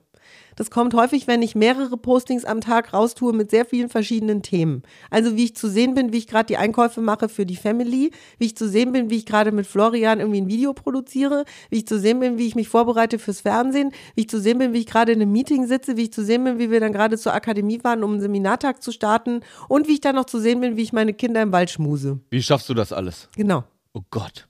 Das 0.56 0.70
kommt 0.70 0.94
häufig, 0.94 1.28
wenn 1.28 1.41
ich 1.41 1.56
mehrere 1.56 1.98
Postings 1.98 2.46
am 2.46 2.62
Tag 2.62 2.94
raustue 2.94 3.34
mit 3.34 3.52
sehr 3.52 3.65
vielen 3.65 3.89
verschiedenen 3.89 4.41
Themen. 4.41 4.84
Also 5.10 5.36
wie 5.36 5.46
ich 5.46 5.56
zu 5.56 5.70
sehen 5.70 5.94
bin, 5.94 6.13
wie 6.13 6.17
ich 6.17 6.28
gerade 6.28 6.46
die 6.46 6.58
Einkäufe 6.58 7.02
mache 7.02 7.30
für 7.30 7.46
die 7.46 7.56
Family, 7.56 8.12
wie 8.38 8.46
ich 8.46 8.56
zu 8.56 8.67
sehen 8.67 8.91
bin, 8.91 9.10
wie 9.10 9.17
ich 9.17 9.26
gerade 9.26 9.52
mit 9.52 9.65
Florian 9.65 10.20
irgendwie 10.20 10.41
ein 10.41 10.48
Video 10.48 10.74
produziere, 10.74 11.46
wie 11.70 11.78
ich 11.78 11.88
zu 11.88 12.00
sehen 12.00 12.20
bin, 12.20 12.38
wie 12.38 12.48
ich 12.48 12.56
mich 12.56 12.70
vorbereite 12.70 13.17
fürs 13.20 13.41
Fernsehen, 13.41 13.91
wie 14.15 14.22
ich 14.22 14.30
zu 14.30 14.39
sehen 14.39 14.60
bin, 14.60 14.74
wie 14.74 14.80
ich 14.80 14.86
gerade 14.88 15.12
in 15.12 15.22
einem 15.22 15.32
Meeting 15.32 15.65
sitze, 15.67 15.98
wie 15.98 16.04
ich 16.04 16.13
zu 16.13 16.24
sehen 16.24 16.44
bin, 16.44 16.60
wie 16.60 16.70
wir 16.70 16.80
dann 16.80 16.94
gerade 16.94 17.17
zur 17.17 17.34
Akademie 17.34 17.84
waren, 17.84 18.04
um 18.04 18.12
einen 18.12 18.22
Seminartag 18.22 18.84
zu 18.84 18.91
starten 18.91 19.41
und 19.67 19.88
wie 19.88 19.94
ich 19.94 20.02
dann 20.02 20.15
noch 20.15 20.26
zu 20.26 20.39
sehen 20.39 20.62
bin, 20.62 20.78
wie 20.78 20.84
ich 20.84 20.94
meine 20.94 21.13
Kinder 21.13 21.41
im 21.41 21.52
Wald 21.52 21.70
schmuse. 21.70 22.20
Wie 22.30 22.44
schaffst 22.44 22.70
du 22.70 22.74
das 22.74 22.94
alles? 22.94 23.30
Genau. 23.36 23.63
Oh 23.94 24.02
Gott. 24.10 24.48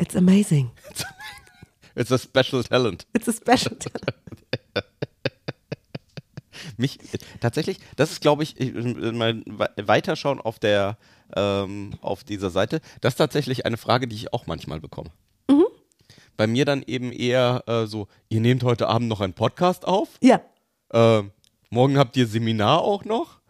It's 0.00 0.16
amazing. 0.16 0.70
It's 0.90 1.04
a 2.12 2.18
special 2.18 2.62
talent. 2.64 3.06
It's 3.14 3.28
a 3.28 3.32
special. 3.32 3.76
Mich 6.76 6.98
tatsächlich, 7.40 7.78
das 7.96 8.10
ist, 8.12 8.20
glaube 8.20 8.42
ich, 8.42 8.56
we- 8.58 9.42
weiterschauen 9.86 10.40
auf 10.40 10.58
der 10.58 10.96
ähm, 11.36 11.94
auf 12.00 12.24
dieser 12.24 12.50
Seite. 12.50 12.80
Das 13.00 13.14
ist 13.14 13.18
tatsächlich 13.18 13.66
eine 13.66 13.76
Frage, 13.76 14.06
die 14.08 14.16
ich 14.16 14.32
auch 14.32 14.46
manchmal 14.46 14.80
bekomme. 14.80 15.10
Mhm. 15.50 15.64
Bei 16.36 16.46
mir 16.46 16.64
dann 16.64 16.82
eben 16.86 17.12
eher 17.12 17.62
äh, 17.66 17.86
so: 17.86 18.08
Ihr 18.28 18.40
nehmt 18.40 18.62
heute 18.64 18.88
Abend 18.88 19.08
noch 19.08 19.20
einen 19.20 19.34
Podcast 19.34 19.84
auf? 19.86 20.08
ja. 20.22 20.40
Ähm, 20.92 21.32
morgen 21.70 21.98
habt 21.98 22.16
ihr 22.16 22.26
Seminar 22.26 22.82
auch 22.82 23.04
noch. 23.04 23.40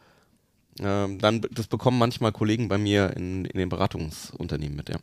Ähm, 0.81 1.19
dann, 1.19 1.43
das 1.53 1.67
bekommen 1.67 1.99
manchmal 1.99 2.33
Kollegen 2.33 2.69
bei 2.69 2.79
mir 2.79 3.15
in, 3.17 3.45
in 3.45 3.59
den 3.59 3.69
Beratungsunternehmen 3.69 4.77
mit, 4.77 4.89
ja. 4.89 4.97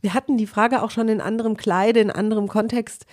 Wir 0.00 0.14
hatten 0.14 0.36
die 0.36 0.46
Frage 0.46 0.82
auch 0.82 0.90
schon 0.90 1.08
in 1.08 1.20
anderem 1.20 1.56
Kleide, 1.56 2.00
in 2.00 2.10
anderem 2.10 2.48
Kontext. 2.48 3.06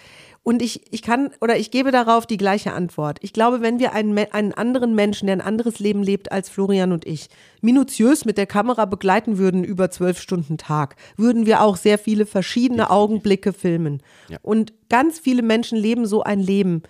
Und 0.48 0.62
ich, 0.62 0.94
ich 0.94 1.02
kann 1.02 1.32
oder 1.42 1.58
ich 1.58 1.72
gebe 1.72 1.90
darauf 1.90 2.28
die 2.28 2.38
gleiche 2.38 2.74
Antwort. 2.74 3.18
Ich 3.22 3.34
glaube, 3.34 3.62
wenn 3.62 3.80
wir 3.80 3.94
einen, 3.94 4.16
einen 4.16 4.54
anderen 4.54 4.94
Menschen, 4.94 5.26
der 5.26 5.38
ein 5.38 5.42
anderes 5.42 5.80
Leben 5.80 6.04
lebt 6.04 6.32
als 6.32 6.50
Florian 6.50 6.92
und 6.92 7.08
ich, 7.08 7.30
minutiös 7.62 8.26
mit 8.26 8.38
der 8.38 8.46
Kamera 8.46 8.86
begleiten 8.86 9.40
würden 9.40 9.64
über 9.64 9.90
zwölf 9.90 10.20
Stunden 10.20 10.60
Tag, 10.60 10.98
würden 11.18 11.48
wir 11.48 11.62
auch 11.62 11.78
sehr 11.78 11.98
viele 11.98 12.28
verschiedene 12.28 12.92
Augenblicke 12.92 13.54
filmen. 13.54 14.04
Ja. 14.30 14.38
Und 14.44 14.74
ganz 14.88 15.18
viele 15.18 15.42
Menschen 15.42 15.80
leben 15.80 16.06
so 16.06 16.22
ein 16.22 16.40
Leben. 16.40 16.84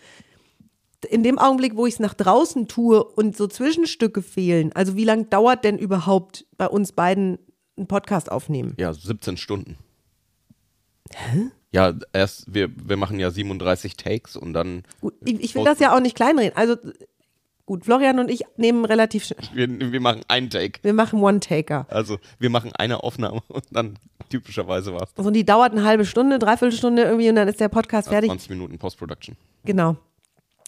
In 1.10 1.23
dem 1.23 1.39
Augenblick, 1.39 1.77
wo 1.77 1.86
ich 1.86 1.93
es 1.93 1.99
nach 2.01 2.13
draußen 2.13 2.67
tue 2.67 3.01
und 3.01 3.38
so 3.38 3.47
Zwischenstücke 3.47 4.21
fehlen, 4.21 4.71
also 4.73 4.97
wie 4.97 5.05
lange 5.05 5.25
dauert 5.25 5.63
denn 5.63 5.77
überhaupt 5.77 6.45
bei 6.58 6.67
uns 6.67 6.91
beiden 6.91 7.39
ein 7.77 7.88
Podcast 7.88 8.29
aufnehmen? 8.29 8.75
Ja, 8.77 8.93
17 8.93 9.38
Stunden. 9.38 9.77
Hä? 11.13 11.51
Ja, 11.71 11.93
erst, 12.13 12.53
wir, 12.53 12.69
wir 12.73 12.95
machen 12.95 13.19
ja 13.19 13.31
37 13.31 13.97
Takes 13.97 14.37
und 14.37 14.53
dann. 14.53 14.83
Gut, 15.01 15.13
ich, 15.25 15.41
ich 15.41 15.55
will 15.55 15.65
das 15.65 15.79
ja 15.79 15.95
auch 15.95 15.99
nicht 15.99 16.15
kleinreden. 16.15 16.55
Also 16.55 16.77
gut, 17.65 17.83
Florian 17.83 18.19
und 18.19 18.31
ich 18.31 18.43
nehmen 18.55 18.85
relativ 18.85 19.25
schnell. 19.25 19.43
Wir, 19.53 19.67
wir 19.91 19.99
machen 19.99 20.21
einen 20.27 20.49
Take. 20.49 20.79
Wir 20.83 20.93
machen 20.93 21.21
One-Taker. 21.21 21.85
Also, 21.89 22.17
wir 22.39 22.49
machen 22.49 22.71
eine 22.77 23.03
Aufnahme 23.03 23.41
und 23.47 23.65
dann 23.71 23.97
typischerweise 24.29 24.93
war 24.93 25.03
es 25.03 25.09
Also 25.17 25.31
die 25.31 25.45
dauert 25.45 25.73
eine 25.73 25.83
halbe 25.83 26.05
Stunde, 26.05 26.39
dreiviertel 26.39 26.77
Stunde 26.77 27.03
irgendwie 27.03 27.29
und 27.29 27.35
dann 27.35 27.47
ist 27.47 27.59
der 27.59 27.69
Podcast 27.69 28.07
fertig. 28.07 28.29
20 28.29 28.51
Minuten 28.51 28.77
Post-Production. 28.77 29.35
Genau. 29.65 29.97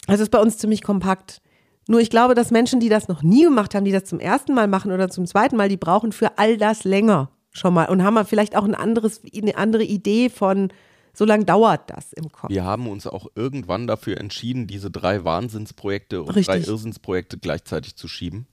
Also 0.06 0.22
ist 0.22 0.30
bei 0.30 0.40
uns 0.40 0.58
ziemlich 0.58 0.82
kompakt. 0.82 1.40
Nur 1.86 2.00
ich 2.00 2.10
glaube, 2.10 2.34
dass 2.34 2.50
Menschen, 2.50 2.80
die 2.80 2.90
das 2.90 3.08
noch 3.08 3.22
nie 3.22 3.44
gemacht 3.44 3.74
haben, 3.74 3.84
die 3.84 3.92
das 3.92 4.04
zum 4.04 4.20
ersten 4.20 4.52
Mal 4.52 4.68
machen 4.68 4.92
oder 4.92 5.08
zum 5.08 5.24
zweiten 5.26 5.56
Mal, 5.56 5.70
die 5.70 5.78
brauchen 5.78 6.12
für 6.12 6.36
all 6.36 6.58
das 6.58 6.84
länger 6.84 7.30
schon 7.58 7.74
mal 7.74 7.88
und 7.88 8.02
haben 8.02 8.14
mal 8.14 8.24
vielleicht 8.24 8.56
auch 8.56 8.64
ein 8.64 8.74
anderes, 8.74 9.20
eine 9.34 9.56
andere 9.56 9.84
Idee 9.84 10.30
von, 10.30 10.72
so 11.12 11.24
lange 11.24 11.44
dauert 11.44 11.90
das 11.90 12.12
im 12.12 12.30
Kopf. 12.30 12.50
Wir 12.50 12.64
haben 12.64 12.88
uns 12.88 13.06
auch 13.06 13.26
irgendwann 13.34 13.86
dafür 13.86 14.18
entschieden, 14.18 14.66
diese 14.66 14.90
drei 14.90 15.24
Wahnsinnsprojekte 15.24 16.22
und 16.22 16.30
Richtig. 16.30 16.46
drei 16.46 16.70
Irrsinnsprojekte 16.70 17.38
gleichzeitig 17.38 17.96
zu 17.96 18.08
schieben. 18.08 18.46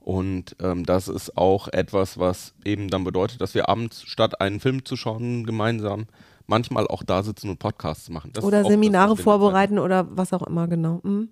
Und 0.00 0.54
ähm, 0.62 0.86
das 0.86 1.08
ist 1.08 1.36
auch 1.36 1.68
etwas, 1.68 2.16
was 2.18 2.54
eben 2.64 2.88
dann 2.88 3.02
bedeutet, 3.02 3.40
dass 3.40 3.54
wir 3.54 3.68
abends 3.68 4.02
statt 4.04 4.40
einen 4.40 4.60
Film 4.60 4.84
zu 4.84 4.96
schauen, 4.96 5.44
gemeinsam 5.44 6.06
manchmal 6.46 6.86
auch 6.86 7.02
da 7.02 7.22
sitzen 7.22 7.50
und 7.50 7.58
Podcasts 7.58 8.08
machen. 8.08 8.30
Das 8.32 8.44
oder 8.44 8.62
das, 8.62 8.68
Seminare 8.68 9.18
wir 9.18 9.22
vorbereiten 9.22 9.78
oder 9.78 10.06
was 10.16 10.32
auch 10.32 10.46
immer, 10.46 10.68
genau. 10.68 11.00
Mhm. 11.02 11.30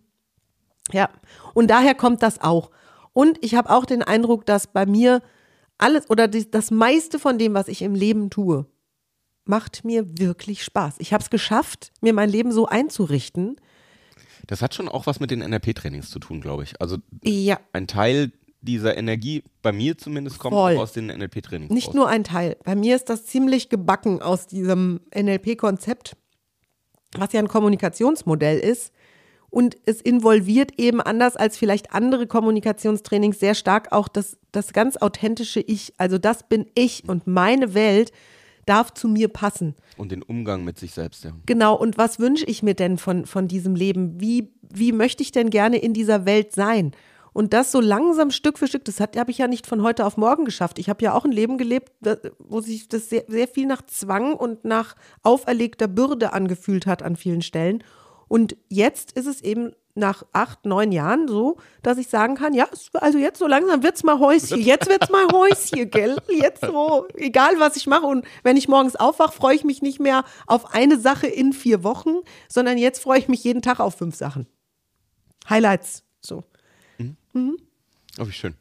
Ja, 0.92 1.08
und 1.54 1.70
daher 1.70 1.94
kommt 1.94 2.22
das 2.22 2.40
auch. 2.40 2.70
Und 3.12 3.38
ich 3.42 3.54
habe 3.54 3.70
auch 3.70 3.84
den 3.84 4.02
Eindruck, 4.02 4.44
dass 4.44 4.66
bei 4.66 4.86
mir 4.86 5.22
alles 5.78 6.08
oder 6.10 6.28
die, 6.28 6.50
das 6.50 6.70
meiste 6.70 7.18
von 7.18 7.38
dem, 7.38 7.54
was 7.54 7.68
ich 7.68 7.82
im 7.82 7.94
Leben 7.94 8.30
tue, 8.30 8.66
macht 9.44 9.84
mir 9.84 10.06
wirklich 10.18 10.64
Spaß. 10.64 10.94
Ich 10.98 11.12
habe 11.12 11.22
es 11.22 11.30
geschafft, 11.30 11.92
mir 12.00 12.12
mein 12.12 12.30
Leben 12.30 12.52
so 12.52 12.66
einzurichten. 12.66 13.56
Das 14.46 14.62
hat 14.62 14.74
schon 14.74 14.88
auch 14.88 15.06
was 15.06 15.20
mit 15.20 15.30
den 15.30 15.40
NLP-Trainings 15.40 16.10
zu 16.10 16.18
tun, 16.18 16.40
glaube 16.40 16.62
ich. 16.64 16.80
Also 16.80 16.98
Ja, 17.22 17.58
ein 17.72 17.86
Teil 17.86 18.32
dieser 18.60 18.96
Energie, 18.96 19.42
bei 19.60 19.72
mir 19.72 19.98
zumindest, 19.98 20.38
kommt 20.38 20.54
Voll. 20.54 20.76
auch 20.76 20.82
aus 20.82 20.92
den 20.92 21.06
NLP-Trainings. 21.08 21.70
nicht 21.70 21.88
raus. 21.88 21.94
nur 21.94 22.08
ein 22.08 22.24
Teil. 22.24 22.56
Bei 22.64 22.74
mir 22.74 22.96
ist 22.96 23.10
das 23.10 23.26
ziemlich 23.26 23.68
gebacken 23.68 24.22
aus 24.22 24.46
diesem 24.46 25.00
NLP-Konzept, 25.14 26.16
was 27.16 27.32
ja 27.34 27.40
ein 27.40 27.48
Kommunikationsmodell 27.48 28.58
ist. 28.58 28.92
Und 29.54 29.76
es 29.86 30.00
involviert 30.00 30.80
eben 30.80 31.00
anders 31.00 31.36
als 31.36 31.56
vielleicht 31.56 31.92
andere 31.92 32.26
Kommunikationstrainings 32.26 33.38
sehr 33.38 33.54
stark 33.54 33.92
auch 33.92 34.08
das, 34.08 34.36
das 34.50 34.72
ganz 34.72 34.96
authentische 34.96 35.60
Ich. 35.60 35.94
Also 35.96 36.18
das 36.18 36.48
bin 36.48 36.66
ich 36.74 37.08
und 37.08 37.28
meine 37.28 37.72
Welt 37.72 38.10
darf 38.66 38.92
zu 38.92 39.06
mir 39.06 39.28
passen. 39.28 39.76
Und 39.96 40.10
den 40.10 40.24
Umgang 40.24 40.64
mit 40.64 40.80
sich 40.80 40.90
selbst, 40.90 41.22
ja. 41.22 41.30
Genau, 41.46 41.76
und 41.76 41.96
was 41.98 42.18
wünsche 42.18 42.44
ich 42.46 42.64
mir 42.64 42.74
denn 42.74 42.98
von, 42.98 43.26
von 43.26 43.46
diesem 43.46 43.76
Leben? 43.76 44.20
Wie, 44.20 44.50
wie 44.62 44.90
möchte 44.90 45.22
ich 45.22 45.30
denn 45.30 45.50
gerne 45.50 45.78
in 45.78 45.92
dieser 45.92 46.26
Welt 46.26 46.50
sein? 46.52 46.90
Und 47.32 47.52
das 47.52 47.70
so 47.70 47.80
langsam 47.80 48.32
Stück 48.32 48.58
für 48.58 48.66
Stück, 48.66 48.84
das 48.84 48.98
habe 48.98 49.30
ich 49.30 49.38
ja 49.38 49.46
nicht 49.46 49.68
von 49.68 49.84
heute 49.84 50.04
auf 50.04 50.16
morgen 50.16 50.44
geschafft. 50.44 50.80
Ich 50.80 50.88
habe 50.88 51.04
ja 51.04 51.14
auch 51.14 51.24
ein 51.24 51.30
Leben 51.30 51.58
gelebt, 51.58 51.92
wo 52.40 52.60
sich 52.60 52.88
das 52.88 53.08
sehr, 53.08 53.22
sehr 53.28 53.46
viel 53.46 53.66
nach 53.66 53.82
Zwang 53.82 54.34
und 54.34 54.64
nach 54.64 54.96
auferlegter 55.22 55.86
Bürde 55.86 56.32
angefühlt 56.32 56.86
hat 56.86 57.04
an 57.04 57.14
vielen 57.14 57.42
Stellen. 57.42 57.84
Und 58.34 58.56
jetzt 58.68 59.12
ist 59.12 59.26
es 59.26 59.42
eben 59.42 59.76
nach 59.94 60.26
acht, 60.32 60.66
neun 60.66 60.90
Jahren 60.90 61.28
so, 61.28 61.56
dass 61.82 61.98
ich 61.98 62.08
sagen 62.08 62.34
kann, 62.34 62.52
ja, 62.52 62.66
also 62.94 63.16
jetzt 63.16 63.38
so 63.38 63.46
langsam 63.46 63.84
wird's 63.84 64.02
mal 64.02 64.18
Häuschen, 64.18 64.60
jetzt 64.60 64.88
wird's 64.88 65.08
mal 65.08 65.28
Häuschen, 65.30 65.88
gell? 65.88 66.16
Jetzt 66.28 66.62
so, 66.62 67.06
egal 67.14 67.60
was 67.60 67.76
ich 67.76 67.86
mache. 67.86 68.06
Und 68.06 68.26
wenn 68.42 68.56
ich 68.56 68.66
morgens 68.66 68.96
aufwache, 68.96 69.30
freue 69.30 69.54
ich 69.54 69.62
mich 69.62 69.82
nicht 69.82 70.00
mehr 70.00 70.24
auf 70.48 70.74
eine 70.74 70.98
Sache 70.98 71.28
in 71.28 71.52
vier 71.52 71.84
Wochen, 71.84 72.10
sondern 72.48 72.76
jetzt 72.76 73.00
freue 73.00 73.20
ich 73.20 73.28
mich 73.28 73.44
jeden 73.44 73.62
Tag 73.62 73.78
auf 73.78 73.94
fünf 73.94 74.16
Sachen. 74.16 74.48
Highlights, 75.48 76.02
so. 76.20 76.42
Oh, 78.18 78.26
wie 78.26 78.32
schön. 78.32 78.56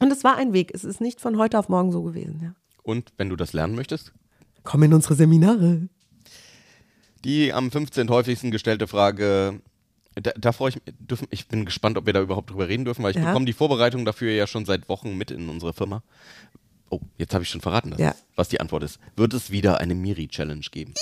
Und 0.00 0.10
es 0.10 0.24
war 0.24 0.34
ein 0.34 0.52
Weg. 0.52 0.72
Es 0.74 0.82
ist 0.82 1.00
nicht 1.00 1.20
von 1.20 1.38
heute 1.38 1.60
auf 1.60 1.68
morgen 1.68 1.92
so 1.92 2.02
gewesen, 2.02 2.40
ja. 2.42 2.54
Und 2.82 3.12
wenn 3.18 3.28
du 3.28 3.36
das 3.36 3.52
lernen 3.52 3.76
möchtest, 3.76 4.12
Komm 4.64 4.82
in 4.82 4.94
unsere 4.94 5.14
Seminare. 5.14 5.88
Die 7.24 7.52
am 7.52 7.70
15. 7.70 8.08
häufigsten 8.10 8.50
gestellte 8.50 8.86
Frage, 8.86 9.60
da, 10.14 10.32
da 10.36 10.52
freue 10.52 10.70
ich 10.70 10.74
mich, 10.76 10.84
dürfen, 10.98 11.26
ich 11.30 11.48
bin 11.48 11.64
gespannt, 11.64 11.96
ob 11.96 12.06
wir 12.06 12.12
da 12.12 12.20
überhaupt 12.20 12.50
drüber 12.50 12.68
reden 12.68 12.84
dürfen, 12.84 13.02
weil 13.02 13.12
ich 13.12 13.16
Ja. 13.16 13.26
bekomme 13.26 13.46
die 13.46 13.52
Vorbereitung 13.52 14.04
dafür 14.04 14.32
ja 14.32 14.46
schon 14.46 14.64
seit 14.66 14.88
Wochen 14.88 15.16
mit 15.16 15.30
in 15.30 15.48
unsere 15.48 15.72
Firma. 15.72 16.02
Oh, 16.90 17.00
jetzt 17.16 17.32
habe 17.32 17.42
ich 17.44 17.48
schon 17.50 17.60
verraten, 17.62 17.94
Ja. 17.98 18.10
es- 18.10 18.24
was 18.36 18.48
die 18.48 18.60
Antwort 18.60 18.82
ist. 18.82 18.98
Wird 19.16 19.32
es 19.34 19.50
wieder 19.50 19.78
eine 19.78 19.94
Miri-Challenge 19.94 20.66
geben? 20.70 20.92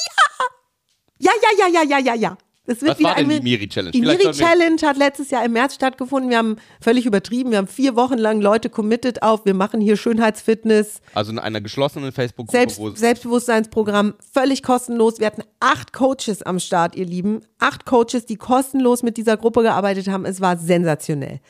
Ja, 1.19 1.33
ja, 1.43 1.67
ja, 1.67 1.83
ja, 1.83 1.83
ja, 1.83 1.99
ja, 1.99 2.15
ja. 2.15 2.39
Es 2.71 2.83
wird 2.83 2.93
Was 2.93 2.99
wieder 3.01 3.09
war 3.09 3.17
denn 3.17 3.29
die 3.29 3.41
Miri-Challenge? 3.41 3.91
Die 3.91 4.01
Miri-Challenge 4.01 4.81
hat 4.83 4.97
letztes 4.97 5.31
Jahr 5.31 5.45
im 5.45 5.53
März 5.53 5.75
stattgefunden. 5.75 6.31
Wir 6.31 6.39
haben 6.39 6.55
völlig 6.81 7.05
übertrieben. 7.05 7.51
Wir 7.51 7.59
haben 7.59 7.67
vier 7.67 7.97
Wochen 7.97 8.17
lang 8.17 8.41
Leute 8.41 8.71
committed 8.71 9.25
auf, 9.25 9.45
wir 9.45 9.55
machen 9.55 9.81
hier 9.81 9.97
Schönheitsfitness, 9.97 11.01
Also 11.15 11.33
in 11.33 11.41
einer 11.41 11.61
geschlossenen 11.61 12.13
Facebook-Gruppe, 12.13 12.57
Selbst, 12.57 12.81
Selbstbewusstseinsprogramm, 12.97 14.15
völlig 14.33 14.63
kostenlos. 14.63 15.19
Wir 15.19 15.27
hatten 15.27 15.43
acht 15.59 15.93
Coaches 15.93 16.43
am 16.43 16.61
Start, 16.61 16.95
ihr 16.95 17.07
Lieben. 17.07 17.41
Acht 17.59 17.87
Coaches, 17.87 18.25
die 18.27 18.37
kostenlos 18.37 19.03
mit 19.03 19.17
dieser 19.17 19.37
Gruppe 19.37 19.63
gearbeitet 19.63 20.07
haben. 20.07 20.25
Es 20.25 20.41
war 20.41 20.57
sensationell. 20.57 21.41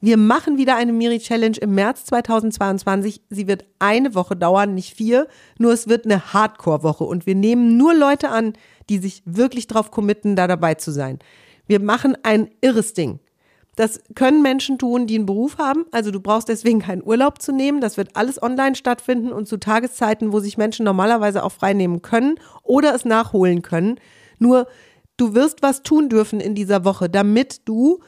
Wir 0.00 0.18
machen 0.18 0.58
wieder 0.58 0.76
eine 0.76 0.92
Miri-Challenge 0.92 1.56
im 1.58 1.74
März 1.74 2.04
2022. 2.04 3.22
Sie 3.30 3.46
wird 3.46 3.64
eine 3.78 4.14
Woche 4.14 4.36
dauern, 4.36 4.74
nicht 4.74 4.94
vier. 4.94 5.28
Nur 5.58 5.72
es 5.72 5.88
wird 5.88 6.04
eine 6.04 6.34
Hardcore-Woche. 6.34 7.04
Und 7.04 7.24
wir 7.24 7.34
nehmen 7.34 7.78
nur 7.78 7.94
Leute 7.94 8.28
an, 8.28 8.52
die 8.88 8.98
sich 8.98 9.22
wirklich 9.24 9.66
drauf 9.66 9.90
committen, 9.90 10.36
da 10.36 10.46
dabei 10.46 10.74
zu 10.74 10.90
sein. 10.90 11.18
Wir 11.66 11.80
machen 11.80 12.16
ein 12.22 12.50
irres 12.60 12.92
Ding. 12.92 13.20
Das 13.76 14.00
können 14.14 14.42
Menschen 14.42 14.78
tun, 14.78 15.06
die 15.06 15.16
einen 15.16 15.26
Beruf 15.26 15.58
haben. 15.58 15.84
Also 15.90 16.10
du 16.10 16.20
brauchst 16.20 16.48
deswegen 16.48 16.78
keinen 16.78 17.02
Urlaub 17.02 17.42
zu 17.42 17.52
nehmen. 17.52 17.80
Das 17.80 17.96
wird 17.96 18.14
alles 18.14 18.40
online 18.40 18.76
stattfinden 18.76 19.32
und 19.32 19.48
zu 19.48 19.58
Tageszeiten, 19.58 20.32
wo 20.32 20.38
sich 20.38 20.56
Menschen 20.56 20.84
normalerweise 20.84 21.42
auch 21.42 21.52
frei 21.52 21.72
nehmen 21.72 22.02
können 22.02 22.36
oder 22.62 22.94
es 22.94 23.04
nachholen 23.04 23.62
können. 23.62 23.98
Nur 24.38 24.68
du 25.16 25.34
wirst 25.34 25.62
was 25.62 25.82
tun 25.82 26.08
dürfen 26.08 26.40
in 26.40 26.54
dieser 26.54 26.84
Woche, 26.84 27.10
damit 27.10 27.62
du 27.68 28.00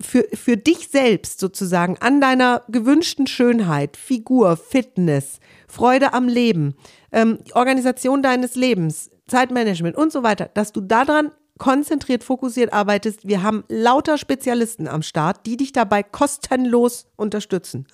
für, 0.00 0.24
für 0.32 0.56
dich 0.56 0.88
selbst 0.88 1.40
sozusagen 1.40 1.98
an 1.98 2.20
deiner 2.20 2.62
gewünschten 2.68 3.26
Schönheit, 3.26 3.96
Figur, 3.96 4.56
Fitness, 4.56 5.40
Freude 5.68 6.14
am 6.14 6.28
Leben, 6.28 6.74
ähm, 7.12 7.38
Organisation 7.52 8.22
deines 8.22 8.54
Lebens, 8.54 9.10
Zeitmanagement 9.26 9.96
und 9.96 10.12
so 10.12 10.22
weiter, 10.22 10.50
dass 10.54 10.72
du 10.72 10.80
daran 10.80 11.30
konzentriert, 11.58 12.24
fokussiert 12.24 12.72
arbeitest. 12.72 13.26
Wir 13.26 13.42
haben 13.42 13.64
lauter 13.68 14.18
Spezialisten 14.18 14.88
am 14.88 15.02
Start, 15.02 15.46
die 15.46 15.56
dich 15.56 15.72
dabei 15.72 16.02
kostenlos 16.02 17.06
unterstützen. 17.16 17.86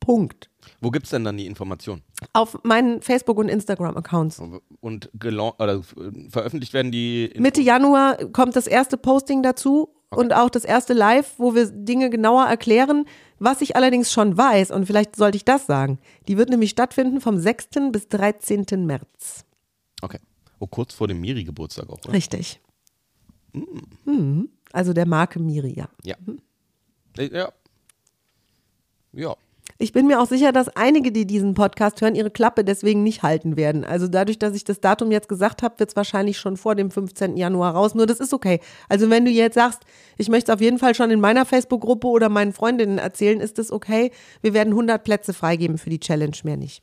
Punkt. 0.00 0.50
Wo 0.80 0.90
gibt 0.90 1.06
es 1.06 1.10
denn 1.10 1.24
dann 1.24 1.36
die 1.36 1.46
Informationen? 1.46 2.02
Auf 2.32 2.58
meinen 2.62 3.00
Facebook- 3.00 3.38
und 3.38 3.48
Instagram-Accounts. 3.48 4.42
Und 4.80 5.10
äh, 5.22 5.78
veröffentlicht 6.28 6.72
werden 6.74 6.92
die 6.92 7.26
Infos- 7.26 7.40
Mitte 7.40 7.60
Januar 7.62 8.16
kommt 8.32 8.56
das 8.56 8.66
erste 8.66 8.96
Posting 8.96 9.42
dazu 9.42 9.94
und 10.10 10.34
auch 10.34 10.50
das 10.50 10.64
erste 10.64 10.92
Live, 10.92 11.34
wo 11.38 11.54
wir 11.54 11.66
Dinge 11.70 12.10
genauer 12.10 12.44
erklären. 12.44 13.06
Was 13.38 13.60
ich 13.62 13.76
allerdings 13.76 14.12
schon 14.12 14.36
weiß, 14.36 14.70
und 14.70 14.86
vielleicht 14.86 15.16
sollte 15.16 15.36
ich 15.36 15.44
das 15.44 15.66
sagen, 15.66 15.98
die 16.28 16.36
wird 16.36 16.50
nämlich 16.50 16.70
stattfinden 16.70 17.20
vom 17.20 17.38
6. 17.38 17.68
bis 17.90 18.08
13. 18.08 18.64
März. 18.86 19.44
Okay. 20.02 20.18
Oh, 20.64 20.66
kurz 20.66 20.94
vor 20.94 21.08
dem 21.08 21.20
Miri-Geburtstag 21.20 21.90
auch, 21.90 21.98
oder? 22.04 22.14
Richtig. 22.14 22.58
Mhm. 23.52 24.48
Also 24.72 24.94
der 24.94 25.06
Marke 25.06 25.38
Miri, 25.38 25.74
ja. 25.76 25.88
Ja. 26.04 26.16
Äh, 27.18 27.28
Ja. 27.36 27.52
Ja. 29.12 29.36
Ich 29.76 29.92
bin 29.92 30.06
mir 30.06 30.22
auch 30.22 30.26
sicher, 30.26 30.52
dass 30.52 30.68
einige, 30.68 31.12
die 31.12 31.26
diesen 31.26 31.52
Podcast 31.52 32.00
hören, 32.00 32.14
ihre 32.14 32.30
Klappe 32.30 32.64
deswegen 32.64 33.02
nicht 33.02 33.22
halten 33.22 33.58
werden. 33.58 33.84
Also 33.84 34.08
dadurch, 34.08 34.38
dass 34.38 34.54
ich 34.54 34.64
das 34.64 34.80
Datum 34.80 35.10
jetzt 35.12 35.28
gesagt 35.28 35.62
habe, 35.62 35.78
wird 35.78 35.90
es 35.90 35.96
wahrscheinlich 35.96 36.38
schon 36.38 36.56
vor 36.56 36.74
dem 36.74 36.90
15. 36.90 37.36
Januar 37.36 37.74
raus. 37.74 37.94
Nur 37.94 38.06
das 38.06 38.20
ist 38.20 38.32
okay. 38.32 38.60
Also 38.88 39.10
wenn 39.10 39.26
du 39.26 39.30
jetzt 39.30 39.54
sagst, 39.54 39.82
ich 40.16 40.30
möchte 40.30 40.50
es 40.50 40.54
auf 40.54 40.62
jeden 40.62 40.78
Fall 40.78 40.94
schon 40.94 41.10
in 41.10 41.20
meiner 41.20 41.44
Facebook-Gruppe 41.44 42.06
oder 42.06 42.30
meinen 42.30 42.54
Freundinnen 42.54 42.96
erzählen, 42.96 43.40
ist 43.40 43.58
das 43.58 43.70
okay. 43.70 44.12
Wir 44.40 44.54
werden 44.54 44.70
100 44.70 45.04
Plätze 45.04 45.34
freigeben 45.34 45.76
für 45.76 45.90
die 45.90 46.00
Challenge, 46.00 46.36
mehr 46.44 46.56
nicht. 46.56 46.82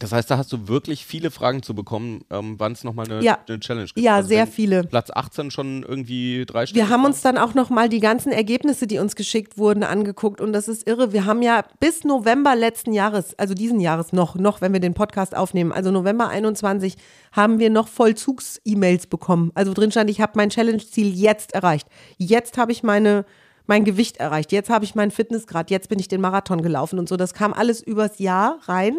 Das 0.00 0.12
heißt, 0.12 0.28
da 0.30 0.38
hast 0.38 0.52
du 0.52 0.66
wirklich 0.66 1.06
viele 1.06 1.30
Fragen 1.30 1.62
zu 1.62 1.74
bekommen, 1.74 2.24
ähm, 2.30 2.56
wann 2.58 2.72
es 2.72 2.82
nochmal 2.82 3.06
eine, 3.10 3.22
Ja. 3.22 3.38
eine 3.48 3.60
Challenge 3.60 3.86
gibt. 3.86 3.98
Ja, 4.00 4.16
Also 4.16 4.28
sehr 4.28 4.46
viele. 4.46 4.82
Platz 4.84 5.10
18 5.14 5.50
schon 5.52 5.84
irgendwie 5.84 6.44
drei 6.46 6.66
Stunden. 6.66 6.84
Wir 6.84 6.88
haben 6.92 7.04
uns 7.04 7.20
dann 7.20 7.38
auch 7.38 7.54
noch 7.54 7.70
mal 7.70 7.88
die 7.88 8.00
ganzen 8.00 8.32
Ergebnisse, 8.32 8.86
die 8.88 8.98
uns 8.98 9.14
geschickt 9.14 9.56
wurden, 9.56 9.84
angeguckt 9.84 10.40
und 10.40 10.52
das 10.52 10.66
ist 10.66 10.88
irre. 10.88 11.12
Wir 11.12 11.26
haben 11.26 11.42
ja 11.42 11.62
bis 11.78 12.02
November 12.02 12.56
letzten 12.56 12.92
Jahres, 12.92 13.38
also 13.38 13.54
diesen 13.54 13.78
Jahres 13.78 14.12
noch, 14.12 14.34
noch, 14.34 14.60
wenn 14.60 14.72
wir 14.72 14.80
den 14.80 14.94
Podcast 14.94 15.36
aufnehmen, 15.36 15.70
also 15.72 15.90
November 15.92 16.28
21, 16.28 16.96
haben 17.32 17.58
wir 17.60 17.70
noch 17.70 17.86
Vollzugs-E-Mails 17.88 19.06
bekommen. 19.06 19.52
Also 19.54 19.72
drin 19.74 19.90
stand, 19.90 20.10
ich 20.10 20.20
habe 20.20 20.32
mein 20.36 20.50
Challenge-Ziel 20.50 21.14
jetzt 21.14 21.54
erreicht. 21.54 21.86
Jetzt 22.18 22.58
habe 22.58 22.72
ich 22.72 22.82
meine 22.82 23.24
mein 23.66 23.84
Gewicht 23.84 24.18
erreicht. 24.18 24.52
Jetzt 24.52 24.68
habe 24.68 24.84
ich 24.84 24.94
meinen 24.94 25.10
Fitnessgrad. 25.10 25.70
Jetzt 25.70 25.88
bin 25.88 25.98
ich 25.98 26.06
den 26.08 26.20
Marathon 26.20 26.60
gelaufen 26.60 26.98
und 26.98 27.08
so. 27.08 27.16
Das 27.16 27.32
kam 27.32 27.54
alles 27.54 27.80
übers 27.80 28.18
Jahr 28.18 28.58
rein. 28.66 28.98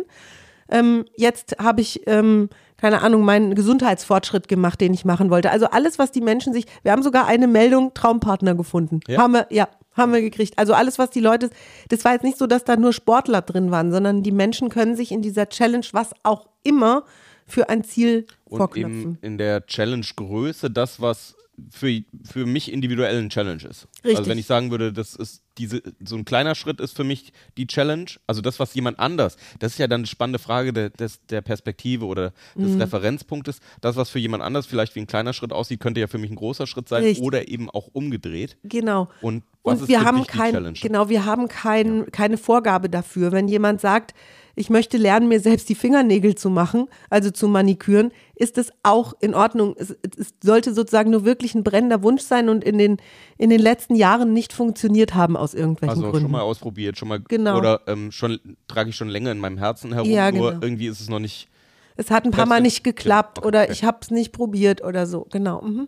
Ähm, 0.69 1.05
jetzt 1.15 1.57
habe 1.59 1.81
ich, 1.81 2.01
ähm, 2.07 2.49
keine 2.77 3.01
Ahnung, 3.01 3.23
meinen 3.23 3.55
Gesundheitsfortschritt 3.55 4.47
gemacht, 4.47 4.81
den 4.81 4.93
ich 4.93 5.05
machen 5.05 5.29
wollte. 5.29 5.51
Also 5.51 5.67
alles, 5.67 5.99
was 5.99 6.11
die 6.11 6.21
Menschen 6.21 6.53
sich, 6.53 6.65
wir 6.83 6.91
haben 6.91 7.03
sogar 7.03 7.27
eine 7.27 7.47
Meldung 7.47 7.93
Traumpartner 7.93 8.55
gefunden. 8.55 8.99
Ja? 9.07 9.19
Haben 9.21 9.33
wir, 9.33 9.47
ja, 9.49 9.67
haben 9.93 10.11
wir 10.11 10.21
gekriegt. 10.21 10.57
Also 10.57 10.73
alles, 10.73 10.99
was 10.99 11.09
die 11.09 11.19
Leute, 11.19 11.49
das 11.89 12.03
war 12.03 12.13
jetzt 12.13 12.23
nicht 12.23 12.37
so, 12.37 12.47
dass 12.47 12.63
da 12.63 12.75
nur 12.75 12.93
Sportler 12.93 13.41
drin 13.41 13.71
waren, 13.71 13.91
sondern 13.91 14.23
die 14.23 14.31
Menschen 14.31 14.69
können 14.69 14.95
sich 14.95 15.11
in 15.11 15.21
dieser 15.21 15.47
Challenge, 15.49 15.85
was 15.91 16.11
auch 16.23 16.47
immer, 16.63 17.03
für 17.47 17.69
ein 17.69 17.83
Ziel 17.83 18.25
und 18.45 18.57
vorknöpfen. 18.57 19.01
eben 19.01 19.17
in 19.21 19.37
der 19.37 19.65
Challenge-Größe 19.65 20.71
das, 20.71 20.99
was 20.99 21.35
für, 21.69 22.01
für 22.23 22.45
mich 22.45 22.71
individuell 22.71 23.17
ein 23.17 23.29
Challenge 23.29 23.63
ist. 23.63 23.87
Richtig. 24.03 24.17
Also 24.17 24.29
wenn 24.29 24.37
ich 24.37 24.45
sagen 24.45 24.71
würde, 24.71 24.91
das 24.93 25.15
ist 25.15 25.41
diese, 25.57 25.81
so 26.03 26.15
ein 26.17 26.25
kleiner 26.25 26.53
Schritt 26.53 26.81
ist 26.81 26.95
für 26.95 27.05
mich 27.05 27.31
die 27.57 27.65
Challenge, 27.65 28.05
also 28.27 28.41
das, 28.41 28.59
was 28.59 28.73
jemand 28.73 28.99
anders, 28.99 29.37
das 29.59 29.73
ist 29.73 29.77
ja 29.77 29.87
dann 29.87 30.01
eine 30.01 30.07
spannende 30.07 30.39
Frage 30.39 30.73
der, 30.73 30.89
des, 30.89 31.25
der 31.27 31.41
Perspektive 31.41 32.05
oder 32.05 32.33
des 32.55 32.71
Mhm. 32.73 32.81
Referenzpunktes. 32.81 33.59
Das, 33.81 33.95
was 33.95 34.09
für 34.09 34.19
jemand 34.19 34.43
anders 34.43 34.65
vielleicht 34.65 34.95
wie 34.95 34.99
ein 34.99 35.07
kleiner 35.07 35.33
Schritt 35.33 35.53
aussieht, 35.53 35.79
könnte 35.79 36.01
ja 36.01 36.07
für 36.07 36.17
mich 36.17 36.29
ein 36.29 36.35
großer 36.35 36.67
Schritt 36.67 36.89
sein 36.89 37.03
Richtig. 37.03 37.23
oder 37.23 37.47
eben 37.47 37.69
auch 37.69 37.87
umgedreht. 37.93 38.57
Genau. 38.63 39.09
Und 39.21 39.43
Und 39.63 39.87
wir 39.87 40.03
haben 40.03 40.27
kein, 40.27 40.73
genau, 40.73 41.09
wir 41.09 41.25
haben 41.25 41.47
kein, 41.47 42.11
keine 42.11 42.37
Vorgabe 42.37 42.89
dafür. 42.89 43.31
Wenn 43.31 43.47
jemand 43.47 43.79
sagt, 43.81 44.13
ich 44.55 44.69
möchte 44.69 44.97
lernen, 44.97 45.27
mir 45.27 45.39
selbst 45.39 45.67
die 45.69 45.75
Fingernägel 45.75 46.35
zu 46.35 46.49
machen, 46.49 46.87
also 47.09 47.29
zu 47.29 47.47
maniküren, 47.47 48.11
ist 48.35 48.57
es 48.57 48.71
auch 48.83 49.13
in 49.19 49.33
Ordnung. 49.35 49.75
Es, 49.77 49.91
es 50.17 50.33
sollte 50.41 50.73
sozusagen 50.73 51.11
nur 51.11 51.25
wirklich 51.25 51.55
ein 51.55 51.63
brennender 51.63 52.03
Wunsch 52.03 52.21
sein 52.23 52.47
und 52.49 52.63
in 52.63 52.77
den, 52.77 52.97
in 53.37 53.49
den 53.49 53.59
letzten 53.59 53.95
Jahren 53.95 54.31
nicht 54.33 54.53
funktioniert 54.53 55.13
haben 55.13 55.35
aus 55.35 55.53
irgendwelchen 55.53 55.89
Also 55.89 56.01
Gründen. 56.03 56.21
schon 56.21 56.31
mal 56.31 56.41
ausprobiert, 56.41 56.97
schon 56.97 57.07
mal 57.09 57.19
Genau. 57.19 57.57
oder 57.57 57.81
ähm, 57.87 58.11
schon 58.11 58.39
trage 58.67 58.89
ich 58.91 58.95
schon 58.95 59.09
länger 59.09 59.31
in 59.31 59.39
meinem 59.39 59.57
Herzen 59.57 59.93
herum, 59.93 60.09
Ja, 60.09 60.31
nur 60.31 60.51
genau. 60.53 60.63
irgendwie 60.65 60.87
ist 60.87 61.01
es 61.01 61.09
noch 61.09 61.19
nicht. 61.19 61.49
es 61.97 62.09
hat 62.11 62.23
ein 62.25 62.31
paar 62.31 62.45
Mal 62.45 62.61
nicht 62.61 62.83
geklappt 62.83 63.39
Okay. 63.39 63.47
oder 63.47 63.69
ich 63.69 63.83
habe 63.83 63.97
es 64.01 64.09
nicht 64.11 64.31
probiert 64.31 64.83
oder 64.83 65.05
so. 65.05 65.27
Genau. 65.31 65.61
Mhm. 65.61 65.87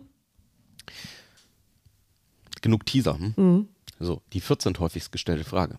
Genug 2.60 2.84
Teaser. 2.86 3.18
Hm? 3.18 3.34
Mhm. 3.36 3.68
So, 4.00 4.20
die 4.32 4.40
14. 4.40 4.78
häufigst 4.78 5.10
gestellte 5.12 5.44
Frage. 5.44 5.78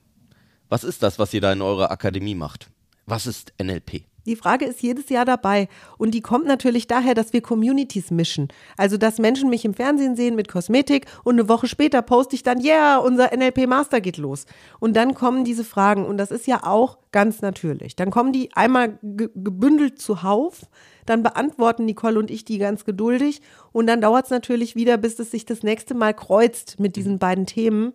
Was 0.69 0.83
ist 0.83 1.01
das, 1.03 1.19
was 1.19 1.33
ihr 1.33 1.41
da 1.41 1.51
in 1.51 1.61
eurer 1.61 1.91
Akademie 1.91 2.35
macht? 2.35 2.69
Was 3.09 3.25
ist 3.25 3.53
NLP? 3.61 4.03
Die 4.27 4.35
Frage 4.35 4.65
ist 4.65 4.83
jedes 4.83 5.09
Jahr 5.09 5.25
dabei. 5.25 5.67
Und 5.97 6.11
die 6.11 6.21
kommt 6.21 6.45
natürlich 6.45 6.85
daher, 6.85 7.15
dass 7.15 7.33
wir 7.33 7.41
Communities 7.41 8.11
mischen. 8.11 8.49
Also, 8.77 8.97
dass 8.97 9.17
Menschen 9.17 9.49
mich 9.49 9.65
im 9.65 9.73
Fernsehen 9.73 10.15
sehen 10.15 10.35
mit 10.35 10.47
Kosmetik 10.47 11.07
und 11.23 11.39
eine 11.39 11.49
Woche 11.49 11.67
später 11.67 12.03
poste 12.03 12.35
ich 12.35 12.43
dann, 12.43 12.63
yeah, 12.63 12.97
unser 12.97 13.35
NLP 13.35 13.65
Master 13.65 14.01
geht 14.01 14.17
los. 14.17 14.45
Und 14.79 14.95
dann 14.95 15.15
kommen 15.15 15.43
diese 15.43 15.63
Fragen. 15.63 16.05
Und 16.05 16.17
das 16.17 16.29
ist 16.29 16.45
ja 16.45 16.63
auch 16.63 16.99
ganz 17.11 17.41
natürlich. 17.41 17.95
Dann 17.95 18.11
kommen 18.11 18.31
die 18.31 18.53
einmal 18.53 18.99
ge 19.01 19.29
gebündelt 19.33 19.99
zuhauf. 19.99 20.67
Dann 21.07 21.23
beantworten 21.23 21.85
Nicole 21.85 22.19
und 22.19 22.29
ich 22.29 22.45
die 22.45 22.59
ganz 22.59 22.85
geduldig. 22.85 23.41
Und 23.71 23.87
dann 23.87 24.01
dauert 24.01 24.25
es 24.25 24.31
natürlich 24.31 24.75
wieder, 24.75 24.97
bis 24.97 25.17
es 25.17 25.31
sich 25.31 25.45
das 25.45 25.63
nächste 25.63 25.95
Mal 25.95 26.13
kreuzt 26.13 26.79
mit 26.79 26.95
diesen 26.95 27.17
beiden 27.17 27.47
Themen. 27.47 27.93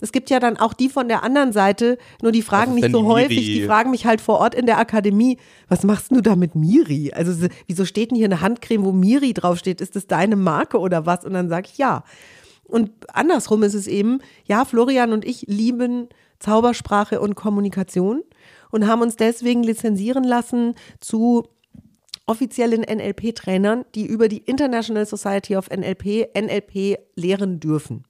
Es 0.00 0.12
gibt 0.12 0.28
ja 0.30 0.40
dann 0.40 0.56
auch 0.56 0.74
die 0.74 0.88
von 0.88 1.08
der 1.08 1.22
anderen 1.22 1.52
Seite, 1.52 1.98
nur 2.22 2.32
die 2.32 2.42
fragen 2.42 2.74
nicht 2.74 2.90
so 2.90 3.00
die 3.00 3.06
häufig, 3.06 3.38
Miri? 3.46 3.60
die 3.60 3.64
fragen 3.66 3.90
mich 3.90 4.06
halt 4.06 4.20
vor 4.20 4.38
Ort 4.40 4.54
in 4.54 4.66
der 4.66 4.78
Akademie, 4.78 5.38
was 5.68 5.82
machst 5.84 6.10
du 6.10 6.20
da 6.20 6.36
mit 6.36 6.54
Miri? 6.54 7.12
Also 7.14 7.32
so- 7.32 7.46
wieso 7.66 7.84
steht 7.84 8.10
denn 8.10 8.16
hier 8.16 8.26
eine 8.26 8.40
Handcreme, 8.40 8.84
wo 8.84 8.92
Miri 8.92 9.32
draufsteht? 9.32 9.80
Ist 9.80 9.96
das 9.96 10.06
deine 10.06 10.36
Marke 10.36 10.78
oder 10.78 11.06
was? 11.06 11.24
Und 11.24 11.32
dann 11.32 11.48
sage 11.48 11.68
ich 11.72 11.78
ja. 11.78 12.04
Und 12.64 12.90
andersrum 13.12 13.62
ist 13.62 13.74
es 13.74 13.86
eben, 13.86 14.18
ja, 14.46 14.64
Florian 14.64 15.12
und 15.12 15.24
ich 15.24 15.42
lieben 15.48 16.08
Zaubersprache 16.38 17.20
und 17.20 17.34
Kommunikation 17.34 18.22
und 18.70 18.86
haben 18.86 19.02
uns 19.02 19.16
deswegen 19.16 19.62
lizenzieren 19.62 20.24
lassen 20.24 20.74
zu 21.00 21.44
offiziellen 22.26 22.82
NLP-Trainern, 22.82 23.84
die 23.94 24.06
über 24.06 24.28
die 24.28 24.38
International 24.38 25.04
Society 25.06 25.56
of 25.56 25.68
NLP 25.70 26.28
NLP 26.34 26.98
lehren 27.16 27.60
dürfen. 27.60 28.04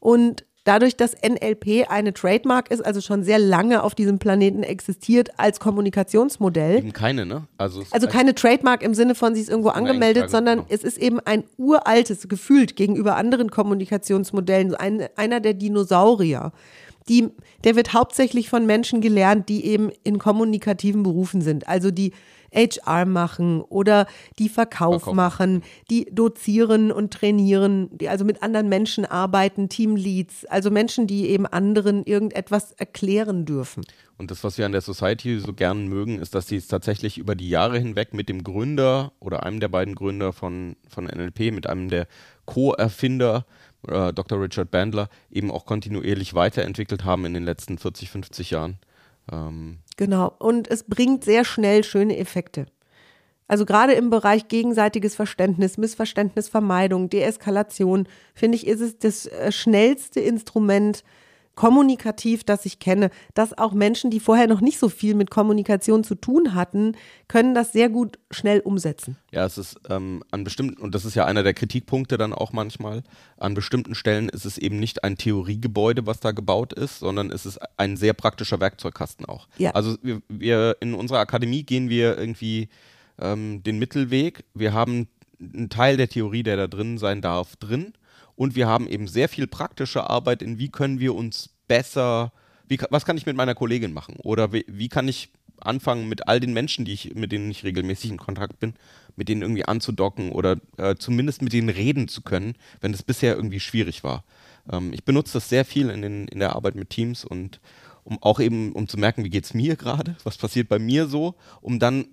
Und 0.00 0.44
dadurch, 0.64 0.96
dass 0.96 1.14
NLP 1.22 1.88
eine 1.88 2.12
Trademark 2.12 2.70
ist, 2.70 2.84
also 2.84 3.00
schon 3.00 3.22
sehr 3.22 3.38
lange 3.38 3.82
auf 3.82 3.94
diesem 3.94 4.18
Planeten 4.18 4.62
existiert 4.62 5.38
als 5.38 5.60
Kommunikationsmodell, 5.60 6.78
Eben 6.78 6.92
keine, 6.92 7.26
ne? 7.26 7.46
Also, 7.58 7.84
also 7.90 8.08
keine 8.08 8.34
Trademark 8.34 8.82
im 8.82 8.94
Sinne 8.94 9.14
von, 9.14 9.34
sie 9.34 9.42
ist 9.42 9.50
irgendwo 9.50 9.68
angemeldet, 9.68 10.30
sondern 10.30 10.60
genau. 10.60 10.68
es 10.70 10.82
ist 10.82 10.98
eben 10.98 11.20
ein 11.20 11.44
uraltes, 11.58 12.28
gefühlt 12.28 12.76
gegenüber 12.76 13.16
anderen 13.16 13.50
Kommunikationsmodellen, 13.50 14.74
ein, 14.74 15.08
einer 15.16 15.40
der 15.40 15.54
Dinosaurier. 15.54 16.52
Die, 17.08 17.28
der 17.64 17.76
wird 17.76 17.92
hauptsächlich 17.92 18.48
von 18.48 18.64
Menschen 18.64 19.02
gelernt, 19.02 19.50
die 19.50 19.66
eben 19.66 19.90
in 20.04 20.18
kommunikativen 20.18 21.02
Berufen 21.02 21.42
sind. 21.42 21.68
Also 21.68 21.90
die 21.90 22.12
HR 22.54 23.04
machen 23.04 23.60
oder 23.60 24.06
die 24.38 24.48
Verkauf, 24.48 25.02
Verkauf. 25.02 25.14
machen, 25.14 25.62
die 25.90 26.06
dozieren 26.10 26.92
und 26.92 27.12
trainieren, 27.12 27.90
die 27.92 28.08
also 28.08 28.24
mit 28.24 28.42
anderen 28.42 28.68
Menschen 28.68 29.04
arbeiten, 29.04 29.68
Teamleads, 29.68 30.44
also 30.46 30.70
Menschen, 30.70 31.06
die 31.06 31.28
eben 31.28 31.46
anderen 31.46 32.04
irgendetwas 32.04 32.72
erklären 32.72 33.44
dürfen. 33.44 33.84
Und 34.16 34.30
das, 34.30 34.44
was 34.44 34.58
wir 34.58 34.66
an 34.66 34.72
der 34.72 34.80
Society 34.80 35.40
so 35.40 35.52
gern 35.52 35.88
mögen, 35.88 36.20
ist, 36.20 36.34
dass 36.34 36.46
sie 36.46 36.56
es 36.56 36.68
tatsächlich 36.68 37.18
über 37.18 37.34
die 37.34 37.48
Jahre 37.48 37.78
hinweg 37.78 38.14
mit 38.14 38.28
dem 38.28 38.44
Gründer 38.44 39.12
oder 39.18 39.42
einem 39.42 39.58
der 39.58 39.68
beiden 39.68 39.94
Gründer 39.94 40.32
von, 40.32 40.76
von 40.88 41.06
NLP, 41.06 41.52
mit 41.52 41.66
einem 41.66 41.88
der 41.88 42.06
Co-Erfinder, 42.44 43.44
äh, 43.88 44.12
Dr. 44.12 44.40
Richard 44.40 44.70
Bandler, 44.70 45.08
eben 45.30 45.50
auch 45.50 45.66
kontinuierlich 45.66 46.34
weiterentwickelt 46.34 47.04
haben 47.04 47.24
in 47.24 47.34
den 47.34 47.44
letzten 47.44 47.76
40, 47.76 48.10
50 48.10 48.50
Jahren. 48.50 48.78
Ähm, 49.30 49.78
Genau. 49.96 50.34
Und 50.38 50.68
es 50.68 50.84
bringt 50.84 51.24
sehr 51.24 51.44
schnell 51.44 51.84
schöne 51.84 52.18
Effekte. 52.18 52.66
Also 53.46 53.66
gerade 53.66 53.92
im 53.92 54.10
Bereich 54.10 54.48
gegenseitiges 54.48 55.14
Verständnis, 55.14 55.76
Missverständnisvermeidung, 55.76 57.10
Deeskalation, 57.10 58.08
finde 58.34 58.56
ich, 58.56 58.66
ist 58.66 58.80
es 58.80 58.98
das 58.98 59.26
äh, 59.26 59.52
schnellste 59.52 60.20
Instrument 60.20 61.04
kommunikativ, 61.54 62.44
das 62.44 62.66
ich 62.66 62.78
kenne, 62.78 63.10
dass 63.34 63.56
auch 63.56 63.72
Menschen, 63.72 64.10
die 64.10 64.20
vorher 64.20 64.46
noch 64.46 64.60
nicht 64.60 64.78
so 64.78 64.88
viel 64.88 65.14
mit 65.14 65.30
Kommunikation 65.30 66.04
zu 66.04 66.14
tun 66.14 66.54
hatten, 66.54 66.96
können 67.28 67.54
das 67.54 67.72
sehr 67.72 67.88
gut 67.88 68.18
schnell 68.30 68.60
umsetzen. 68.60 69.16
Ja, 69.30 69.44
es 69.44 69.58
ist 69.58 69.78
ähm, 69.88 70.22
an 70.30 70.44
bestimmten, 70.44 70.80
und 70.80 70.94
das 70.94 71.04
ist 71.04 71.14
ja 71.14 71.24
einer 71.24 71.42
der 71.42 71.54
Kritikpunkte 71.54 72.18
dann 72.18 72.32
auch 72.32 72.52
manchmal, 72.52 73.02
an 73.36 73.54
bestimmten 73.54 73.94
Stellen 73.94 74.28
ist 74.28 74.44
es 74.44 74.58
eben 74.58 74.78
nicht 74.78 75.04
ein 75.04 75.16
Theoriegebäude, 75.16 76.06
was 76.06 76.20
da 76.20 76.32
gebaut 76.32 76.72
ist, 76.72 76.98
sondern 76.98 77.30
es 77.30 77.46
ist 77.46 77.58
ein 77.76 77.96
sehr 77.96 78.12
praktischer 78.12 78.60
Werkzeugkasten 78.60 79.26
auch. 79.26 79.48
Ja. 79.58 79.70
Also 79.72 79.96
wir, 80.02 80.22
wir 80.28 80.76
in 80.80 80.94
unserer 80.94 81.20
Akademie 81.20 81.62
gehen 81.62 81.88
wir 81.88 82.18
irgendwie 82.18 82.68
ähm, 83.20 83.62
den 83.62 83.78
Mittelweg. 83.78 84.44
Wir 84.54 84.72
haben 84.72 85.08
einen 85.40 85.68
Teil 85.68 85.96
der 85.96 86.08
Theorie, 86.08 86.42
der 86.42 86.56
da 86.56 86.66
drin 86.66 86.98
sein 86.98 87.20
darf, 87.20 87.56
drin. 87.56 87.92
Und 88.36 88.56
wir 88.56 88.66
haben 88.66 88.88
eben 88.88 89.06
sehr 89.06 89.28
viel 89.28 89.46
praktische 89.46 90.08
Arbeit 90.08 90.42
in, 90.42 90.58
wie 90.58 90.70
können 90.70 91.00
wir 91.00 91.14
uns 91.14 91.50
besser, 91.68 92.32
wie, 92.68 92.78
was 92.90 93.04
kann 93.04 93.16
ich 93.16 93.26
mit 93.26 93.36
meiner 93.36 93.54
Kollegin 93.54 93.92
machen? 93.92 94.16
Oder 94.18 94.52
wie, 94.52 94.64
wie 94.68 94.88
kann 94.88 95.08
ich 95.08 95.30
anfangen, 95.60 96.08
mit 96.08 96.28
all 96.28 96.40
den 96.40 96.52
Menschen, 96.52 96.84
die 96.84 96.92
ich, 96.92 97.14
mit 97.14 97.32
denen 97.32 97.50
ich 97.50 97.64
regelmäßig 97.64 98.10
in 98.10 98.16
Kontakt 98.18 98.58
bin, 98.58 98.74
mit 99.16 99.28
denen 99.28 99.42
irgendwie 99.42 99.64
anzudocken 99.64 100.32
oder 100.32 100.56
äh, 100.76 100.96
zumindest 100.96 101.42
mit 101.42 101.52
denen 101.52 101.68
reden 101.68 102.08
zu 102.08 102.22
können, 102.22 102.54
wenn 102.80 102.92
es 102.92 103.02
bisher 103.02 103.36
irgendwie 103.36 103.60
schwierig 103.60 104.04
war. 104.04 104.24
Ähm, 104.70 104.92
ich 104.92 105.04
benutze 105.04 105.34
das 105.34 105.48
sehr 105.48 105.64
viel 105.64 105.90
in, 105.90 106.02
den, 106.02 106.28
in 106.28 106.40
der 106.40 106.56
Arbeit 106.56 106.74
mit 106.74 106.90
Teams 106.90 107.24
und 107.24 107.60
um 108.02 108.22
auch 108.22 108.40
eben, 108.40 108.72
um 108.72 108.88
zu 108.88 108.98
merken, 108.98 109.24
wie 109.24 109.30
geht 109.30 109.44
es 109.44 109.54
mir 109.54 109.76
gerade, 109.76 110.16
was 110.24 110.36
passiert 110.36 110.68
bei 110.68 110.78
mir 110.78 111.06
so, 111.06 111.34
um 111.60 111.78
dann 111.78 112.06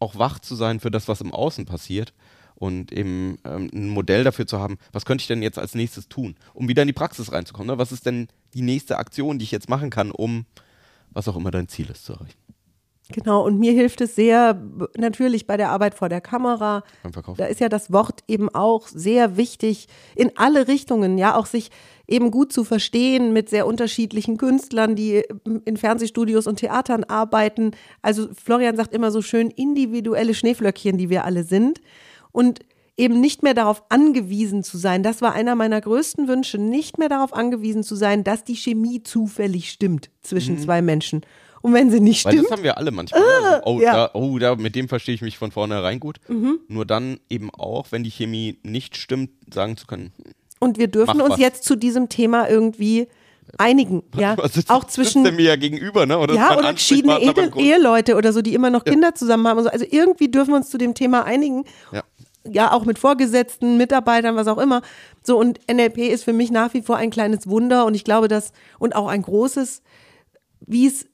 auch 0.00 0.16
wach 0.16 0.38
zu 0.38 0.54
sein 0.54 0.80
für 0.80 0.90
das, 0.90 1.08
was 1.08 1.20
im 1.20 1.32
Außen 1.32 1.64
passiert 1.64 2.12
und 2.58 2.92
eben 2.92 3.38
ähm, 3.44 3.70
ein 3.72 3.88
Modell 3.88 4.24
dafür 4.24 4.46
zu 4.46 4.58
haben, 4.58 4.78
was 4.92 5.04
könnte 5.04 5.22
ich 5.22 5.28
denn 5.28 5.42
jetzt 5.42 5.58
als 5.58 5.74
nächstes 5.74 6.08
tun, 6.08 6.36
um 6.54 6.68
wieder 6.68 6.82
in 6.82 6.88
die 6.88 6.92
Praxis 6.92 7.32
reinzukommen. 7.32 7.68
Ne? 7.68 7.78
Was 7.78 7.92
ist 7.92 8.04
denn 8.04 8.28
die 8.54 8.62
nächste 8.62 8.98
Aktion, 8.98 9.38
die 9.38 9.44
ich 9.44 9.52
jetzt 9.52 9.68
machen 9.68 9.90
kann, 9.90 10.10
um 10.10 10.44
was 11.10 11.28
auch 11.28 11.36
immer 11.36 11.50
dein 11.50 11.68
Ziel 11.68 11.88
ist 11.90 12.04
zu 12.04 12.14
erreichen 12.14 12.38
Genau, 13.10 13.42
und 13.42 13.58
mir 13.58 13.72
hilft 13.72 14.02
es 14.02 14.14
sehr 14.14 14.60
natürlich 14.98 15.46
bei 15.46 15.56
der 15.56 15.70
Arbeit 15.70 15.94
vor 15.94 16.10
der 16.10 16.20
Kamera. 16.20 16.84
beim 17.02 17.14
Verkauf? 17.14 17.38
Da 17.38 17.46
ist 17.46 17.58
ja 17.58 17.70
das 17.70 17.90
Wort 17.90 18.22
eben 18.28 18.54
auch 18.54 18.86
sehr 18.86 19.38
wichtig 19.38 19.88
in 20.14 20.32
alle 20.36 20.68
Richtungen, 20.68 21.16
ja, 21.16 21.34
auch 21.34 21.46
sich 21.46 21.70
eben 22.06 22.30
gut 22.30 22.52
zu 22.52 22.64
verstehen 22.64 23.32
mit 23.32 23.48
sehr 23.48 23.66
unterschiedlichen 23.66 24.36
Künstlern, 24.36 24.94
die 24.94 25.22
in 25.64 25.78
Fernsehstudios 25.78 26.46
und 26.46 26.56
Theatern 26.56 27.04
arbeiten. 27.04 27.70
Also 28.02 28.28
Florian 28.34 28.76
sagt 28.76 28.92
immer 28.92 29.10
so 29.10 29.22
schön 29.22 29.50
individuelle 29.50 30.34
Schneeflöckchen, 30.34 30.98
die 30.98 31.08
wir 31.08 31.24
alle 31.24 31.44
sind. 31.44 31.80
Und 32.38 32.60
eben 32.96 33.20
nicht 33.20 33.42
mehr 33.42 33.54
darauf 33.54 33.82
angewiesen 33.90 34.62
zu 34.64 34.76
sein. 34.78 35.02
Das 35.02 35.22
war 35.22 35.32
einer 35.32 35.54
meiner 35.54 35.80
größten 35.80 36.26
Wünsche, 36.28 36.58
nicht 36.58 36.98
mehr 36.98 37.08
darauf 37.08 37.32
angewiesen 37.32 37.82
zu 37.84 37.94
sein, 37.94 38.24
dass 38.24 38.42
die 38.44 38.56
Chemie 38.56 39.02
zufällig 39.02 39.70
stimmt 39.70 40.10
zwischen 40.22 40.56
Mhm. 40.56 40.60
zwei 40.60 40.82
Menschen. 40.82 41.22
Und 41.62 41.74
wenn 41.74 41.90
sie 41.90 42.00
nicht 42.00 42.24
Weil 42.24 42.32
stimmt, 42.32 42.46
das 42.46 42.52
haben 42.52 42.62
wir 42.64 42.76
alle 42.78 42.90
manchmal. 42.92 43.22
also, 43.22 43.62
oh, 43.66 43.80
ja. 43.80 43.90
Mhm. 43.92 43.94
da, 43.96 44.10
oh, 44.14 44.38
da, 44.38 44.56
mit 44.56 44.74
dem 44.76 44.88
verstehe 44.88 45.14
ich 45.14 45.22
mich 45.22 45.38
von 45.38 45.50
vornherein 45.52 46.00
gut. 46.00 46.18
Nur 46.68 46.86
dann 46.86 47.18
eben 47.30 47.50
auch, 47.50 47.86
wenn 47.90 48.02
die 48.04 48.10
Chemie 48.10 48.58
nicht 48.62 48.96
stimmt, 48.96 49.30
sagen 49.52 49.76
zu 49.76 49.86
können, 49.86 50.12
hm, 50.16 50.32
und 50.60 50.78
wir 50.78 50.88
dürfen 50.88 51.20
uns 51.20 51.34
was. 51.34 51.38
jetzt 51.40 51.64
zu 51.64 51.76
diesem 51.76 52.08
Thema 52.08 52.48
irgendwie 52.48 53.06
einigen, 53.58 54.02
ja, 54.16 54.36
sitzt- 54.48 54.70
auch 54.70 54.84
zwischen 54.84 55.22
mir 55.22 55.40
ja 55.42 55.56
gegenüber, 55.56 56.04
ne? 56.04 56.18
Oder 56.18 56.34
ja 56.34 56.58
oder 56.58 56.72
geschiedene 56.74 57.18
Eheleute 57.56 58.16
oder 58.16 58.32
so, 58.32 58.42
die 58.42 58.54
immer 58.54 58.68
noch 58.70 58.84
Kinder 58.84 59.14
zusammen 59.14 59.46
haben 59.46 59.62
so. 59.62 59.68
Also 59.70 59.86
irgendwie 59.88 60.28
dürfen 60.30 60.50
wir 60.50 60.56
uns 60.56 60.68
zu 60.68 60.78
dem 60.78 60.94
Thema 60.94 61.24
einigen. 61.24 61.64
Ja. 61.92 62.02
Ja, 62.52 62.72
auch 62.72 62.84
mit 62.84 62.98
Vorgesetzten, 62.98 63.76
Mitarbeitern, 63.76 64.36
was 64.36 64.46
auch 64.46 64.58
immer. 64.58 64.82
So, 65.22 65.38
und 65.38 65.60
NLP 65.70 65.98
ist 65.98 66.24
für 66.24 66.32
mich 66.32 66.50
nach 66.50 66.74
wie 66.74 66.82
vor 66.82 66.96
ein 66.96 67.10
kleines 67.10 67.48
Wunder 67.48 67.84
und 67.86 67.94
ich 67.94 68.04
glaube, 68.04 68.28
dass, 68.28 68.52
und 68.78 68.94
auch 68.94 69.08
ein 69.08 69.22
großes, 69.22 69.82
wie 70.60 70.86
es 70.86 71.06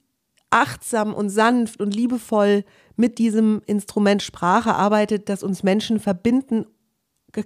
achtsam 0.51 1.13
und 1.15 1.31
sanft 1.31 1.81
und 1.81 1.95
liebevoll 1.95 2.65
mit 2.97 3.19
diesem 3.19 3.61
Instrument 3.67 4.23
Sprache 4.23 4.75
arbeitet, 4.75 5.29
das 5.29 5.43
uns 5.43 5.63
Menschen 5.63 5.99
verbinden 5.99 6.67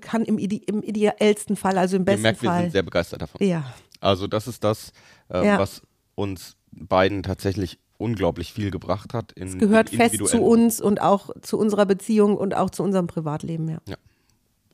kann 0.02 0.24
im, 0.26 0.38
ide 0.38 0.56
im 0.66 0.82
ideellsten 0.82 1.56
Fall, 1.56 1.78
also 1.78 1.96
im 1.96 2.02
Ihr 2.02 2.06
besten 2.06 2.22
merkt, 2.22 2.42
wir 2.42 2.50
Fall. 2.50 2.62
sind 2.64 2.72
sehr 2.72 2.82
begeistert 2.82 3.22
davon. 3.22 3.46
ja. 3.46 3.64
Also 4.00 4.26
das 4.28 4.46
ist 4.46 4.62
das, 4.62 4.92
ähm, 5.30 5.44
Ja. 5.44 5.58
was 5.58 5.82
uns 6.14 6.56
beiden 6.70 7.22
tatsächlich 7.24 7.78
unglaublich 7.98 8.52
viel 8.52 8.70
gebracht 8.70 9.12
hat. 9.12 9.32
In, 9.32 9.48
Es 9.48 9.58
gehört 9.58 9.90
in 9.92 9.98
fest 9.98 10.26
zu 10.26 10.42
uns 10.42 10.80
und 10.80 11.00
auch 11.02 11.30
zu 11.42 11.58
unserer 11.58 11.84
Beziehung 11.84 12.36
und 12.36 12.54
auch 12.54 12.70
zu 12.70 12.82
unserem 12.82 13.06
Privatleben, 13.06 13.68
ja. 13.68 13.78
Ja. 13.86 13.96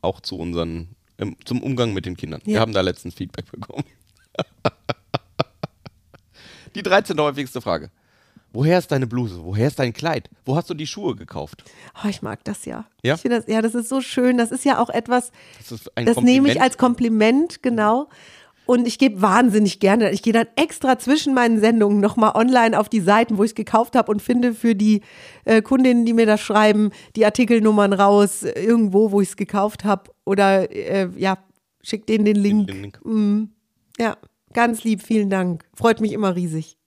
Auch 0.03 0.21
zu 0.21 0.37
unseren, 0.37 0.91
im, 1.17 1.37
zum 1.45 1.63
Umgang 1.63 1.93
mit 1.95 2.07
den 2.07 2.17
Kindern. 2.17 2.41
Wir 2.45 2.55
Ja. 2.55 2.61
haben 2.61 2.73
da 2.73 2.83
letztens 2.83 3.15
Feedback 3.15 3.51
bekommen. 3.51 3.85
die 6.75 6.83
13. 6.83 7.19
häufigste 7.19 7.61
Frage. 7.61 7.91
Woher 8.53 8.79
ist 8.79 8.93
deine 8.93 9.09
Bluse? 9.09 9.41
Woher 9.43 9.67
ist 9.67 9.81
dein 9.81 9.93
Kleid? 9.93 10.31
Wo 10.45 10.55
hast 10.55 10.71
du 10.71 10.75
die 10.75 10.87
Schuhe 10.87 11.17
gekauft? 11.17 11.65
Oh, 12.05 12.09
ich 12.09 12.23
mag 12.23 12.45
das 12.45 12.67
ja. 12.67 12.85
Ja? 13.03 13.17
Das, 13.17 13.49
ja, 13.49 13.63
das 13.63 13.75
ist 13.75 13.89
so 13.89 14.01
schön. 14.01 14.39
Das 14.39 14.53
ist 14.53 14.65
ja 14.65 14.81
auch 14.81 14.91
etwas, 14.91 15.33
Das 15.69 15.91
das 15.97 16.21
nehme 16.21 16.53
ich 16.53 16.61
als 16.63 16.79
Kompliment, 16.79 17.65
genau. 17.65 18.09
Und 18.67 18.87
ich 18.87 18.99
gebe 18.99 19.21
wahnsinnig 19.21 19.79
gerne. 19.79 20.11
Ich 20.11 20.23
gehe 20.23 20.33
dann 20.33 20.47
extra 20.57 20.99
zwischen 20.99 21.35
meinen 21.35 21.61
Sendungen 21.61 22.01
nochmal 22.01 22.33
online 22.35 22.79
auf 22.79 22.89
die 22.89 23.01
Seiten, 23.01 23.37
wo 23.37 23.45
ich 23.45 23.51
es 23.51 23.55
gekauft 23.55 23.95
habe 23.95 24.11
und 24.11 24.23
finde 24.23 24.55
für 24.55 24.75
die 24.75 25.03
äh, 25.45 25.61
Kundinnen, 25.61 26.07
die 26.07 26.15
mir 26.15 26.27
das 26.27 26.41
schreiben, 26.41 26.91
die 27.15 27.27
Artikelnummern 27.27 27.93
raus, 27.93 28.43
äh, 28.43 28.53
irgendwo, 28.65 29.11
wo 29.11 29.21
ich 29.21 29.31
es 29.31 29.37
gekauft 29.37 29.85
habe. 29.85 30.11
Oder 30.25 30.71
äh, 30.71 31.09
ja, 31.17 31.39
schick 31.83 32.07
denen 32.07 32.25
den 32.25 32.37
Link. 32.37 32.69
Den 32.69 32.83
Link. 32.83 33.51
Ja, 33.99 34.17
ganz 34.53 34.83
lieb, 34.83 35.03
vielen 35.03 35.31
Dank. 35.31 35.65
Freut 35.75 36.01
mich 36.01 36.13
immer 36.13 36.35
riesig. 36.35 36.79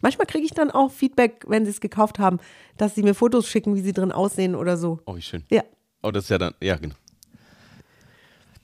Manchmal 0.00 0.26
kriege 0.26 0.44
ich 0.44 0.52
dann 0.52 0.70
auch 0.70 0.92
Feedback, 0.92 1.44
wenn 1.48 1.64
sie 1.64 1.72
es 1.72 1.80
gekauft 1.80 2.18
haben, 2.18 2.38
dass 2.76 2.94
sie 2.94 3.02
mir 3.02 3.14
Fotos 3.14 3.48
schicken, 3.48 3.74
wie 3.74 3.80
sie 3.80 3.92
drin 3.92 4.12
aussehen 4.12 4.54
oder 4.54 4.76
so. 4.76 5.00
Oh, 5.06 5.16
wie 5.16 5.22
schön. 5.22 5.42
Ja. 5.50 5.62
Oh, 6.02 6.10
das 6.10 6.24
ist 6.24 6.30
ja 6.30 6.38
dann, 6.38 6.54
ja, 6.62 6.76
genau. 6.76 6.94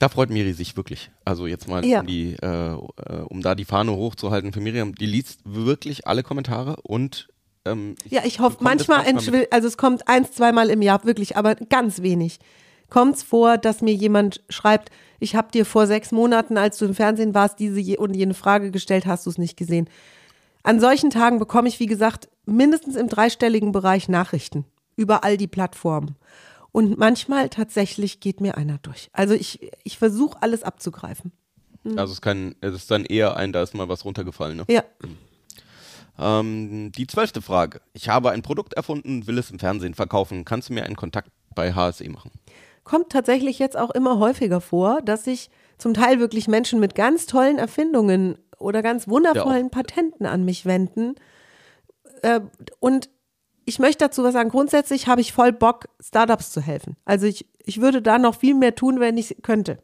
Da 0.04 0.10
freut 0.10 0.28
Miri 0.28 0.52
sich 0.52 0.76
wirklich. 0.76 1.10
Also 1.24 1.46
jetzt 1.46 1.66
mal, 1.66 1.82
Ja. 1.82 2.00
um, 2.00 2.06
die, 2.06 2.36
äh, 2.42 2.46
äh, 2.46 2.76
um 3.26 3.40
da 3.40 3.54
die 3.54 3.64
Fahne 3.64 3.92
hochzuhalten 3.92 4.52
für 4.52 4.60
Miriam, 4.60 4.94
die 4.94 5.06
liest 5.06 5.40
wirklich 5.46 6.06
alle 6.06 6.22
Kommentare 6.22 6.76
und 6.82 7.30
ähm, 7.64 7.94
Ja, 8.10 8.20
ich 8.26 8.38
hoffe, 8.38 8.58
manchmal, 8.60 9.10
manchmal 9.10 9.48
also 9.50 9.66
es 9.66 9.78
kommt 9.78 10.06
eins, 10.06 10.32
zweimal 10.32 10.68
im 10.68 10.82
Jahr, 10.82 11.02
wirklich, 11.04 11.38
aber 11.38 11.54
ganz 11.54 12.02
wenig. 12.02 12.38
Kommt 12.90 13.16
es 13.16 13.22
vor, 13.22 13.56
dass 13.56 13.80
mir 13.80 13.94
jemand 13.94 14.44
schreibt, 14.50 14.90
ich 15.20 15.36
habe 15.36 15.50
dir 15.50 15.64
vor 15.64 15.86
sechs 15.86 16.12
Monaten, 16.12 16.58
als 16.58 16.76
du 16.76 16.84
im 16.84 16.94
Fernsehen 16.94 17.32
warst, 17.32 17.58
diese 17.58 17.98
und 17.98 18.12
jene 18.12 18.34
Frage 18.34 18.70
gestellt, 18.70 19.06
hast 19.06 19.24
du 19.24 19.30
es 19.30 19.38
nicht 19.38 19.56
gesehen. 19.56 19.88
An 20.64 20.80
solchen 20.80 21.08
Tagen 21.08 21.38
bekomme 21.38 21.68
ich, 21.68 21.80
wie 21.80 21.86
gesagt, 21.86 22.28
mindestens 22.44 22.96
im 22.96 23.08
dreistelligen 23.08 23.72
Bereich 23.72 24.10
Nachrichten 24.10 24.66
über 24.96 25.24
all 25.24 25.38
die 25.38 25.48
Plattformen. 25.48 26.16
Und 26.74 26.98
manchmal 26.98 27.48
tatsächlich 27.48 28.18
geht 28.18 28.40
mir 28.40 28.56
einer 28.56 28.78
durch. 28.78 29.08
Also 29.12 29.34
ich, 29.34 29.70
ich 29.84 29.96
versuche 29.96 30.42
alles 30.42 30.62
abzugreifen. 30.64 31.32
Also 31.84 32.04
es 32.04 32.12
ist, 32.12 32.22
kein, 32.22 32.56
es 32.60 32.74
ist 32.74 32.90
dann 32.90 33.04
eher 33.04 33.36
ein, 33.36 33.52
da 33.52 33.62
ist 33.62 33.74
mal 33.74 33.88
was 33.88 34.04
runtergefallen. 34.04 34.56
Ne? 34.56 34.64
Ja. 34.68 34.82
Ähm, 36.18 36.90
die 36.92 37.06
zwölfte 37.06 37.42
Frage. 37.42 37.80
Ich 37.92 38.08
habe 38.08 38.30
ein 38.32 38.42
Produkt 38.42 38.74
erfunden, 38.74 39.26
will 39.26 39.38
es 39.38 39.50
im 39.50 39.58
Fernsehen 39.58 39.94
verkaufen. 39.94 40.44
Kannst 40.44 40.68
du 40.68 40.72
mir 40.72 40.84
einen 40.84 40.96
Kontakt 40.96 41.30
bei 41.54 41.74
HSE 41.74 42.08
machen? 42.08 42.32
kommt 42.84 43.10
tatsächlich 43.10 43.58
jetzt 43.58 43.76
auch 43.76 43.90
immer 43.90 44.18
häufiger 44.18 44.60
vor, 44.60 45.00
dass 45.02 45.24
sich 45.24 45.50
zum 45.78 45.94
Teil 45.94 46.20
wirklich 46.20 46.46
Menschen 46.46 46.78
mit 46.78 46.94
ganz 46.94 47.26
tollen 47.26 47.58
Erfindungen 47.58 48.38
oder 48.58 48.82
ganz 48.82 49.08
wundervollen 49.08 49.70
Patenten 49.70 50.26
an 50.26 50.44
mich 50.44 50.66
wenden. 50.66 51.16
Äh, 52.22 52.40
und 52.78 53.08
ich 53.64 53.78
möchte 53.78 54.04
dazu 54.04 54.22
was 54.22 54.32
sagen. 54.32 54.50
Grundsätzlich 54.50 55.06
habe 55.06 55.20
ich 55.20 55.32
voll 55.32 55.52
Bock, 55.52 55.86
Startups 56.00 56.50
zu 56.50 56.60
helfen. 56.60 56.96
Also 57.04 57.26
ich, 57.26 57.46
ich 57.64 57.80
würde 57.80 58.02
da 58.02 58.18
noch 58.18 58.36
viel 58.36 58.54
mehr 58.54 58.74
tun, 58.74 59.00
wenn 59.00 59.16
ich 59.16 59.36
könnte. 59.42 59.78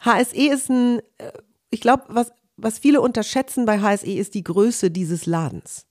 HSE 0.00 0.48
ist 0.48 0.68
ein, 0.68 1.00
äh, 1.18 1.32
ich 1.70 1.80
glaube, 1.80 2.04
was, 2.08 2.32
was 2.56 2.78
viele 2.78 3.00
unterschätzen 3.00 3.64
bei 3.64 3.80
HSE 3.80 4.12
ist 4.12 4.34
die 4.34 4.44
Größe 4.44 4.90
dieses 4.90 5.26
Ladens. 5.26 5.86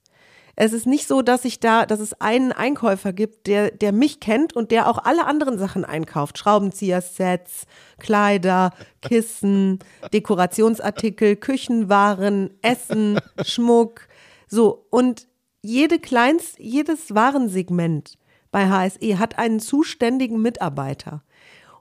Es 0.56 0.74
ist 0.74 0.86
nicht 0.86 1.08
so, 1.08 1.22
dass 1.22 1.46
ich 1.46 1.60
da, 1.60 1.86
dass 1.86 2.00
es 2.00 2.14
einen 2.20 2.52
Einkäufer 2.52 3.14
gibt, 3.14 3.48
der, 3.48 3.72
der 3.72 3.92
mich 3.92 4.20
kennt 4.20 4.54
und 4.54 4.72
der 4.72 4.90
auch 4.90 4.98
alle 4.98 5.26
anderen 5.26 5.58
Sachen 5.58 5.86
einkauft. 5.86 6.38
Schraubenzieher-Sets, 6.38 7.66
Kleider, 8.00 8.72
Kissen, 9.02 9.80
Dekorationsartikel, 10.14 11.38
Küchenwaren, 11.38 12.52
Essen, 12.62 13.20
Schmuck. 13.44 14.08
So. 14.48 14.86
Und 14.90 15.28
jede 15.62 16.00
kleinst, 16.00 16.60
jedes 16.60 17.14
Warensegment 17.14 18.18
bei 18.52 18.68
HSE 18.68 19.20
hat 19.20 19.38
einen 19.38 19.60
zuständigen 19.60 20.42
Mitarbeiter. 20.42 21.24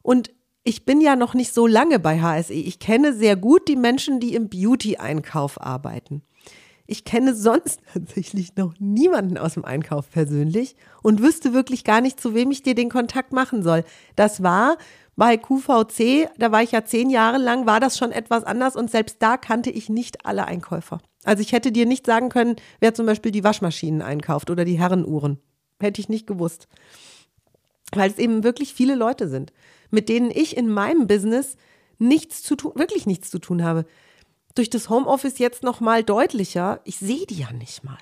Und 0.02 0.30
ich 0.62 0.84
bin 0.84 1.00
ja 1.00 1.16
noch 1.16 1.34
nicht 1.34 1.54
so 1.54 1.66
lange 1.66 1.98
bei 1.98 2.20
HSE. 2.20 2.52
Ich 2.52 2.78
kenne 2.78 3.12
sehr 3.14 3.36
gut 3.36 3.66
die 3.68 3.76
Menschen, 3.76 4.20
die 4.20 4.34
im 4.34 4.48
Beauty-Einkauf 4.48 5.60
arbeiten. 5.60 6.22
Ich 6.86 7.04
kenne 7.04 7.34
sonst 7.34 7.80
tatsächlich 7.92 8.56
noch 8.56 8.74
niemanden 8.78 9.38
aus 9.38 9.54
dem 9.54 9.64
Einkauf 9.64 10.10
persönlich 10.10 10.76
und 11.02 11.22
wüsste 11.22 11.54
wirklich 11.54 11.84
gar 11.84 12.00
nicht, 12.00 12.20
zu 12.20 12.34
wem 12.34 12.50
ich 12.50 12.62
dir 12.62 12.74
den 12.74 12.90
Kontakt 12.90 13.32
machen 13.32 13.62
soll. 13.62 13.84
Das 14.16 14.42
war 14.42 14.76
bei 15.16 15.36
QVC, 15.36 16.28
da 16.38 16.52
war 16.52 16.62
ich 16.62 16.72
ja 16.72 16.84
zehn 16.84 17.10
Jahre 17.10 17.38
lang, 17.38 17.66
war 17.66 17.80
das 17.80 17.96
schon 17.96 18.12
etwas 18.12 18.44
anders 18.44 18.76
und 18.76 18.90
selbst 18.90 19.16
da 19.20 19.36
kannte 19.36 19.70
ich 19.70 19.88
nicht 19.88 20.26
alle 20.26 20.46
Einkäufer. 20.46 21.00
Also 21.24 21.42
ich 21.42 21.52
hätte 21.52 21.72
dir 21.72 21.86
nicht 21.86 22.06
sagen 22.06 22.28
können, 22.28 22.56
wer 22.80 22.94
zum 22.94 23.06
Beispiel 23.06 23.32
die 23.32 23.44
Waschmaschinen 23.44 24.02
einkauft 24.02 24.50
oder 24.50 24.64
die 24.64 24.78
Herrenuhren. 24.78 25.38
Hätte 25.80 26.00
ich 26.00 26.08
nicht 26.08 26.26
gewusst. 26.26 26.68
Weil 27.92 28.10
es 28.10 28.18
eben 28.18 28.44
wirklich 28.44 28.74
viele 28.74 28.94
Leute 28.94 29.28
sind, 29.28 29.52
mit 29.90 30.08
denen 30.08 30.30
ich 30.30 30.56
in 30.56 30.68
meinem 30.68 31.06
Business 31.06 31.56
nichts 31.98 32.42
zu 32.42 32.56
tun, 32.56 32.72
wirklich 32.76 33.06
nichts 33.06 33.30
zu 33.30 33.38
tun 33.38 33.62
habe 33.62 33.84
durch 34.54 34.70
das 34.70 34.88
Homeoffice 34.90 35.38
jetzt 35.38 35.62
noch 35.62 35.80
mal 35.80 36.02
deutlicher, 36.02 36.80
ich 36.84 36.96
sehe 36.96 37.26
die 37.26 37.36
ja 37.36 37.52
nicht 37.52 37.84
mal. 37.84 37.98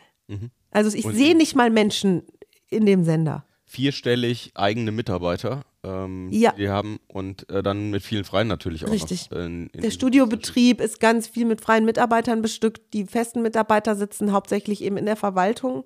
Also 0.70 0.96
ich 0.96 1.04
sehe 1.04 1.36
nicht 1.36 1.54
mal 1.54 1.70
Menschen 1.70 2.22
in 2.68 2.86
dem 2.86 3.04
Sender. 3.04 3.44
Vierstellig 3.64 4.52
eigene 4.54 4.92
Mitarbeiter, 4.92 5.62
ähm, 5.84 6.28
Ja. 6.32 6.52
die 6.52 6.58
wir 6.62 6.72
haben 6.72 6.98
und 7.08 7.48
äh, 7.50 7.62
dann 7.62 7.90
mit 7.90 8.02
vielen 8.02 8.24
Freien 8.24 8.48
natürlich 8.48 8.84
auch 8.84 8.90
Richtig. 8.90 9.30
noch. 9.30 9.38
äh, 9.38 9.44
in- 9.46 9.66
in- 9.68 9.82
Der 9.82 9.90
Studiobetrieb 9.90 10.80
ist 10.80 11.00
ganz 11.00 11.26
viel 11.28 11.44
mit 11.44 11.60
freien 11.60 11.84
Mitarbeitern 11.84 12.42
bestückt. 12.42 12.92
Die 12.94 13.04
festen 13.06 13.42
Mitarbeiter 13.42 13.94
sitzen 13.96 14.32
hauptsächlich 14.32 14.82
eben 14.82 14.96
in 14.96 15.06
der 15.06 15.16
Verwaltung. 15.16 15.84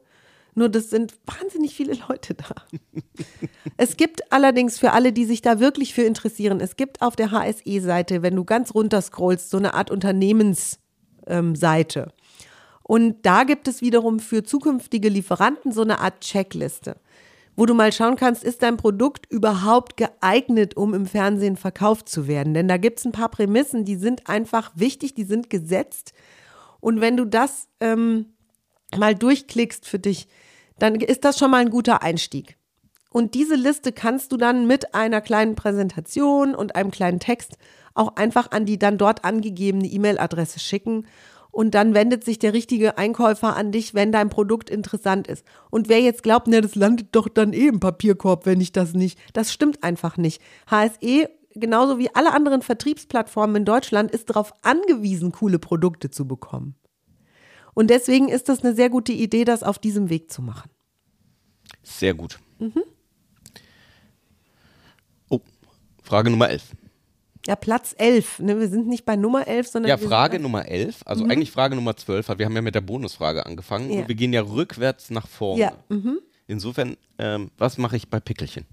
Nur 0.54 0.68
das 0.68 0.90
sind 0.90 1.14
wahnsinnig 1.24 1.74
viele 1.74 1.94
Leute 2.08 2.34
da. 2.34 2.54
es 3.78 3.96
gibt 3.96 4.32
allerdings 4.32 4.78
für 4.78 4.92
alle, 4.92 5.12
die 5.12 5.24
sich 5.24 5.40
da 5.42 5.60
wirklich 5.60 5.94
für 5.94 6.02
interessieren, 6.02 6.60
es 6.60 6.76
gibt 6.76 7.00
auf 7.00 7.16
der 7.16 7.30
HSE-Seite, 7.30 8.22
wenn 8.22 8.36
du 8.36 8.44
ganz 8.44 8.74
runter 8.74 9.00
scrollst, 9.00 9.48
so 9.50 9.56
eine 9.56 9.72
Art 9.74 9.90
Unternehmensseite. 9.90 12.12
Und 12.82 13.24
da 13.24 13.44
gibt 13.44 13.68
es 13.68 13.80
wiederum 13.80 14.20
für 14.20 14.42
zukünftige 14.42 15.08
Lieferanten 15.08 15.72
so 15.72 15.82
eine 15.82 16.00
Art 16.00 16.20
Checkliste, 16.20 16.96
wo 17.56 17.66
du 17.66 17.74
mal 17.74 17.92
schauen 17.92 18.16
kannst, 18.16 18.44
ist 18.44 18.62
dein 18.62 18.76
Produkt 18.76 19.30
überhaupt 19.30 19.96
geeignet, 19.96 20.76
um 20.76 20.94
im 20.94 21.06
Fernsehen 21.06 21.56
verkauft 21.56 22.08
zu 22.08 22.26
werden? 22.26 22.54
Denn 22.54 22.68
da 22.68 22.78
gibt 22.78 22.98
es 22.98 23.04
ein 23.04 23.12
paar 23.12 23.28
Prämissen, 23.28 23.84
die 23.84 23.96
sind 23.96 24.28
einfach 24.28 24.72
wichtig, 24.74 25.14
die 25.14 25.24
sind 25.24 25.50
gesetzt. 25.50 26.12
Und 26.80 27.00
wenn 27.00 27.16
du 27.16 27.24
das 27.26 27.68
ähm, 27.80 28.26
mal 28.96 29.14
durchklickst 29.14 29.86
für 29.86 29.98
dich, 29.98 30.28
dann 30.78 30.96
ist 30.96 31.24
das 31.24 31.38
schon 31.38 31.50
mal 31.50 31.58
ein 31.58 31.70
guter 31.70 32.02
Einstieg. 32.02 32.56
Und 33.10 33.34
diese 33.34 33.56
Liste 33.56 33.92
kannst 33.92 34.32
du 34.32 34.38
dann 34.38 34.66
mit 34.66 34.94
einer 34.94 35.20
kleinen 35.20 35.54
Präsentation 35.54 36.54
und 36.54 36.74
einem 36.74 36.90
kleinen 36.90 37.20
Text 37.20 37.58
auch 37.94 38.16
einfach 38.16 38.50
an 38.52 38.64
die 38.64 38.78
dann 38.78 38.96
dort 38.96 39.24
angegebene 39.24 39.86
E-Mail-Adresse 39.86 40.58
schicken. 40.60 41.06
Und 41.52 41.74
dann 41.74 41.94
wendet 41.94 42.24
sich 42.24 42.38
der 42.38 42.54
richtige 42.54 42.96
Einkäufer 42.96 43.54
an 43.54 43.72
dich, 43.72 43.92
wenn 43.92 44.10
dein 44.10 44.30
Produkt 44.30 44.70
interessant 44.70 45.28
ist. 45.28 45.44
Und 45.70 45.90
wer 45.90 46.00
jetzt 46.00 46.22
glaubt, 46.22 46.48
ne, 46.48 46.62
das 46.62 46.74
landet 46.74 47.08
doch 47.12 47.28
dann 47.28 47.52
eh 47.52 47.68
im 47.68 47.78
Papierkorb, 47.78 48.46
wenn 48.46 48.60
ich 48.60 48.72
das 48.72 48.94
nicht, 48.94 49.18
das 49.34 49.52
stimmt 49.52 49.84
einfach 49.84 50.16
nicht. 50.16 50.40
HSE, 50.70 51.28
genauso 51.54 51.98
wie 51.98 52.12
alle 52.14 52.32
anderen 52.32 52.62
Vertriebsplattformen 52.62 53.56
in 53.56 53.64
Deutschland, 53.66 54.10
ist 54.10 54.30
darauf 54.30 54.54
angewiesen, 54.62 55.30
coole 55.30 55.58
Produkte 55.58 56.10
zu 56.10 56.26
bekommen. 56.26 56.74
Und 57.74 57.90
deswegen 57.90 58.28
ist 58.28 58.48
das 58.48 58.64
eine 58.64 58.74
sehr 58.74 58.88
gute 58.88 59.12
Idee, 59.12 59.44
das 59.44 59.62
auf 59.62 59.78
diesem 59.78 60.08
Weg 60.08 60.32
zu 60.32 60.40
machen. 60.40 60.70
Sehr 61.82 62.14
gut. 62.14 62.38
Oh, 65.28 65.40
Frage 66.02 66.30
Nummer 66.30 66.48
11. 66.48 66.72
Ja, 67.46 67.56
Platz 67.56 67.94
11. 67.98 68.38
Ne? 68.40 68.60
Wir 68.60 68.68
sind 68.68 68.86
nicht 68.86 69.04
bei 69.04 69.16
Nummer 69.16 69.46
11, 69.48 69.68
sondern. 69.68 69.88
Ja, 69.90 69.96
Frage 69.98 70.38
Nummer 70.38 70.66
11, 70.68 71.00
also 71.04 71.24
eigentlich 71.24 71.50
Frage 71.50 71.74
Nummer 71.74 71.96
12, 71.96 72.28
weil 72.28 72.38
wir 72.38 72.46
haben 72.46 72.54
ja 72.54 72.62
mit 72.62 72.74
der 72.74 72.80
Bonusfrage 72.82 73.44
angefangen 73.46 73.90
Ja. 73.90 74.00
und 74.02 74.08
wir 74.08 74.14
gehen 74.14 74.32
ja 74.32 74.42
rückwärts 74.42 75.10
nach 75.10 75.26
vorne. 75.26 75.60
Ja, 75.62 75.72
mhm. 75.88 76.20
Insofern, 76.46 76.96
ähm, 77.18 77.50
was 77.58 77.78
mache 77.78 77.96
ich 77.96 78.08
bei 78.08 78.20
Pickelchen? 78.20 78.64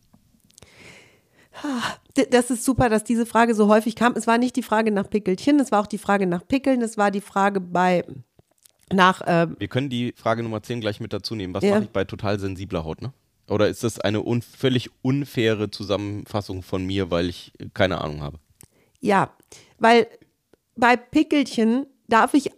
D- 2.16 2.28
Das 2.30 2.50
ist 2.52 2.64
super, 2.64 2.90
dass 2.90 3.04
diese 3.04 3.26
Frage 3.26 3.54
so 3.56 3.68
häufig 3.68 3.96
kam. 3.96 4.14
Es 4.16 4.28
war 4.28 4.38
nicht 4.38 4.56
die 4.56 4.64
Frage 4.64 4.92
nach 4.92 5.10
Pickelchen, 5.10 5.60
es 5.60 5.72
war 5.72 5.82
auch 5.82 5.88
die 5.88 5.98
Frage 5.98 6.26
nach 6.28 6.48
Pickeln, 6.48 6.82
es 6.82 6.98
war 6.98 7.12
die 7.12 7.22
Frage 7.22 7.60
bei 7.60 8.04
nach 8.92 9.22
äh, 9.22 9.48
Wir 9.60 9.68
können 9.68 9.90
die 9.90 10.14
Frage 10.16 10.42
Nummer 10.44 10.64
10 10.64 10.82
gleich 10.82 11.00
mit 11.00 11.14
dazu 11.14 11.36
nehmen. 11.36 11.54
Was 11.54 11.64
Ja. 11.64 11.72
mache 11.76 11.84
ich 11.84 11.90
bei 11.90 12.06
total 12.06 12.40
sensibler 12.40 12.84
Haut, 12.86 13.02
ne? 13.02 13.14
Oder 13.48 13.68
ist 13.68 13.84
das 13.84 14.00
eine 14.00 14.22
un 14.24 14.42
völlig 14.42 14.90
unfaire 15.02 15.70
Zusammenfassung 15.72 16.62
von 16.64 16.86
mir, 16.86 17.10
weil 17.12 17.30
ich 17.30 17.52
keine 17.74 18.00
Ahnung 18.02 18.22
habe? 18.22 18.38
Ja, 19.00 19.32
weil 19.78 20.08
bei 20.76 20.96
Pickelchen 20.96 21.86
darf 22.08 22.34
ich 22.34 22.52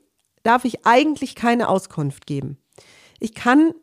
darf 0.43 0.65
ich 0.65 0.85
eigentlich 0.85 1.35
keine 1.35 1.69
Auskunft 1.69 2.25
geben. 2.25 2.57
Ich 3.19 3.35
kann 3.35 3.73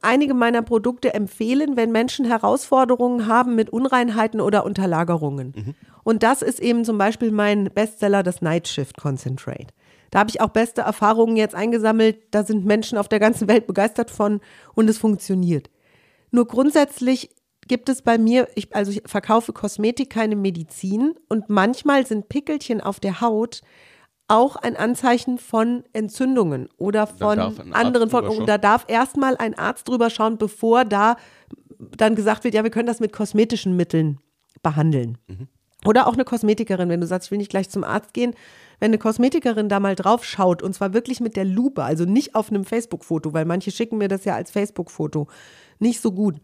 einige 0.00 0.34
meiner 0.34 0.62
Produkte 0.62 1.14
empfehlen, 1.14 1.76
wenn 1.76 1.90
Menschen 1.90 2.24
Herausforderungen 2.24 3.26
haben 3.26 3.56
mit 3.56 3.70
Unreinheiten 3.70 4.40
oder 4.40 4.64
Unterlagerungen. 4.64 5.74
Und 6.04 6.22
das 6.22 6.42
ist 6.42 6.60
eben 6.60 6.84
zum 6.84 6.98
Beispiel 6.98 7.32
mein 7.32 7.64
Bestseller, 7.74 8.22
das 8.22 8.42
Night 8.42 8.68
Shift 8.68 8.96
Concentrate. 8.96 9.66
Da 10.10 10.20
habe 10.20 10.30
ich 10.30 10.40
auch 10.40 10.50
beste 10.50 10.82
Erfahrungen 10.82 11.36
jetzt 11.36 11.54
eingesammelt. 11.54 12.18
Da 12.30 12.44
sind 12.44 12.64
Menschen 12.64 12.96
auf 12.96 13.08
der 13.08 13.18
ganzen 13.18 13.48
Welt 13.48 13.66
begeistert 13.66 14.10
von 14.10 14.40
und 14.74 14.88
es 14.88 14.98
funktioniert. 14.98 15.68
Nur 16.30 16.46
grundsätzlich 16.46 17.30
gibt 17.68 17.88
es 17.88 18.02
bei 18.02 18.18
mir, 18.18 18.48
ich, 18.54 18.74
also 18.74 18.90
ich 18.90 19.02
verkaufe 19.06 19.52
Kosmetik, 19.52 20.10
keine 20.10 20.36
Medizin 20.36 21.14
und 21.28 21.48
manchmal 21.48 22.06
sind 22.06 22.28
Pickelchen 22.28 22.80
auf 22.80 23.00
der 23.00 23.20
Haut 23.20 23.62
auch 24.28 24.56
ein 24.56 24.76
Anzeichen 24.76 25.38
von 25.38 25.84
Entzündungen 25.92 26.68
oder 26.78 27.06
von 27.06 27.38
anderen 27.72 28.10
Folgen. 28.10 28.34
schauen. 28.34 28.46
Da 28.46 28.58
darf 28.58 28.84
erstmal 28.88 29.36
ein 29.36 29.56
Arzt 29.56 29.88
drüber 29.88 30.10
schauen, 30.10 30.36
bevor 30.36 30.84
da 30.84 31.16
dann 31.78 32.16
gesagt 32.16 32.44
wird, 32.44 32.54
ja, 32.54 32.64
wir 32.64 32.70
können 32.70 32.88
das 32.88 33.00
mit 33.00 33.12
kosmetischen 33.12 33.76
Mitteln 33.76 34.18
behandeln. 34.62 35.18
Oder 35.84 36.08
auch 36.08 36.14
eine 36.14 36.24
Kosmetikerin, 36.24 36.88
wenn 36.88 37.00
du 37.00 37.06
sagst, 37.06 37.28
ich 37.28 37.30
will 37.30 37.38
nicht 37.38 37.50
gleich 37.50 37.68
zum 37.68 37.84
Arzt 37.84 38.12
gehen, 38.14 38.34
wenn 38.80 38.90
eine 38.90 38.98
Kosmetikerin 38.98 39.68
da 39.68 39.78
mal 39.78 39.94
drauf 39.94 40.24
schaut 40.24 40.62
und 40.62 40.74
zwar 40.74 40.92
wirklich 40.92 41.20
mit 41.20 41.36
der 41.36 41.44
Lupe, 41.44 41.84
also 41.84 42.04
nicht 42.04 42.34
auf 42.34 42.50
einem 42.50 42.64
Facebook-Foto, 42.64 43.32
weil 43.32 43.44
manche 43.44 43.70
schicken 43.70 43.98
mir 43.98 44.08
das 44.08 44.24
ja 44.24 44.34
als 44.34 44.50
Facebook-Foto, 44.50 45.28
nicht 45.78 46.00
so 46.00 46.10
gut. 46.10 46.40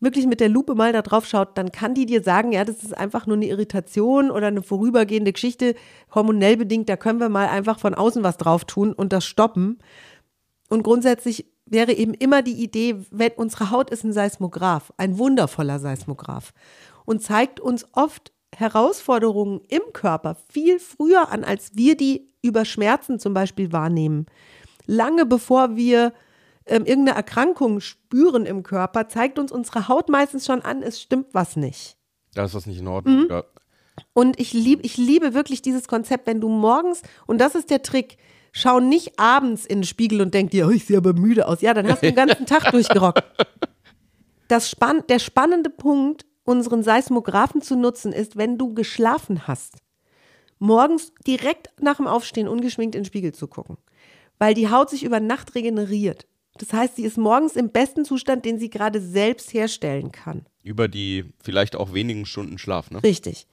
Wirklich 0.00 0.26
mit 0.26 0.38
der 0.40 0.48
Lupe 0.48 0.74
mal 0.74 0.92
da 0.92 1.02
drauf 1.02 1.26
schaut, 1.26 1.58
dann 1.58 1.72
kann 1.72 1.94
die 1.94 2.06
dir 2.06 2.22
sagen, 2.22 2.52
ja, 2.52 2.64
das 2.64 2.84
ist 2.84 2.96
einfach 2.96 3.26
nur 3.26 3.36
eine 3.36 3.46
Irritation 3.46 4.30
oder 4.30 4.46
eine 4.46 4.62
vorübergehende 4.62 5.32
Geschichte, 5.32 5.74
hormonell 6.14 6.56
bedingt, 6.56 6.88
da 6.88 6.96
können 6.96 7.18
wir 7.18 7.28
mal 7.28 7.48
einfach 7.48 7.80
von 7.80 7.94
außen 7.94 8.22
was 8.22 8.36
drauf 8.36 8.64
tun 8.64 8.92
und 8.92 9.12
das 9.12 9.24
stoppen. 9.24 9.78
Und 10.68 10.84
grundsätzlich 10.84 11.46
wäre 11.66 11.92
eben 11.92 12.14
immer 12.14 12.42
die 12.42 12.62
Idee, 12.62 12.96
wenn 13.10 13.32
unsere 13.32 13.70
Haut 13.70 13.90
ist 13.90 14.04
ein 14.04 14.12
Seismograph, 14.12 14.92
ein 14.96 15.18
wundervoller 15.18 15.80
Seismograph 15.80 16.52
und 17.04 17.22
zeigt 17.22 17.58
uns 17.58 17.86
oft 17.92 18.32
Herausforderungen 18.54 19.60
im 19.68 19.82
Körper 19.92 20.36
viel 20.50 20.78
früher 20.78 21.30
an, 21.30 21.44
als 21.44 21.72
wir 21.74 21.96
die 21.96 22.28
über 22.42 22.64
Schmerzen 22.64 23.18
zum 23.18 23.34
Beispiel 23.34 23.72
wahrnehmen. 23.72 24.26
Lange 24.86 25.26
bevor 25.26 25.76
wir 25.76 26.12
ähm, 26.68 26.84
irgendeine 26.84 27.16
Erkrankung 27.16 27.80
spüren 27.80 28.46
im 28.46 28.62
Körper, 28.62 29.08
zeigt 29.08 29.38
uns 29.38 29.52
unsere 29.52 29.88
Haut 29.88 30.08
meistens 30.08 30.46
schon 30.46 30.62
an, 30.62 30.82
es 30.82 31.00
stimmt 31.00 31.28
was 31.32 31.56
nicht. 31.56 31.96
Da 32.34 32.44
ist 32.44 32.54
was 32.54 32.66
nicht 32.66 32.80
in 32.80 32.86
Ordnung. 32.86 33.22
Mhm. 33.22 33.28
Ja. 33.30 33.44
Und 34.12 34.38
ich 34.38 34.52
liebe, 34.52 34.82
ich 34.82 34.96
liebe 34.96 35.34
wirklich 35.34 35.62
dieses 35.62 35.88
Konzept, 35.88 36.26
wenn 36.26 36.40
du 36.40 36.48
morgens, 36.48 37.02
und 37.26 37.38
das 37.40 37.54
ist 37.54 37.70
der 37.70 37.82
Trick, 37.82 38.16
schau 38.52 38.80
nicht 38.80 39.18
abends 39.18 39.66
in 39.66 39.78
den 39.78 39.84
Spiegel 39.84 40.20
und 40.20 40.34
denk 40.34 40.50
dir, 40.50 40.66
oh, 40.66 40.70
ich 40.70 40.86
sehe 40.86 40.98
aber 40.98 41.12
müde 41.12 41.46
aus. 41.46 41.60
Ja, 41.60 41.74
dann 41.74 41.88
hast 41.88 42.02
du 42.02 42.06
den 42.06 42.14
ganzen 42.14 42.46
Tag 42.46 42.70
durchgerockt. 42.70 43.22
Das 44.48 44.70
spann 44.70 45.02
der 45.08 45.18
spannende 45.18 45.70
Punkt, 45.70 46.24
unseren 46.44 46.82
Seismographen 46.82 47.60
zu 47.60 47.76
nutzen, 47.76 48.12
ist, 48.12 48.36
wenn 48.36 48.56
du 48.56 48.72
geschlafen 48.72 49.46
hast, 49.46 49.76
morgens 50.58 51.12
direkt 51.26 51.70
nach 51.80 51.96
dem 51.96 52.06
Aufstehen 52.06 52.48
ungeschminkt 52.48 52.94
in 52.94 53.02
den 53.02 53.06
Spiegel 53.06 53.32
zu 53.32 53.48
gucken. 53.48 53.76
Weil 54.38 54.54
die 54.54 54.70
Haut 54.70 54.88
sich 54.88 55.04
über 55.04 55.20
Nacht 55.20 55.54
regeneriert. 55.54 56.26
Das 56.58 56.72
heißt, 56.72 56.96
sie 56.96 57.04
ist 57.04 57.18
morgens 57.18 57.56
im 57.56 57.70
besten 57.70 58.04
Zustand, 58.04 58.44
den 58.44 58.58
sie 58.58 58.70
gerade 58.70 59.00
selbst 59.00 59.54
herstellen 59.54 60.12
kann. 60.12 60.46
Über 60.62 60.88
die 60.88 61.24
vielleicht 61.42 61.76
auch 61.76 61.94
wenigen 61.94 62.26
Stunden 62.26 62.58
Schlaf, 62.58 62.90
ne? 62.90 63.02
Richtig. 63.02 63.46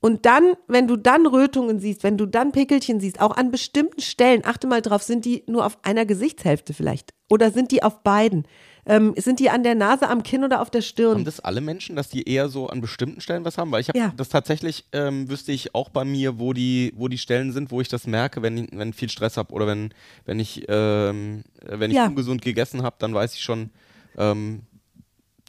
Und 0.00 0.24
dann, 0.24 0.54
wenn 0.68 0.88
du 0.88 0.96
dann 0.96 1.26
Rötungen 1.26 1.80
siehst, 1.80 2.02
wenn 2.02 2.16
du 2.16 2.24
dann 2.24 2.52
Pickelchen 2.52 2.98
siehst, 2.98 3.20
auch 3.20 3.36
an 3.36 3.50
bestimmten 3.50 4.00
Stellen, 4.00 4.44
achte 4.44 4.66
mal 4.66 4.80
drauf, 4.80 5.02
sind 5.02 5.26
die 5.26 5.44
nur 5.46 5.66
auf 5.66 5.78
einer 5.82 6.06
Gesichtshälfte 6.06 6.72
vielleicht? 6.72 7.12
Oder 7.28 7.50
sind 7.50 7.70
die 7.70 7.82
auf 7.82 8.02
beiden? 8.02 8.46
Ähm, 8.86 9.14
sind 9.16 9.40
die 9.40 9.50
an 9.50 9.62
der 9.62 9.74
Nase, 9.74 10.08
am 10.08 10.22
Kinn 10.22 10.42
oder 10.44 10.60
auf 10.60 10.70
der 10.70 10.80
Haben 10.80 10.86
Stirn? 10.86 11.24
das 11.24 11.40
alle 11.40 11.60
Menschen, 11.60 11.96
dass 11.96 12.08
die 12.08 12.28
eher 12.28 12.48
so 12.48 12.68
an 12.68 12.80
bestimmten 12.80 13.20
Stellen 13.20 13.44
was 13.44 13.58
haben? 13.58 13.70
Weil 13.72 13.80
ich 13.82 13.88
habe 13.88 13.98
Ja. 13.98 14.12
das 14.16 14.28
tatsächlich, 14.30 14.84
ähm, 14.92 15.28
wüsste 15.28 15.52
ich 15.52 15.74
auch 15.74 15.88
bei 15.90 16.04
mir, 16.04 16.38
wo 16.38 16.52
die, 16.52 16.92
wo 16.96 17.08
die 17.08 17.18
Stellen 17.18 17.52
sind, 17.52 17.70
wo 17.70 17.80
ich 17.80 17.88
das 17.88 18.06
merke, 18.06 18.42
wenn, 18.42 18.56
ich- 18.56 18.70
wenn 18.72 18.90
ich 18.90 18.96
viel 18.96 19.10
Stress 19.10 19.36
habe 19.36 19.52
oder 19.52 19.66
wenn, 19.66 19.92
wenn 20.24 20.40
ich, 20.40 20.64
ähm, 20.68 21.44
wenn 21.64 21.90
ich 21.90 21.96
Ja. 21.98 22.06
ungesund 22.06 22.42
gegessen 22.42 22.82
habe, 22.82 22.96
dann 22.98 23.12
weiß 23.14 23.34
ich 23.34 23.42
schon, 23.42 23.70
ähm, 24.16 24.62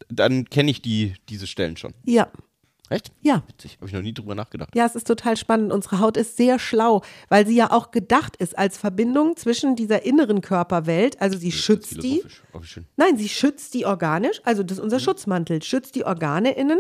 dann 0.10 0.46
kenne 0.50 0.72
ich 0.72 0.82
die, 0.82 1.14
diese 1.30 1.48
Stellen 1.48 1.78
schon. 1.78 1.94
Ja, 2.06 2.28
Echt? 2.92 3.12
ja. 3.22 3.44
Witzig, 3.48 3.78
habe 3.78 3.88
ich 3.88 3.94
noch 3.94 4.02
nie 4.02 4.14
drüber 4.14 4.36
nachgedacht. 4.36 4.76
Ja, 4.76 4.86
es 4.86 4.96
ist 4.96 5.08
total 5.08 5.38
spannend. 5.38 5.72
Unsere 5.72 6.00
Haut 6.00 6.18
ist 6.18 6.36
sehr 6.36 6.60
schlau, 6.60 7.02
weil 7.30 7.48
sie 7.48 7.56
ja 7.56 7.72
auch 7.72 7.92
gedacht 7.92 8.36
ist 8.36 8.58
als 8.58 8.78
Verbindung 8.78 9.38
zwischen 9.38 9.76
dieser 9.76 10.04
inneren 10.04 10.42
Körperwelt, 10.42 11.22
also 11.22 11.38
sie 11.38 11.52
schützt 11.52 12.04
die. 12.04 12.22
Schön. 12.62 12.86
Nein, 12.98 13.18
sie 13.18 13.30
schützt 13.30 13.74
die 13.74 13.86
organisch, 13.86 14.42
also 14.44 14.62
das 14.64 14.78
ist 14.78 14.84
unser 14.84 15.00
Schutzmantel, 15.00 15.64
schützt 15.64 15.96
die 15.96 16.06
Organe 16.06 16.52
innen 16.52 16.80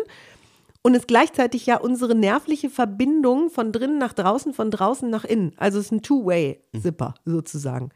und 0.81 0.95
ist 0.95 1.07
gleichzeitig 1.07 1.65
ja 1.65 1.77
unsere 1.77 2.13
nervliche 2.15 2.69
Verbindung 2.69 3.49
von 3.49 3.71
drinnen 3.71 3.97
nach 3.97 4.13
draußen, 4.13 4.53
von 4.53 4.69
draußen 4.69 5.09
nach 5.09 5.23
innen. 5.23 5.53
Also 5.57 5.79
es 5.79 5.85
ist 5.85 5.91
ein 5.91 6.01
Two-Way-Zipper 6.01 7.13
sozusagen. 7.25 7.91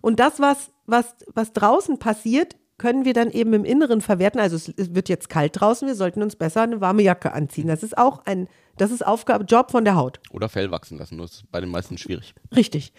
Und 0.00 0.18
das, 0.18 0.40
was, 0.40 0.70
was, 0.86 1.14
was 1.32 1.52
draußen 1.52 1.98
passiert, 1.98 2.56
können 2.82 3.04
wir 3.04 3.12
dann 3.12 3.30
eben 3.30 3.52
im 3.52 3.64
Inneren 3.64 4.00
verwerten. 4.00 4.40
Also 4.40 4.56
es, 4.56 4.92
wird 4.92 5.08
jetzt 5.08 5.28
kalt 5.28 5.60
draußen, 5.60 5.86
wir 5.86 5.94
sollten 5.94 6.20
uns 6.20 6.34
besser 6.34 6.62
eine 6.62 6.80
warme 6.80 7.02
Jacke 7.02 7.32
anziehen. 7.32 7.68
Das 7.68 7.84
ist 7.84 7.96
auch 7.96 8.26
ein, 8.26 8.48
das 8.76 8.90
ist 8.90 9.06
Aufgabe, 9.06 9.44
Job 9.44 9.70
von 9.70 9.84
der 9.84 9.94
Haut. 9.94 10.18
Oder 10.32 10.48
Fell 10.48 10.72
wachsen 10.72 10.98
lassen, 10.98 11.16
das 11.16 11.30
ist 11.30 11.52
bei 11.52 11.60
den 11.60 11.70
meisten 11.70 11.96
schwierig. 11.96 12.34
Richtig. 12.56 12.92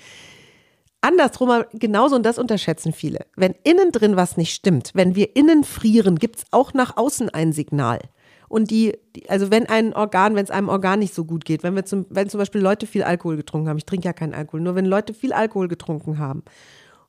Andersrum, 1.01 1.65
genauso, 1.73 2.15
und 2.15 2.25
das 2.25 2.39
unterschätzen 2.39 2.93
viele. 2.93 3.25
Wenn 3.35 3.55
innen 3.65 3.91
drin 3.91 4.15
was 4.15 4.37
nicht 4.37 4.53
stimmt, 4.53 4.91
wenn 4.93 5.15
wir 5.15 5.35
innen 5.35 5.65
frieren, 5.65 6.17
gibt 6.17 6.37
es 6.37 6.45
auch 6.51 6.73
nach 6.73 6.95
außen 6.95 7.29
ein 7.31 7.51
Signal. 7.51 7.99
Und 8.47 8.71
die, 8.71 8.97
die, 9.17 9.29
also 9.29 9.51
wenn 9.51 9.65
ein 9.65 9.93
Organ, 9.93 10.35
wenn 10.35 10.45
es 10.45 10.51
einem 10.51 10.69
Organ 10.69 10.99
nicht 10.99 11.13
so 11.13 11.25
gut 11.25 11.43
geht, 11.43 11.61
wenn 11.61 11.75
wir 11.75 11.83
zum, 11.83 12.05
wenn 12.09 12.29
zum 12.29 12.37
Beispiel 12.37 12.61
Leute 12.61 12.87
viel 12.87 13.03
Alkohol 13.03 13.35
getrunken 13.35 13.67
haben, 13.67 13.79
ich 13.79 13.85
trinke 13.85 14.05
ja 14.05 14.13
keinen 14.13 14.33
Alkohol, 14.33 14.61
nur 14.61 14.75
wenn 14.75 14.85
Leute 14.85 15.13
viel 15.13 15.33
Alkohol 15.33 15.67
getrunken 15.67 16.19
haben 16.19 16.43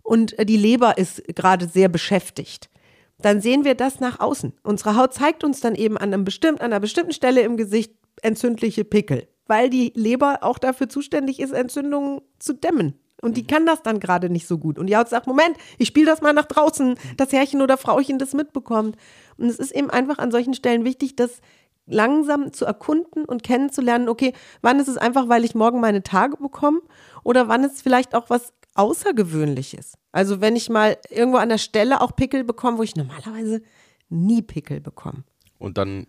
und 0.05 0.39
äh, 0.39 0.47
die 0.47 0.57
Leber 0.57 0.97
ist 0.99 1.25
gerade 1.35 1.67
sehr 1.67 1.89
beschäftigt, 1.89 2.71
dann 3.19 3.41
sehen 3.41 3.65
wir 3.65 3.75
das 3.75 3.99
nach 3.99 4.21
außen. 4.21 4.53
Unsere 4.63 4.97
Haut 4.97 5.15
zeigt 5.15 5.43
uns 5.43 5.61
dann 5.61 5.75
eben 5.75 5.97
an, 5.97 6.13
einem 6.13 6.25
bestimmt, 6.25 6.61
an 6.61 6.67
einer 6.67 6.81
bestimmten 6.81 7.13
Stelle 7.13 7.41
im 7.41 7.57
Gesicht 7.57 7.93
entzündliche 8.23 8.85
Pickel, 8.85 9.27
weil 9.47 9.71
die 9.71 9.93
Leber 9.97 10.39
auch 10.43 10.59
dafür 10.59 10.89
zuständig 10.89 11.41
ist, 11.41 11.53
Entzündungen 11.53 12.21
zu 12.39 12.53
dämmen. 12.53 12.95
Und 13.23 13.39
die 13.39 13.47
kann 13.47 13.65
das 13.65 13.83
dann 13.83 14.01
gerade 14.01 14.29
nicht 14.29 14.47
so 14.47 14.59
gut. 14.59 14.79
Und 14.79 14.87
die 14.89 14.97
Haut 14.97 15.09
sagt, 15.09 15.27
Moment, 15.27 15.57
ich 15.79 15.89
spiele 15.89 16.07
das 16.07 16.21
mal 16.21 16.35
nach 16.35 16.45
draußen, 16.45 16.97
dass 17.17 17.33
Herrchen 17.33 17.63
oder 17.63 17.79
Frauchen 17.79 18.19
das 18.19 18.35
mitbekommt. 18.35 18.97
Und 19.39 19.47
es 19.47 19.59
ist 19.59 19.73
eben 19.73 19.89
einfach 19.89 20.19
an 20.19 20.31
solchen 20.31 20.53
Stellen 20.53 20.85
wichtig, 20.85 21.17
das 21.17 21.41
langsam 21.87 22.53
zu 22.53 22.67
erkunden 22.67 23.25
und 23.25 23.43
kennenzulernen, 23.43 24.09
okay, 24.09 24.35
wann 24.61 24.81
ist 24.81 24.89
es 24.89 24.99
einfach, 24.99 25.29
weil 25.29 25.45
ich 25.45 25.55
morgen 25.55 25.81
meine 25.81 26.03
Tage 26.03 26.37
bekomme 26.37 26.83
oder 27.23 27.49
wann 27.49 27.65
ist 27.65 27.83
vielleicht 27.83 28.15
auch 28.15 28.29
was 28.29 28.53
Außergewöhnliches. 28.75 29.95
Also 30.13 30.41
wenn 30.41 30.57
ich 30.57 30.69
mal 30.69 30.97
irgendwo 31.11 31.39
an 31.39 31.49
der 31.49 31.59
Stelle 31.59 32.01
auch 32.01 32.15
Pickel 32.17 32.45
bekomme, 32.45 32.79
wo 32.79 32.83
ich 32.83 32.97
normalerweise 32.97 33.63
nie 34.09 34.43
Pickel 34.43 34.81
bekommen. 34.81 35.25
Und 35.59 35.79
dann, 35.79 36.07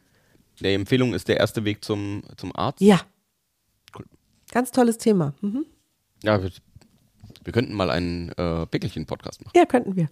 der 0.60 0.74
Empfehlung 0.74 1.14
ist 1.14 1.28
der 1.28 1.38
erste 1.38 1.64
Weg 1.64 1.84
zum, 1.84 2.24
zum 2.38 2.56
Arzt. 2.56 2.82
Ja. 2.82 3.02
Cool. 3.98 4.06
Ganz 4.52 4.72
tolles 4.72 4.98
Thema. 4.98 5.34
Mhm. 5.42 5.66
Ja, 6.24 6.42
wir, 6.42 6.52
wir 7.44 7.54
könnten 7.54 7.74
mal 7.74 7.90
einen 7.90 8.30
äh, 8.30 8.66
Pickelchen-Podcast 8.66 9.44
machen. 9.44 9.54
Ja, 9.56 9.66
könnten 9.66 9.96
wir. 9.96 10.10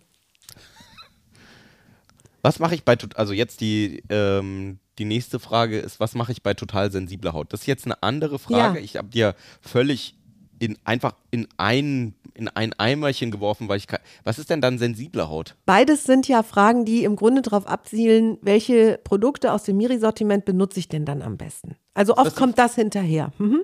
Was 2.43 2.59
mache 2.59 2.75
ich 2.75 2.83
bei, 2.83 2.97
also 3.15 3.33
jetzt 3.33 3.61
die, 3.61 4.03
ähm, 4.09 4.79
die 4.97 5.05
nächste 5.05 5.39
Frage 5.39 5.79
ist, 5.79 5.99
was 5.99 6.13
mache 6.13 6.33
ich 6.33 6.43
bei 6.43 6.53
total 6.53 6.91
sensibler 6.91 7.33
Haut? 7.33 7.53
Das 7.53 7.61
ist 7.61 7.67
jetzt 7.67 7.85
eine 7.85 8.03
andere 8.03 8.37
Frage. 8.37 8.79
Ja. 8.79 8.83
Ich 8.83 8.97
habe 8.97 9.07
dir 9.07 9.35
völlig 9.61 10.17
in, 10.63 10.77
einfach 10.83 11.15
in 11.31 11.47
ein, 11.57 12.13
in 12.33 12.47
ein 12.47 12.73
Eimerchen 12.73 13.31
geworfen, 13.31 13.67
weil 13.67 13.77
ich, 13.77 13.87
ke- 13.87 13.99
was 14.23 14.39
ist 14.39 14.49
denn 14.49 14.61
dann 14.61 14.77
sensible 14.77 15.27
Haut? 15.29 15.55
Beides 15.65 16.03
sind 16.05 16.27
ja 16.27 16.43
Fragen, 16.43 16.85
die 16.85 17.03
im 17.03 17.15
Grunde 17.15 17.41
darauf 17.41 17.67
abzielen, 17.67 18.37
welche 18.41 18.99
Produkte 19.03 19.51
aus 19.51 19.63
dem 19.63 19.77
Miri-Sortiment 19.77 20.45
benutze 20.45 20.79
ich 20.79 20.87
denn 20.89 21.05
dann 21.05 21.21
am 21.21 21.37
besten. 21.37 21.75
Also 21.93 22.15
oft 22.15 22.27
Das- 22.27 22.35
kommt 22.35 22.57
das 22.57 22.75
hinterher. 22.75 23.31
Mhm. 23.37 23.63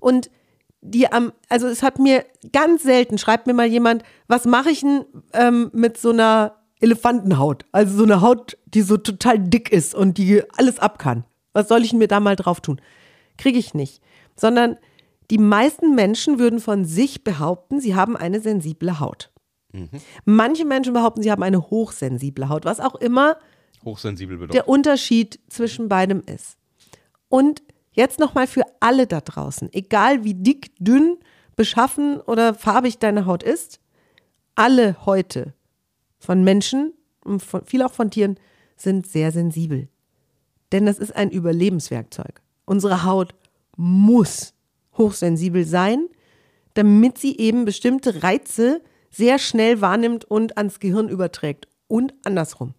Und 0.00 0.30
die 0.80 1.10
am, 1.10 1.32
also 1.48 1.66
es 1.66 1.82
hat 1.82 1.98
mir 1.98 2.24
ganz 2.52 2.82
selten, 2.82 3.16
schreibt 3.16 3.46
mir 3.46 3.54
mal 3.54 3.66
jemand, 3.66 4.02
was 4.28 4.44
mache 4.44 4.70
ich 4.70 4.80
denn 4.80 5.04
ähm, 5.32 5.70
mit 5.72 5.96
so 5.96 6.10
einer 6.10 6.56
Elefantenhaut? 6.80 7.64
Also 7.72 7.96
so 7.96 8.02
eine 8.04 8.20
Haut, 8.20 8.58
die 8.66 8.82
so 8.82 8.96
total 8.98 9.38
dick 9.38 9.72
ist 9.72 9.94
und 9.94 10.18
die 10.18 10.42
alles 10.58 10.78
ab 10.78 10.98
kann. 10.98 11.24
Was 11.54 11.68
soll 11.68 11.82
ich 11.82 11.90
denn 11.90 12.00
mir 12.00 12.08
da 12.08 12.20
mal 12.20 12.36
drauf 12.36 12.60
tun? 12.60 12.80
Kriege 13.38 13.58
ich 13.58 13.72
nicht. 13.72 14.02
Sondern 14.36 14.76
die 15.30 15.38
meisten 15.38 15.94
Menschen 15.94 16.38
würden 16.38 16.60
von 16.60 16.84
sich 16.84 17.24
behaupten, 17.24 17.80
sie 17.80 17.94
haben 17.94 18.16
eine 18.16 18.40
sensible 18.40 19.00
Haut. 19.00 19.30
Manche 20.24 20.64
Menschen 20.64 20.92
behaupten, 20.92 21.22
sie 21.22 21.32
haben 21.32 21.42
eine 21.42 21.70
hochsensible 21.70 22.48
Haut, 22.48 22.64
was 22.64 22.78
auch 22.78 22.94
immer 22.94 23.36
Hochsensibel 23.84 24.36
bedeutet. 24.36 24.54
der 24.54 24.68
Unterschied 24.68 25.40
zwischen 25.48 25.88
beidem 25.88 26.22
ist. 26.26 26.56
Und 27.28 27.62
jetzt 27.92 28.20
nochmal 28.20 28.46
für 28.46 28.62
alle 28.80 29.06
da 29.06 29.20
draußen, 29.20 29.72
egal 29.72 30.22
wie 30.22 30.34
dick, 30.34 30.72
dünn, 30.78 31.18
beschaffen 31.56 32.20
oder 32.20 32.54
farbig 32.54 32.98
deine 32.98 33.26
Haut 33.26 33.42
ist, 33.42 33.80
alle 34.54 35.04
heute 35.06 35.54
von 36.18 36.44
Menschen 36.44 36.94
und 37.24 37.42
von, 37.42 37.64
viel 37.64 37.82
auch 37.82 37.92
von 37.92 38.10
Tieren 38.10 38.38
sind 38.76 39.06
sehr 39.06 39.32
sensibel. 39.32 39.88
Denn 40.72 40.86
das 40.86 40.98
ist 40.98 41.14
ein 41.14 41.30
Überlebenswerkzeug. 41.30 42.42
Unsere 42.64 43.04
Haut 43.04 43.34
muss 43.76 44.53
hochsensibel 44.96 45.64
sein, 45.64 46.08
damit 46.74 47.18
sie 47.18 47.36
eben 47.38 47.64
bestimmte 47.64 48.22
Reize 48.22 48.82
sehr 49.10 49.38
schnell 49.38 49.80
wahrnimmt 49.80 50.24
und 50.24 50.56
ans 50.58 50.80
Gehirn 50.80 51.08
überträgt. 51.08 51.68
Und 51.86 52.14
andersrum. 52.24 52.74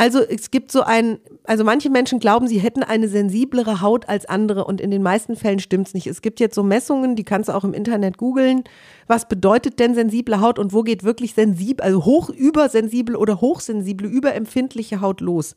Also 0.00 0.20
es 0.20 0.50
gibt 0.50 0.72
so 0.72 0.82
ein, 0.82 1.18
also 1.44 1.62
manche 1.62 1.90
Menschen 1.90 2.20
glauben, 2.20 2.48
sie 2.48 2.58
hätten 2.58 2.82
eine 2.82 3.06
sensiblere 3.06 3.82
Haut 3.82 4.08
als 4.08 4.24
andere 4.24 4.64
und 4.64 4.80
in 4.80 4.90
den 4.90 5.02
meisten 5.02 5.36
Fällen 5.36 5.58
stimmt 5.58 5.88
es 5.88 5.94
nicht. 5.94 6.06
Es 6.06 6.22
gibt 6.22 6.40
jetzt 6.40 6.54
so 6.54 6.62
Messungen, 6.62 7.16
die 7.16 7.24
kannst 7.24 7.50
du 7.50 7.52
auch 7.52 7.64
im 7.64 7.74
Internet 7.74 8.16
googeln. 8.16 8.64
Was 9.08 9.28
bedeutet 9.28 9.78
denn 9.78 9.94
sensible 9.94 10.40
Haut 10.40 10.58
und 10.58 10.72
wo 10.72 10.84
geht 10.84 11.04
wirklich 11.04 11.34
sensibel, 11.34 11.84
also 11.84 12.06
hoch 12.06 12.30
übersensibel 12.30 13.14
oder 13.14 13.42
hochsensible, 13.42 14.08
überempfindliche 14.08 15.02
Haut 15.02 15.20
los? 15.20 15.54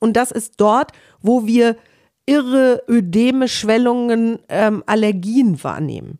Und 0.00 0.16
das 0.16 0.32
ist 0.32 0.54
dort, 0.56 0.90
wo 1.20 1.46
wir 1.46 1.76
irre 2.28 2.82
Ödeme, 2.88 3.48
Schwellungen, 3.48 4.38
ähm, 4.48 4.82
Allergien 4.86 5.62
wahrnehmen. 5.64 6.18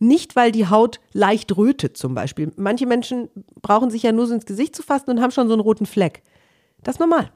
Nicht, 0.00 0.34
weil 0.34 0.50
die 0.50 0.66
Haut 0.66 0.98
leicht 1.12 1.56
rötet 1.56 1.96
zum 1.96 2.12
Beispiel. 2.12 2.50
Manche 2.56 2.84
Menschen 2.84 3.28
brauchen 3.62 3.90
sich 3.90 4.02
ja 4.02 4.10
nur 4.10 4.26
so 4.26 4.34
ins 4.34 4.44
Gesicht 4.44 4.74
zu 4.74 4.82
fassen 4.82 5.10
und 5.10 5.20
haben 5.20 5.30
schon 5.30 5.46
so 5.46 5.54
einen 5.54 5.60
roten 5.60 5.86
Fleck. 5.86 6.22
Das 6.82 6.96
ist 6.96 7.00
normal. 7.00 7.30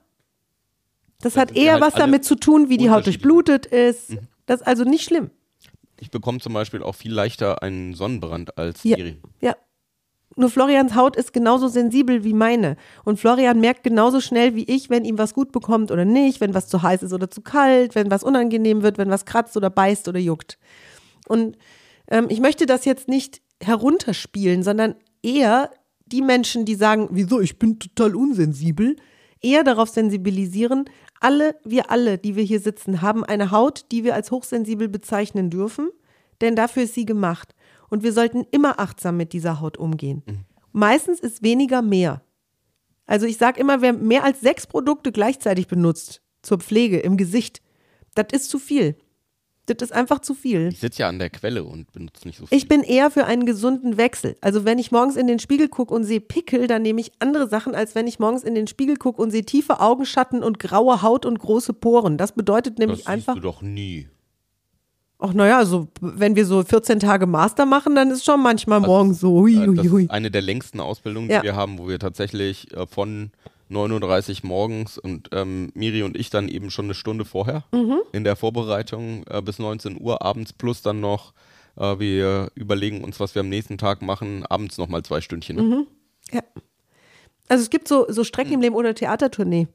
Das 1.20 1.37
hat 1.37 1.55
eher 1.57 1.75
halt 1.75 1.83
was 1.83 1.95
damit 1.95 2.25
zu 2.25 2.35
tun, 2.35 2.68
wie 2.68 2.79
die 2.79 2.91
Haut 2.91 3.07
durchblutet 3.07 3.66
ist. 3.66 4.16
Das 4.47 4.61
ist 4.61 4.66
also 4.66 4.83
nicht 4.83 5.05
schlimm. 5.05 5.31
Ich 6.01 6.11
bekomme 6.11 6.41
zum 6.41 6.53
Beispiel 6.53 6.83
auch 6.83 6.97
viel 6.97 7.12
leichter 7.12 7.62
einen 7.62 7.95
Sonnenbrand 7.95 8.59
als 8.59 8.83
Ja. 8.83 8.97
Miri. 8.97 9.18
ja. 9.41 9.55
Nur 10.37 10.51
Florians 10.51 10.95
Haut 10.95 11.16
ist 11.16 11.33
genauso 11.33 11.68
sensibel 11.68 12.24
wie 12.24 12.33
meine. 12.33 12.76
Und 13.05 13.20
Florian 13.20 13.61
merkt 13.61 13.83
genauso 13.83 14.20
schnell 14.20 14.55
wie 14.55 14.64
ich, 14.64 14.89
wenn 14.89 15.05
ihm 15.05 15.18
was 15.18 15.35
gut 15.35 15.53
bekommt 15.53 15.91
oder 15.91 16.05
nicht, 16.05 16.41
wenn 16.41 16.55
was 16.55 16.68
zu 16.68 16.83
heiß 16.83 17.03
ist 17.03 17.12
oder 17.12 17.30
zu 17.30 17.43
kalt, 17.43 17.95
wenn 17.95 18.11
was 18.11 18.24
unangenehm 18.24 18.83
wird, 18.83 18.99
wenn 18.99 19.11
was 19.11 19.24
kratzt 19.26 19.57
oder 19.57 19.70
beißt 19.70 20.09
oder 20.09 20.18
juckt. 20.18 20.59
Und 21.28 21.59
ähm, 22.11 22.26
ich 22.30 22.41
möchte 22.41 22.66
das 22.66 22.85
jetzt 22.85 23.09
nicht 23.09 23.43
herunterspielen, 23.62 24.62
sondern 24.62 24.95
eher 25.22 25.70
die 26.07 26.22
Menschen, 26.22 26.64
die 26.64 26.74
sagen, 26.74 27.09
wieso, 27.11 27.41
ich 27.41 27.59
bin 27.59 27.78
total 27.78 28.14
unsensibel, 28.14 28.97
eher 29.41 29.64
darauf 29.64 29.89
sensibilisieren, 29.89 30.85
alle, 31.20 31.57
wir 31.64 31.91
alle, 31.91 32.18
die 32.18 32.37
wir 32.37 32.43
hier 32.43 32.61
sitzen, 32.61 33.01
haben 33.03 33.24
eine 33.24 33.51
Haut, 33.51 33.87
die 33.93 34.05
wir 34.05 34.14
als 34.14 34.30
hochsensibel 34.30 34.89
bezeichnen 34.89 35.51
dürfen, 35.51 35.91
denn 36.41 36.57
dafür 36.57 36.83
ist 36.83 36.95
sie 36.95 37.07
gemacht. 37.07 37.55
Und 37.93 38.03
wir 38.03 38.14
sollten 38.14 38.47
immer 38.51 38.80
achtsam 38.80 39.18
mit 39.18 39.34
dieser 39.34 39.61
Haut 39.61 39.76
umgehen. 39.76 40.22
Meistens 40.72 41.20
ist 41.20 41.43
weniger 41.43 41.82
mehr. 41.82 42.22
Also 43.05 43.26
ich 43.26 43.36
sage 43.36 43.61
immer, 43.61 43.82
wer 43.82 43.93
mehr 43.93 44.24
als 44.24 44.40
sechs 44.40 44.66
Produkte 44.66 45.12
gleichzeitig 45.12 45.68
benutzt 45.68 46.22
zur 46.40 46.57
Pflege 46.57 47.01
im 47.01 47.18
Gesicht, 47.18 47.61
das 48.14 48.28
ist 48.32 48.49
zu 48.49 48.59
viel. 48.59 48.97
Das 49.66 49.76
ist 49.82 49.93
einfach 49.93 50.20
zu 50.20 50.32
viel. 50.32 50.70
Ich 50.72 50.80
sitze 50.80 51.03
ja 51.03 51.11
an 51.11 51.18
der 51.18 51.28
Quelle 51.28 51.64
und 51.64 51.93
benutze 51.93 52.26
nicht 52.26 52.38
so 52.38 52.47
viel. 52.47 52.57
Ich 52.57 52.66
bin 52.66 52.82
eher 52.82 53.11
für 53.11 53.26
einen 53.26 53.45
gesunden 53.45 53.99
Wechsel. 53.99 54.38
Also 54.40 54.64
wenn 54.64 54.78
ich 54.78 54.90
morgens 54.90 55.16
in 55.16 55.26
den 55.26 55.38
Spiegel 55.38 55.68
gucke 55.68 55.93
und 55.93 56.05
sehe 56.05 56.22
Pickel, 56.22 56.68
dann 56.68 56.80
nehme 56.80 57.03
ich 57.03 57.12
andere 57.18 57.47
Sachen, 57.47 57.74
als 57.74 57.95
wenn 57.95 58.07
ich 58.07 58.18
morgens 58.18 58.43
in 58.43 58.55
den 58.55 58.68
Spiegel 58.68 58.97
gucke 58.97 59.20
und 59.20 59.32
sehe 59.32 59.45
tiefe 59.45 59.80
Augenschatten 59.80 60.43
und 60.43 60.59
graue 60.59 61.03
Haut 61.03 61.26
und 61.26 61.38
große 61.38 61.74
Poren. 61.74 62.16
Das 62.16 62.32
bedeutet 62.32 62.78
das 62.78 62.78
nämlich 62.78 63.01
siehst 63.01 63.09
einfach, 63.09 63.34
du 63.34 63.40
doch 63.40 63.61
nie. 63.61 64.09
Ach 65.23 65.33
naja, 65.33 65.59
also 65.59 65.89
wenn 66.01 66.37
wir 66.37 66.45
so 66.47 66.62
14 66.62 66.99
Tage 67.01 67.27
Master 67.27 67.64
machen, 67.66 67.95
dann 67.95 68.11
ist 68.11 68.25
schon 68.25 68.43
manchmal 68.43 68.81
morgens 68.81 69.20
so, 69.20 69.31
hui, 69.41 69.55
Äh, 69.55 69.66
hui, 69.66 69.77
Das 69.77 69.89
hui. 69.89 70.03
ist 70.05 70.11
eine 70.11 70.31
der 70.31 70.43
längsten 70.43 70.81
Ausbildungen, 70.81 71.31
Ja. 71.31 71.41
die 71.41 71.45
wir 71.45 71.57
haben, 71.57 71.79
wo 71.79 71.89
wir 71.89 71.99
tatsächlich 71.99 72.73
äh, 72.77 72.87
von 72.87 73.31
9.30 73.70 74.43
Uhr 74.43 74.49
morgens 74.49 74.99
und 74.99 75.31
ähm, 75.33 75.70
Miri 75.75 76.03
und 76.03 76.16
ich 76.16 76.29
dann 76.31 76.49
eben 76.49 76.70
schon 76.70 76.87
eine 76.87 76.95
Stunde 76.95 77.25
vorher 77.25 77.64
Mhm. 77.73 78.01
in 78.12 78.25
der 78.25 78.37
Vorbereitung 78.37 79.25
äh, 79.31 79.41
bis 79.41 79.59
19 79.59 79.99
Uhr 80.01 80.20
abends 80.23 80.53
plus 80.53 80.83
dann 80.83 81.01
noch, 81.01 81.33
äh, 81.77 81.99
wir 81.99 82.51
überlegen 82.55 83.03
uns, 83.03 83.18
was 83.20 83.35
wir 83.35 83.41
am 83.41 83.49
nächsten 83.49 83.79
Tag 83.79 84.03
machen, 84.03 84.45
abends 84.47 84.77
nochmal 84.77 85.03
zwei 85.05 85.20
Stündchen. 85.23 85.57
Mhm. 85.57 85.87
Ja. 86.33 86.43
Also 87.49 87.62
es 87.62 87.70
gibt 87.70 87.89
so, 87.89 88.07
so 88.09 88.25
Strecken 88.25 88.53
im 88.53 88.61
Leben 88.61 88.75
oder 88.75 88.95
Theatertournee. 88.95 89.68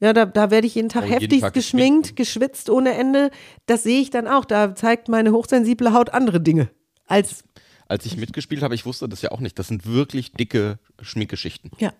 Ja, 0.00 0.12
da, 0.12 0.26
da 0.26 0.50
werde 0.50 0.66
ich 0.66 0.76
jeden 0.76 0.88
Tag 0.88 1.04
Oh, 1.08 1.18
jeden 1.18 1.40
Tag 1.40 1.54
geschminkt, 1.54 2.14
geschwitzt 2.14 2.70
ohne 2.70 2.94
Ende. 2.94 3.30
Das 3.66 3.82
sehe 3.82 4.00
ich 4.00 4.10
dann 4.10 4.28
auch. 4.28 4.44
Da 4.44 4.74
zeigt 4.74 5.08
meine 5.08 5.32
hochsensible 5.32 5.92
Haut 5.92 6.10
andere 6.10 6.40
Dinge. 6.40 6.70
Als, 7.06 7.42
Als 7.88 8.06
ich 8.06 8.16
mitgespielt 8.16 8.62
habe, 8.62 8.74
ich 8.74 8.86
wusste 8.86 9.08
das 9.08 9.22
ja 9.22 9.32
auch 9.32 9.40
nicht, 9.40 9.58
das 9.58 9.68
sind 9.68 9.86
wirklich 9.86 10.32
dicke 10.32 10.78
Schminkgeschichten. 11.00 11.70
ja. 11.78 11.92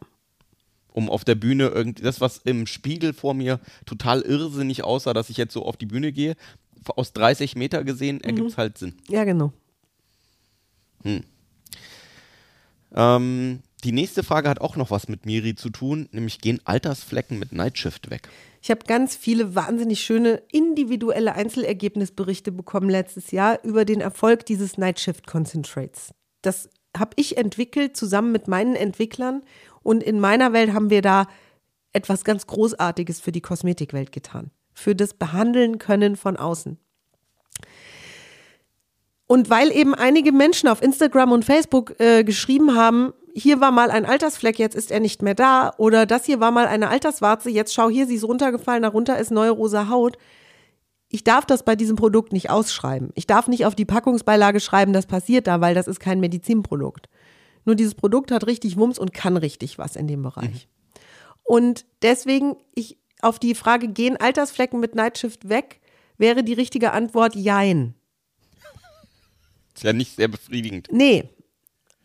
um 0.92 1.08
auf 1.10 1.24
der 1.24 1.34
Bühne 1.34 1.68
irgendwie, 1.68 2.02
das, 2.02 2.20
was 2.20 2.38
im 2.38 2.66
Spiegel 2.66 3.12
vor 3.12 3.34
mir 3.34 3.60
total 3.86 4.20
irrsinnig 4.22 4.84
aussah, 4.84 5.12
dass 5.12 5.30
ich 5.30 5.36
jetzt 5.36 5.52
so 5.54 5.64
auf 5.64 5.76
die 5.76 5.86
Bühne 5.86 6.12
gehe, 6.12 6.36
aus 6.96 7.12
30 7.12 7.56
Meter 7.56 7.84
gesehen, 7.84 8.20
ergibt 8.20 8.50
es 8.50 8.56
halt 8.58 8.78
Sinn. 8.78 8.94
Ja, 9.08 9.24
genau. 9.24 9.52
Ähm, 12.94 13.60
die 13.84 13.92
nächste 13.92 14.22
Frage 14.22 14.48
hat 14.48 14.60
auch 14.60 14.76
noch 14.76 14.90
was 14.90 15.08
mit 15.08 15.24
Miri 15.24 15.54
zu 15.54 15.70
tun, 15.70 16.08
nämlich 16.12 16.40
gehen 16.40 16.60
Altersflecken 16.64 17.38
mit 17.38 17.52
Nightshift 17.52 18.10
weg? 18.10 18.28
Ich 18.60 18.70
habe 18.70 18.80
ganz 18.86 19.14
viele 19.14 19.54
wahnsinnig 19.54 20.00
schöne 20.00 20.42
individuelle 20.50 21.34
Einzelergebnisberichte 21.34 22.50
bekommen 22.50 22.90
letztes 22.90 23.30
Jahr 23.30 23.62
über 23.64 23.84
den 23.84 24.00
Erfolg 24.00 24.46
dieses 24.46 24.78
Nightshift 24.78 25.26
Concentrates. 25.26 26.12
Das 26.42 26.68
habe 26.96 27.12
ich 27.16 27.36
entwickelt 27.36 27.96
zusammen 27.96 28.32
mit 28.32 28.48
meinen 28.48 28.74
Entwicklern 28.74 29.42
und 29.82 30.02
in 30.02 30.18
meiner 30.18 30.52
Welt 30.52 30.72
haben 30.72 30.90
wir 30.90 31.02
da 31.02 31.26
etwas 31.92 32.24
ganz 32.24 32.46
Großartiges 32.46 33.20
für 33.20 33.32
die 33.32 33.40
Kosmetikwelt 33.40 34.12
getan. 34.12 34.50
Für 34.72 34.94
das 34.94 35.14
Behandeln 35.14 35.78
können 35.78 36.16
von 36.16 36.36
außen. 36.36 36.78
Und 39.26 39.50
weil 39.50 39.70
eben 39.70 39.94
einige 39.94 40.32
Menschen 40.32 40.68
auf 40.68 40.82
Instagram 40.82 41.32
und 41.32 41.44
Facebook 41.44 41.98
äh, 42.00 42.24
geschrieben 42.24 42.74
haben, 42.74 43.12
hier 43.38 43.60
war 43.60 43.70
mal 43.70 43.90
ein 43.90 44.04
Altersfleck, 44.04 44.58
jetzt 44.58 44.74
ist 44.74 44.90
er 44.90 45.00
nicht 45.00 45.22
mehr 45.22 45.34
da, 45.34 45.72
oder 45.76 46.06
das 46.06 46.24
hier 46.24 46.40
war 46.40 46.50
mal 46.50 46.66
eine 46.66 46.88
Alterswarze, 46.88 47.50
jetzt 47.50 47.72
schau 47.72 47.88
hier, 47.88 48.06
sie 48.06 48.16
ist 48.16 48.24
runtergefallen, 48.24 48.82
darunter 48.82 49.18
ist 49.18 49.30
neue 49.30 49.50
rosa 49.50 49.88
Haut. 49.88 50.18
Ich 51.08 51.24
darf 51.24 51.46
das 51.46 51.64
bei 51.64 51.76
diesem 51.76 51.96
Produkt 51.96 52.32
nicht 52.32 52.50
ausschreiben. 52.50 53.10
Ich 53.14 53.26
darf 53.26 53.48
nicht 53.48 53.64
auf 53.64 53.74
die 53.74 53.84
Packungsbeilage 53.84 54.60
schreiben, 54.60 54.92
das 54.92 55.06
passiert 55.06 55.46
da, 55.46 55.60
weil 55.60 55.74
das 55.74 55.88
ist 55.88 56.00
kein 56.00 56.20
Medizinprodukt. 56.20 57.08
Nur 57.64 57.76
dieses 57.76 57.94
Produkt 57.94 58.30
hat 58.30 58.46
richtig 58.46 58.76
Wumms 58.76 58.98
und 58.98 59.14
kann 59.14 59.36
richtig 59.36 59.78
was 59.78 59.96
in 59.96 60.06
dem 60.06 60.22
Bereich. 60.22 60.68
Und 61.44 61.86
deswegen, 62.02 62.56
ich 62.74 62.98
auf 63.20 63.38
die 63.38 63.54
Frage, 63.54 63.88
gehen 63.88 64.16
Altersflecken 64.16 64.80
mit 64.80 64.94
Nightshift 64.94 65.48
weg, 65.48 65.80
wäre 66.18 66.42
die 66.42 66.52
richtige 66.52 66.92
Antwort 66.92 67.34
Jein. 67.34 67.94
Ist 69.74 69.84
ja 69.84 69.92
nicht 69.92 70.16
sehr 70.16 70.28
befriedigend. 70.28 70.88
Nee, 70.90 71.30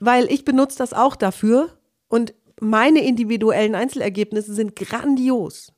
weil 0.06 0.32
ich 0.32 0.46
benutze 0.46 0.78
das 0.78 0.94
auch 0.94 1.16
dafür 1.16 1.78
und 2.08 2.34
meine 2.60 3.04
individuellen 3.04 3.76
Einzelergebnisse 3.76 4.54
sind 4.54 4.76
grandios. 4.76 5.72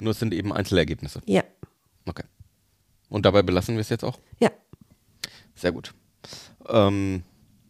Nur 0.00 0.12
es 0.12 0.18
sind 0.18 0.34
eben 0.34 0.52
Einzelergebnisse. 0.52 1.20
Ja, 1.26 1.44
Okay. 2.04 2.24
Und 3.08 3.26
dabei 3.26 3.42
belassen 3.42 3.76
wir 3.76 3.80
es 3.80 3.88
jetzt 3.88 4.04
auch? 4.04 4.18
ja. 4.40 4.50
Sehr 5.54 5.70
gut. 5.70 5.92
Ähm, 6.66 7.22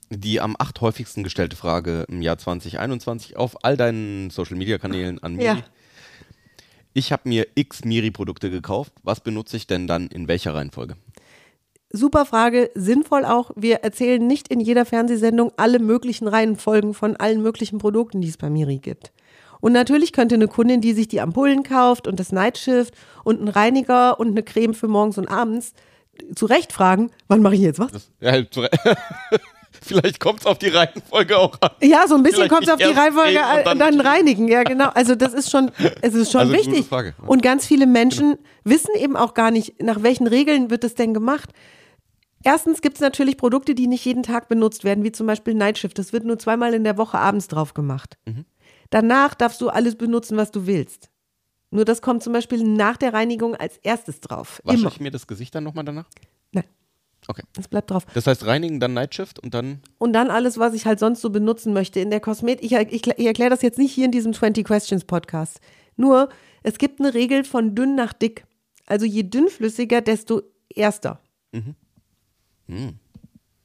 die 0.08 0.40
am 0.40 0.54
acht 0.58 0.80
häufigsten 0.80 1.24
gestellte 1.24 1.56
Frage 1.56 2.04
im 2.08 2.22
Jahr 2.22 2.38
2021 2.38 3.36
auf 3.36 3.64
all 3.64 3.76
deinen 3.76 4.30
Social 4.30 4.56
Media 4.56 4.78
Kanälen 4.78 5.22
an 5.22 5.34
Miri. 5.34 5.58
Ja. 5.58 5.64
Ich 6.94 7.10
habe 7.12 7.28
mir 7.28 7.46
x 7.54 7.84
Miri-Produkte 7.84 8.50
gekauft. 8.50 8.92
Was 9.02 9.20
benutze 9.20 9.56
ich 9.56 9.66
denn 9.66 9.86
dann 9.86 10.06
in 10.08 10.28
welcher 10.28 10.54
Reihenfolge? 10.54 10.96
Super 11.92 12.24
Frage, 12.24 12.70
sinnvoll 12.74 13.24
auch. 13.24 13.50
Wir 13.54 13.76
erzählen 13.84 14.26
nicht 14.26 14.48
in 14.48 14.60
jeder 14.60 14.84
Fernsehsendung 14.86 15.52
alle 15.56 15.78
möglichen 15.78 16.26
Reihenfolgen 16.26 16.94
von 16.94 17.16
allen 17.16 17.42
möglichen 17.42 17.78
Produkten, 17.78 18.20
die 18.20 18.28
es 18.28 18.38
bei 18.38 18.48
Miri 18.50 18.78
gibt. 18.78 19.12
Und 19.60 19.72
natürlich 19.72 20.12
könnte 20.12 20.34
eine 20.34 20.48
Kundin, 20.48 20.80
die 20.80 20.92
sich 20.94 21.06
die 21.08 21.20
Ampullen 21.20 21.62
kauft 21.62 22.08
und 22.08 22.18
das 22.18 22.32
Nightshift 22.32 22.94
und 23.24 23.38
einen 23.38 23.48
Reiniger 23.48 24.18
und 24.18 24.28
eine 24.28 24.42
Creme 24.42 24.74
für 24.74 24.88
morgens 24.88 25.18
und 25.18 25.28
abends, 25.28 25.74
zu 26.34 26.46
Recht 26.46 26.72
fragen, 26.72 27.10
wann 27.28 27.42
mache 27.42 27.54
ich 27.54 27.60
jetzt 27.60 27.78
was? 27.78 27.92
Das, 27.92 28.10
ja, 28.20 28.32
Vielleicht 29.84 30.20
kommt 30.20 30.40
es 30.40 30.46
auf 30.46 30.58
die 30.58 30.68
Reihenfolge 30.68 31.38
auch 31.38 31.56
an. 31.60 31.70
Ja, 31.82 32.06
so 32.06 32.14
ein 32.14 32.22
bisschen 32.22 32.48
kommt 32.48 32.64
es 32.64 32.68
auf 32.68 32.78
die 32.78 32.84
Reihenfolge 32.84 33.38
und 33.38 33.66
dann- 33.66 33.78
dann, 33.78 34.00
reinigen. 34.00 34.46
Ja, 34.48 34.62
genau. 34.62 34.90
Also 34.94 35.14
das 35.14 35.32
ist 35.34 35.50
schon, 35.50 35.70
es 36.02 36.14
ist 36.14 36.30
schon 36.30 36.42
Also 36.42 36.52
wichtig. 36.52 36.86
Und 37.26 37.42
ganz 37.42 37.66
viele 37.66 37.86
Menschen 37.86 38.36
wissen 38.64 38.94
eben 38.98 39.16
auch 39.16 39.34
gar 39.34 39.50
nicht, 39.50 39.82
nach 39.82 40.02
welchen 40.02 40.26
Regeln 40.26 40.70
wird 40.70 40.84
es 40.84 40.94
denn 40.94 41.14
gemacht. 41.14 41.50
Erstens 42.44 42.80
gibt 42.82 42.96
es 42.96 43.00
natürlich 43.00 43.36
Produkte, 43.36 43.74
die 43.74 43.86
nicht 43.86 44.04
jeden 44.04 44.22
Tag 44.22 44.48
benutzt 44.48 44.84
werden, 44.84 45.04
wie 45.04 45.12
zum 45.12 45.26
Beispiel 45.26 45.54
Nightshift. 45.54 45.98
Das 45.98 46.12
wird 46.12 46.24
nur 46.24 46.38
zweimal 46.38 46.74
in 46.74 46.84
der 46.84 46.96
Woche 46.98 47.18
abends 47.18 47.48
drauf 47.48 47.74
gemacht. 47.74 48.18
Mhm. 48.26 48.44
Danach 48.90 49.34
darfst 49.34 49.60
du 49.60 49.68
alles 49.68 49.96
benutzen, 49.96 50.36
was 50.36 50.50
du 50.50 50.66
willst. 50.66 51.08
Nur 51.70 51.84
das 51.86 52.02
kommt 52.02 52.22
zum 52.22 52.32
Beispiel 52.34 52.62
nach 52.62 52.96
der 52.98 53.14
Reinigung 53.14 53.54
als 53.56 53.78
erstes 53.78 54.20
drauf. 54.20 54.60
Wasche 54.64 54.78
Immer. 54.80 54.88
ich 54.90 55.00
mir 55.00 55.10
das 55.10 55.26
Gesicht 55.26 55.54
dann 55.54 55.64
nochmal 55.64 55.84
danach? 55.84 56.06
Nein, 56.52 56.64
Okay. 57.28 57.42
das 57.54 57.68
bleibt 57.68 57.90
drauf. 57.90 58.04
Das 58.12 58.26
heißt 58.26 58.44
reinigen, 58.44 58.78
dann 58.80 58.92
Nightshift 58.92 59.38
und 59.38 59.54
dann 59.54 59.80
Und 59.98 60.12
dann 60.12 60.28
alles, 60.30 60.58
was 60.58 60.74
ich 60.74 60.84
halt 60.84 60.98
sonst 60.98 61.22
so 61.22 61.30
benutzen 61.30 61.72
möchte 61.72 62.00
in 62.00 62.10
der 62.10 62.20
Kosmetik. 62.20 62.64
Ich, 62.64 62.72
ich, 62.72 63.06
ich 63.06 63.26
erkläre 63.26 63.48
das 63.50 63.62
jetzt 63.62 63.78
nicht 63.78 63.92
hier 63.94 64.04
in 64.04 64.10
diesem 64.10 64.34
20 64.34 64.66
Questions 64.66 65.04
Podcast. 65.04 65.60
Nur, 65.96 66.28
es 66.62 66.76
gibt 66.78 67.00
eine 67.00 67.14
Regel 67.14 67.44
von 67.44 67.74
dünn 67.74 67.94
nach 67.94 68.12
dick. 68.12 68.44
Also 68.86 69.06
je 69.06 69.22
dünnflüssiger, 69.22 70.00
desto 70.02 70.42
erster. 70.68 71.20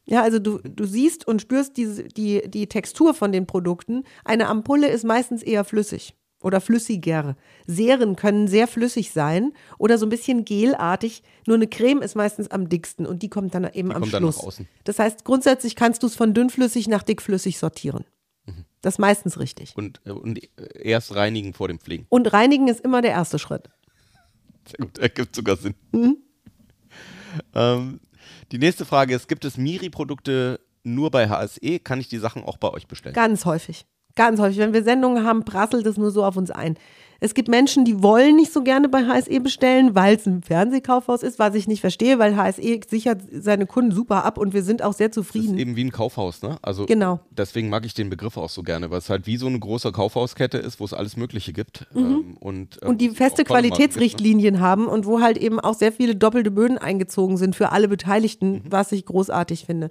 Ja, 0.05 0.24
also 0.24 0.39
du, 0.39 0.60
du 0.60 0.86
siehst 0.86 1.28
und 1.28 1.41
spürst 1.41 1.76
diese, 1.76 2.03
die, 2.05 2.41
die 2.49 2.68
Textur 2.68 3.14
von 3.14 3.32
den 3.32 3.45
Produkten. 3.45 4.03
Eine 4.24 4.47
Ampulle 4.47 4.88
ist 4.88 5.03
meistens 5.03 5.43
eher 5.43 5.66
flüssig 5.66 6.16
oder 6.41 6.62
flüssiger. 6.62 7.36
Serien 7.66 8.16
können 8.16 8.47
sehr 8.47 8.68
flüssig 8.68 9.12
sein 9.12 9.51
oder 9.78 9.97
so 9.97 10.05
ein 10.05 10.10
bisschen 10.10 10.45
gelartig. 10.45 11.24
Nur 11.45 11.58
eine 11.58 11.68
Creme 11.68 12.01
ist 12.01 12.16
meistens 12.16 12.49
am 12.49 12.70
dicksten 12.70 13.05
und 13.05 13.22
die 13.22 13.30
kommt 13.30 13.53
dann 13.53 13.70
eben 13.74 13.91
am 13.91 14.01
dann 14.01 14.12
nach 14.12 14.20
Schluss. 14.20 14.39
außen. 14.39 14.68
Das 14.86 14.99
heißt, 14.99 15.26
grundsätzlich 15.26 15.76
kannst 15.76 16.03
du 16.03 16.08
es 16.08 16.16
von 16.16 16.34
dünnflüssig 16.34 16.88
nach 16.88 17.03
dickflüssig 17.03 17.58
sortieren. 17.58 18.05
Das 18.82 18.93
ist 18.93 18.99
meistens 18.99 19.39
richtig. 19.39 19.76
und, 19.76 19.99
äh, 20.05 20.12
und 20.12 20.39
erst 20.55 21.16
reinigen 21.16 21.53
vor 21.53 21.68
dem 21.68 21.80
Pflegen. 21.80 22.05
Und 22.10 22.32
reinigen 22.32 22.68
ist 22.68 22.80
immer 22.82 23.01
der 23.01 23.12
erste 23.12 23.39
Schritt. 23.39 23.70
Sehr 24.66 24.86
gut, 24.86 24.97
ergibt 24.99 25.36
sogar 25.36 25.58
Sinn. 25.58 25.74
Mhm. 25.91 26.18
Ähm, 27.53 27.99
die 28.51 28.57
nächste 28.57 28.86
Frage 28.86 29.15
ist: 29.15 29.28
Gibt 29.28 29.45
es 29.45 29.57
Miri-Produkte 29.57 30.59
nur 30.84 31.11
bei 31.11 31.30
HSE? 31.30 31.80
Kann 31.80 31.99
ich 31.99 32.07
die 32.07 32.17
Sachen 32.17 32.43
auch 32.43 32.57
bei 32.57 32.69
euch 32.69 32.88
bestellen? 32.88 33.15
Ganz 33.15 33.45
häufig. 33.45 33.86
Ganz 34.15 34.39
häufig. 34.39 34.57
Wenn 34.57 34.73
wir 34.73 34.84
Sendungen 34.84 35.23
haben, 35.23 35.45
prasselt 35.45 35.86
es 35.86 35.97
nur 35.97 36.11
so 36.11 36.25
auf 36.25 36.38
uns 36.38 36.51
ein. 36.51 36.78
Es 37.20 37.34
gibt 37.34 37.47
Menschen, 37.47 37.84
die 37.84 38.03
wollen 38.03 38.36
nicht 38.36 38.53
so 38.53 38.61
gerne 38.63 38.89
bei 38.89 39.03
HSE 39.05 39.39
bestellen, 39.39 39.95
weil 39.95 40.15
es 40.18 40.26
ein 40.28 40.43
Fernsehkaufhaus 40.43 41.24
ist, 41.24 41.39
was 41.39 41.55
ich 41.55 41.68
nicht 41.68 41.82
verstehe, 41.82 42.20
weil 42.20 42.36
HSE 42.38 42.80
sichert 42.88 43.22
seine 43.32 43.65
Kunden 43.65 43.91
super 43.91 44.24
ab 44.24 44.38
und 44.38 44.53
wir 44.53 44.61
sind 44.63 44.84
auch 44.84 44.93
sehr 44.93 45.07
Das 45.09 45.18
ist 45.18 45.24
zufrieden. 45.26 45.57
eben 45.57 45.76
wie 45.76 45.84
ein 45.86 45.91
Kaufhaus, 45.91 46.41
ne? 46.43 46.57
Also 46.61 46.86
Genau. 46.86 47.20
deswegen 47.32 47.70
mag 47.70 47.86
ich 47.86 47.93
den 47.95 48.09
Begriff 48.09 48.38
auch 48.38 48.49
so 48.49 48.61
gerne, 48.61 48.91
weil 48.91 48.99
es 48.99 49.09
halt 49.09 49.26
wie 49.26 49.38
so 49.38 49.47
eine 49.47 49.59
große 49.59 49.91
Kaufhauskette 49.91 50.57
ist, 50.59 50.80
wo 50.80 50.86
es 50.86 50.93
alles 50.93 51.18
Mögliche 51.18 51.53
gibt. 51.53 51.88
Ähm, 51.95 52.38
und, 52.39 52.76
ähm, 52.76 52.80
Mhm. 52.84 52.89
und 52.89 53.01
die 53.01 53.09
feste 53.09 53.20
Marken 53.20 53.36
gibt, 53.38 53.49
ne? 53.49 53.53
Qualitätsrichtlinien 53.70 54.59
haben 54.59 54.88
und 54.88 55.05
wo 55.05 55.20
halt 55.22 55.38
eben 55.38 55.59
auch 55.59 55.74
sehr 55.74 55.91
viele 55.91 56.15
doppelte 56.15 56.51
Böden 56.51 56.78
eingezogen 56.78 57.38
sind 57.38 57.55
für 57.55 57.72
alle 57.72 57.88
Beteiligten, 57.88 58.51
Mhm. 58.51 58.61
was 58.70 58.91
ich 58.91 59.05
großartig 59.05 59.65
finde. 59.65 59.89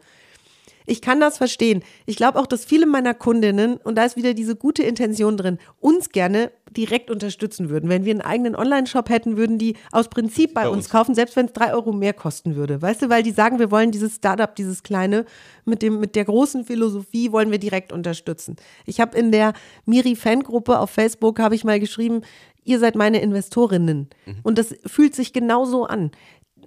Ich 0.86 1.02
kann 1.02 1.20
das 1.20 1.36
verstehen. 1.38 1.82
Ich 2.06 2.16
glaube 2.16 2.38
auch, 2.38 2.46
dass 2.46 2.64
viele 2.64 2.86
meiner 2.86 3.12
Kundinnen, 3.12 3.76
und 3.76 3.96
da 3.96 4.04
ist 4.04 4.16
wieder 4.16 4.34
diese 4.34 4.56
gute 4.56 4.82
Intention 4.82 5.36
drin, 5.36 5.58
uns 5.80 6.10
gerne 6.10 6.52
direkt 6.70 7.10
unterstützen 7.10 7.68
würden. 7.68 7.88
Wenn 7.88 8.04
wir 8.04 8.12
einen 8.12 8.20
eigenen 8.20 8.56
Online-Shop 8.56 9.08
hätten, 9.08 9.36
würden 9.36 9.58
die 9.58 9.76
aus 9.92 10.08
Prinzip 10.08 10.54
bei, 10.54 10.62
Bei 10.62 10.68
uns 10.68 10.86
uns. 10.86 10.90
kaufen, 10.90 11.14
selbst 11.14 11.36
wenn 11.36 11.46
es 11.46 11.52
drei 11.52 11.72
Euro 11.74 11.92
mehr 11.92 12.12
kosten 12.12 12.54
würde. 12.56 12.80
Weißt 12.80 13.02
du, 13.02 13.08
weil 13.08 13.22
die 13.22 13.32
sagen, 13.32 13.58
wir 13.58 13.70
wollen 13.70 13.90
dieses 13.90 14.16
Startup, 14.16 14.54
dieses 14.54 14.82
kleine, 14.82 15.24
mit, 15.64 15.82
dem, 15.82 16.00
mit 16.00 16.14
der 16.14 16.24
großen 16.24 16.64
Philosophie 16.64 17.32
wollen 17.32 17.50
wir 17.50 17.58
direkt 17.58 17.92
unterstützen. 17.92 18.56
Ich 18.84 19.00
habe 19.00 19.16
in 19.18 19.32
der 19.32 19.52
Miri-Fangruppe 19.86 20.78
auf 20.78 20.90
Facebook, 20.90 21.38
habe 21.38 21.54
ich 21.54 21.64
mal 21.64 21.80
geschrieben, 21.80 22.22
ihr 22.64 22.78
seid 22.78 22.94
meine 22.94 23.20
Investorinnen. 23.20 24.08
Und 24.42 24.58
das 24.58 24.74
fühlt 24.84 25.14
sich 25.14 25.32
genauso 25.32 25.84
an. 25.84 26.10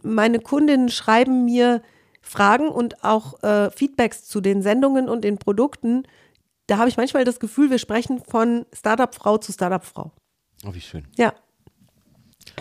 Meine 0.01 0.39
Kundinnen 0.39 0.89
schreiben 0.89 1.45
mir 1.45 1.81
Fragen 2.29 2.69
und 2.69 3.03
auch 3.03 3.41
äh, 3.43 3.71
Feedbacks 3.71 4.25
zu 4.25 4.39
den 4.39 4.61
Sendungen 4.61 5.09
und 5.09 5.23
den 5.23 5.37
Produkten. 5.37 6.03
Da 6.67 6.77
habe 6.77 6.87
ich 6.87 6.97
manchmal 6.97 7.25
das 7.25 7.39
Gefühl, 7.39 7.71
wir 7.71 7.79
sprechen 7.79 8.21
von 8.23 8.65
Startup-Frau 8.73 9.39
zu 9.39 9.51
Startup-Frau. 9.51 10.11
Oh, 10.65 10.73
wie 10.73 10.81
schön. 10.81 11.07
Ja, 11.17 11.33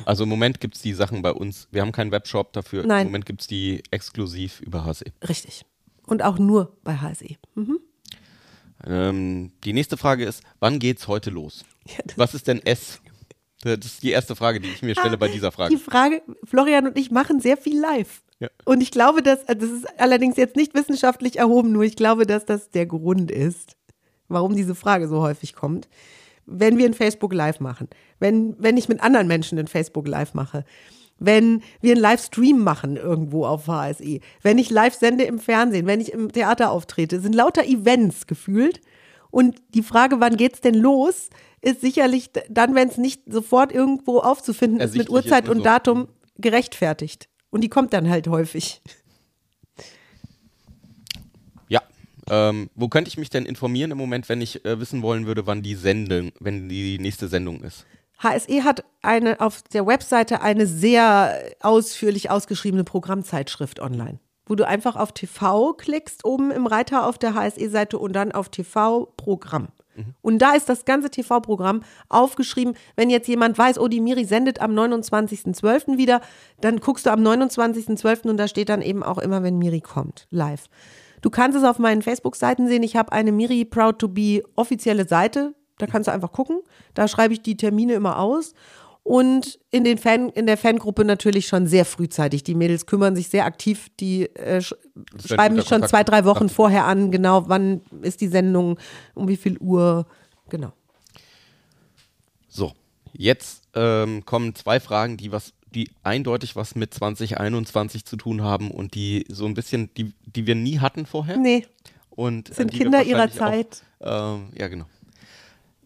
Also 0.06 0.22
im 0.24 0.30
Moment 0.30 0.60
gibt 0.60 0.76
es 0.76 0.82
die 0.82 0.94
Sachen 0.94 1.20
bei 1.20 1.32
uns. 1.32 1.68
Wir 1.70 1.82
haben 1.82 1.92
keinen 1.92 2.10
Webshop 2.12 2.52
dafür. 2.54 2.86
Nein. 2.86 3.02
Im 3.02 3.08
Moment 3.08 3.26
gibt 3.26 3.42
es 3.42 3.46
die 3.46 3.82
exklusiv 3.90 4.60
über 4.60 4.84
HSE. 4.84 5.04
richtig. 5.28 5.64
Und 6.06 6.22
auch 6.22 6.38
nur 6.38 6.74
bei 6.84 6.96
HSE. 6.96 7.36
Mhm. 7.54 7.80
Ähm, 8.86 9.52
die 9.64 9.72
nächste 9.74 9.96
Frage 9.98 10.24
ist: 10.24 10.42
Wann 10.60 10.78
geht's 10.78 11.06
heute 11.08 11.28
los? 11.30 11.64
Ja, 11.86 11.98
Was 12.16 12.32
ist 12.34 12.46
denn 12.46 12.64
S? 12.64 13.00
Das 13.62 13.78
ist 13.84 14.02
die 14.02 14.12
erste 14.12 14.36
Frage, 14.36 14.60
die 14.60 14.68
ich 14.70 14.82
mir 14.82 14.94
stelle 14.94 15.18
bei 15.18 15.28
dieser 15.28 15.50
Frage. 15.50 15.74
Die 15.74 15.82
Frage, 15.82 16.22
Florian 16.44 16.86
und 16.86 16.96
ich 16.96 17.10
machen 17.10 17.40
sehr 17.40 17.56
viel 17.56 17.78
live. 17.80 18.22
Ja. 18.40 18.48
Und 18.64 18.80
ich 18.80 18.90
glaube, 18.90 19.22
dass, 19.22 19.46
also 19.48 19.66
das 19.66 19.70
ist 19.70 20.00
allerdings 20.00 20.36
jetzt 20.36 20.56
nicht 20.56 20.74
wissenschaftlich 20.74 21.38
erhoben, 21.38 21.72
nur 21.72 21.82
ich 21.82 21.96
glaube, 21.96 22.26
dass 22.26 22.44
das 22.44 22.70
der 22.70 22.86
Grund 22.86 23.30
ist, 23.30 23.76
warum 24.28 24.54
diese 24.54 24.74
Frage 24.74 25.08
so 25.08 25.20
häufig 25.22 25.54
kommt. 25.54 25.88
Wenn 26.46 26.78
wir 26.78 26.86
ein 26.86 26.94
Facebook 26.94 27.34
Live 27.34 27.60
machen, 27.60 27.88
wenn, 28.20 28.54
wenn 28.58 28.76
ich 28.76 28.88
mit 28.88 29.02
anderen 29.02 29.26
Menschen 29.26 29.58
ein 29.58 29.66
Facebook 29.66 30.06
Live 30.06 30.34
mache, 30.34 30.64
wenn 31.18 31.62
wir 31.80 31.92
einen 31.92 32.00
Livestream 32.00 32.62
machen 32.62 32.96
irgendwo 32.96 33.44
auf 33.44 33.66
HSE, 33.66 34.20
wenn 34.42 34.58
ich 34.58 34.70
live 34.70 34.94
sende 34.94 35.24
im 35.24 35.38
Fernsehen, 35.38 35.86
wenn 35.86 36.00
ich 36.00 36.12
im 36.12 36.30
Theater 36.32 36.70
auftrete, 36.70 37.20
sind 37.20 37.34
lauter 37.34 37.64
Events 37.64 38.26
gefühlt. 38.26 38.80
Und 39.30 39.60
die 39.74 39.82
Frage, 39.82 40.20
wann 40.20 40.36
geht's 40.36 40.60
denn 40.60 40.74
los, 40.74 41.28
ist 41.60 41.80
sicherlich 41.80 42.30
dann, 42.48 42.74
wenn 42.74 42.88
es 42.88 42.96
nicht 42.96 43.22
sofort 43.26 43.72
irgendwo 43.72 44.20
aufzufinden 44.20 44.80
ist 44.80 44.96
mit 44.96 45.10
Uhrzeit 45.10 45.48
und 45.48 45.58
also- 45.58 45.64
Datum 45.64 46.08
gerechtfertigt. 46.38 47.27
Und 47.50 47.62
die 47.62 47.68
kommt 47.68 47.92
dann 47.92 48.08
halt 48.08 48.28
häufig. 48.28 48.82
Ja. 51.68 51.82
Ähm, 52.28 52.70
wo 52.74 52.88
könnte 52.88 53.08
ich 53.08 53.16
mich 53.16 53.30
denn 53.30 53.46
informieren 53.46 53.90
im 53.90 53.98
Moment, 53.98 54.28
wenn 54.28 54.40
ich 54.40 54.64
äh, 54.64 54.78
wissen 54.80 55.02
wollen 55.02 55.26
würde, 55.26 55.46
wann 55.46 55.62
die 55.62 55.74
Sendung, 55.74 56.32
wenn 56.40 56.68
die 56.68 56.98
nächste 56.98 57.28
Sendung 57.28 57.62
ist? 57.62 57.86
HSE 58.18 58.64
hat 58.64 58.84
eine 59.00 59.40
auf 59.40 59.62
der 59.62 59.86
Webseite 59.86 60.40
eine 60.40 60.66
sehr 60.66 61.54
ausführlich 61.60 62.30
ausgeschriebene 62.30 62.84
Programmzeitschrift 62.84 63.80
online, 63.80 64.18
wo 64.46 64.56
du 64.56 64.66
einfach 64.66 64.96
auf 64.96 65.12
TV 65.12 65.74
klickst, 65.74 66.24
oben 66.24 66.50
im 66.50 66.66
Reiter 66.66 67.06
auf 67.06 67.16
der 67.16 67.34
HSE-Seite 67.34 67.98
und 67.98 68.12
dann 68.14 68.32
auf 68.32 68.48
TV-Programm. 68.48 69.68
Und 70.22 70.38
da 70.38 70.52
ist 70.52 70.68
das 70.68 70.84
ganze 70.84 71.10
TV-Programm 71.10 71.82
aufgeschrieben. 72.08 72.74
Wenn 72.96 73.10
jetzt 73.10 73.28
jemand 73.28 73.58
weiß, 73.58 73.78
oh, 73.78 73.88
die 73.88 74.00
Miri 74.00 74.24
sendet 74.24 74.60
am 74.60 74.72
29.12. 74.72 75.96
wieder, 75.96 76.20
dann 76.60 76.80
guckst 76.80 77.06
du 77.06 77.10
am 77.10 77.20
29.12. 77.20 78.28
und 78.28 78.36
da 78.36 78.48
steht 78.48 78.68
dann 78.68 78.82
eben 78.82 79.02
auch 79.02 79.18
immer, 79.18 79.42
wenn 79.42 79.58
Miri 79.58 79.80
kommt, 79.80 80.26
live. 80.30 80.66
Du 81.20 81.30
kannst 81.30 81.58
es 81.58 81.64
auf 81.64 81.78
meinen 81.78 82.02
Facebook-Seiten 82.02 82.68
sehen. 82.68 82.82
Ich 82.82 82.96
habe 82.96 83.12
eine 83.12 83.32
Miri 83.32 83.64
Proud 83.64 83.98
to 83.98 84.08
Be 84.08 84.42
offizielle 84.56 85.06
Seite. 85.06 85.54
Da 85.78 85.86
kannst 85.86 86.08
du 86.08 86.12
einfach 86.12 86.32
gucken. 86.32 86.60
Da 86.94 87.08
schreibe 87.08 87.34
ich 87.34 87.42
die 87.42 87.56
Termine 87.56 87.94
immer 87.94 88.18
aus. 88.18 88.54
Und 89.08 89.58
in, 89.70 89.84
den 89.84 89.96
Fan, 89.96 90.28
in 90.28 90.44
der 90.44 90.58
Fangruppe 90.58 91.02
natürlich 91.02 91.46
schon 91.46 91.66
sehr 91.66 91.86
frühzeitig. 91.86 92.42
Die 92.44 92.54
Mädels 92.54 92.84
kümmern 92.84 93.16
sich 93.16 93.28
sehr 93.30 93.46
aktiv. 93.46 93.88
Die 94.00 94.26
äh, 94.36 94.60
sch 94.60 94.74
schreiben 95.24 95.54
mich 95.54 95.64
schon 95.64 95.80
Kontakt. 95.80 95.90
zwei, 95.90 96.04
drei 96.04 96.24
Wochen 96.26 96.50
vorher 96.50 96.84
an, 96.84 97.10
genau, 97.10 97.48
wann 97.48 97.80
ist 98.02 98.20
die 98.20 98.28
Sendung, 98.28 98.78
um 99.14 99.26
wie 99.26 99.38
viel 99.38 99.56
Uhr. 99.60 100.06
Genau. 100.50 100.74
So, 102.48 102.74
jetzt 103.14 103.62
ähm, 103.74 104.26
kommen 104.26 104.54
zwei 104.54 104.78
Fragen, 104.78 105.16
die 105.16 105.32
was, 105.32 105.54
die 105.74 105.88
eindeutig 106.02 106.54
was 106.54 106.74
mit 106.74 106.92
2021 106.92 108.04
zu 108.04 108.18
tun 108.18 108.42
haben 108.42 108.70
und 108.70 108.94
die 108.94 109.24
so 109.30 109.46
ein 109.46 109.54
bisschen, 109.54 109.88
die, 109.96 110.12
die 110.26 110.46
wir 110.46 110.54
nie 110.54 110.80
hatten 110.80 111.06
vorher. 111.06 111.38
Nee, 111.38 111.66
Und, 112.10 112.50
äh, 112.50 112.52
sind 112.52 112.72
Kinder 112.72 113.02
ihrer 113.02 113.30
Zeit. 113.30 113.84
Auch, 114.00 114.34
ähm, 114.36 114.48
ja, 114.54 114.68
genau. 114.68 114.84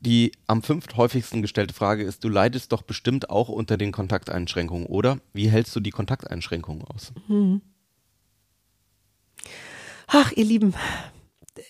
Die 0.04 0.32
am 0.48 0.62
fünft 0.62 0.96
häufigsten 0.96 1.42
gestellte 1.42 1.74
Frage 1.74 2.02
ist, 2.02 2.24
du 2.24 2.28
leidest 2.28 2.72
doch 2.72 2.82
bestimmt 2.82 3.30
auch 3.30 3.48
unter 3.48 3.76
den 3.76 3.92
Kontakteinschränkungen, 3.92 4.86
oder? 4.86 5.18
Wie 5.32 5.48
hältst 5.48 5.76
du 5.76 5.80
die 5.80 5.92
Kontakteinschränkungen 5.92 6.82
aus? 6.82 7.12
Ach, 10.08 10.32
ihr 10.32 10.44
Lieben. 10.44 10.74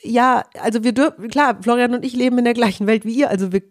Ja, 0.03 0.45
also 0.59 0.83
wir 0.83 0.93
dürfen, 0.93 1.29
klar, 1.29 1.59
Florian 1.61 1.95
und 1.95 2.07
ich 2.07 2.15
leben 2.15 2.39
in 2.39 2.45
der 2.45 2.55
gleichen 2.55 2.87
Welt 2.87 3.05
wie 3.05 3.13
ihr. 3.13 3.29
Also 3.29 3.53
wir 3.53 3.63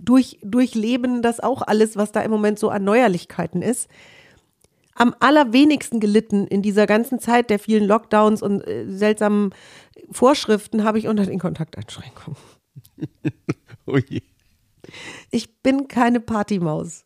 durch, 0.00 0.40
durchleben 0.42 1.22
das 1.22 1.38
auch 1.38 1.62
alles, 1.62 1.94
was 1.94 2.10
da 2.10 2.22
im 2.22 2.32
Moment 2.32 2.58
so 2.58 2.70
an 2.70 2.82
Neuerlichkeiten 2.82 3.62
ist. 3.62 3.88
Am 4.96 5.14
allerwenigsten 5.20 6.00
gelitten 6.00 6.48
in 6.48 6.60
dieser 6.60 6.86
ganzen 6.86 7.20
Zeit 7.20 7.50
der 7.50 7.60
vielen 7.60 7.84
Lockdowns 7.84 8.42
und 8.42 8.66
äh, 8.66 8.84
seltsamen 8.88 9.54
Vorschriften 10.10 10.82
habe 10.82 10.98
ich 10.98 11.06
unter 11.06 11.24
den 11.24 11.38
Kontakteinschränkungen. 11.38 12.36
Oh 13.92 13.98
je. 13.98 14.20
Ich 15.30 15.60
bin 15.62 15.86
keine 15.88 16.20
Partymaus. 16.20 17.04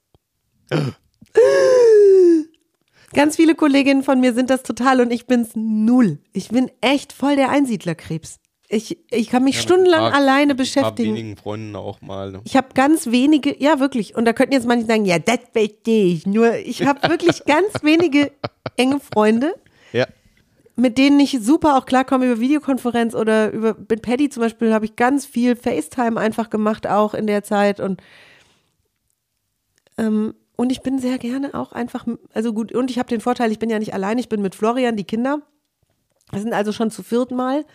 Ganz 3.13 3.37
viele 3.37 3.55
Kolleginnen 3.55 4.03
von 4.03 4.21
mir 4.21 4.35
sind 4.35 4.51
das 4.51 4.63
total 4.63 5.01
und 5.01 5.11
ich 5.13 5.27
bin's 5.27 5.51
null. 5.55 6.19
Ich 6.33 6.49
bin 6.49 6.71
echt 6.81 7.13
voll 7.13 7.37
der 7.37 7.51
Einsiedlerkrebs. 7.51 8.39
Ich, 8.69 8.99
ich 9.13 9.29
kann 9.31 9.45
mich 9.45 9.61
stundenlang 9.61 10.05
Ein 10.07 10.11
paar- 10.13 10.21
alleine 10.21 10.55
mit 10.55 10.61
Ein 10.61 10.83
paar 10.83 10.91
beschäftigen. 10.91 11.15
wenigen 11.15 11.37
Freunden 11.37 11.77
auch 11.77 12.01
mal. 12.01 12.33
Ne? 12.33 12.41
Ich 12.45 12.57
habe 12.57 12.69
ganz 12.75 13.07
wenige, 13.07 13.57
ja 13.63 13.79
wirklich, 13.79 14.17
und 14.17 14.25
da 14.25 14.33
könnten 14.33 14.55
jetzt 14.55 14.67
manche 14.67 14.87
sagen, 14.87 15.05
ja, 15.05 15.21
das 15.21 15.39
verstehe 15.53 16.07
ich. 16.07 16.27
Nur 16.27 16.55
ich 16.57 16.85
habe 16.85 17.09
wirklich 17.09 17.45
ganz 17.47 17.69
wenige 17.83 18.33
enge 18.77 18.99
Freunde, 18.99 19.49
Ja. 19.49 19.66
Mit 20.77 20.99
denen 20.99 21.19
ich 21.19 21.39
super 21.41 21.77
auch 21.77 21.87
klarkomme 21.87 22.27
über 22.27 22.41
Videokonferenz 22.41 23.15
oder 23.15 23.51
über, 23.53 23.77
mit 23.89 24.03
Paddy 24.03 24.29
zum 24.29 24.43
Beispiel 24.43 24.73
habe 24.73 24.85
ich 24.85 24.95
ganz 24.95 25.25
viel 25.27 25.57
FaceTime 25.57 26.21
einfach 26.21 26.51
gemacht, 26.51 26.87
auch 26.87 27.15
in 27.15 27.27
der 27.27 27.43
Zeit 27.43 27.81
und 27.81 28.03
ähm, 29.99 30.35
und 30.57 30.73
ich 30.73 30.81
bin 30.81 30.99
sehr 30.99 31.19
gerne 31.19 31.55
auch 31.55 31.73
einfach, 31.73 32.07
also 32.33 32.55
gut, 32.55 32.73
und 32.73 32.91
ich 32.91 32.99
habe 32.99 33.11
den 33.11 33.21
Vorteil, 33.21 33.53
ich 33.53 33.59
bin 33.59 33.69
ja 33.69 33.79
nicht 33.79 33.93
allein, 33.93 34.19
ich 34.19 34.31
bin 34.31 34.41
mit 34.41 34.55
Florian, 34.55 34.97
die 34.97 35.05
Kinder. 35.05 35.43
Wir 36.33 36.41
sind 36.41 36.55
also 36.55 36.73
schon 36.73 36.91
zu 36.91 37.03
vierten 37.03 37.37
Mal. 37.37 37.67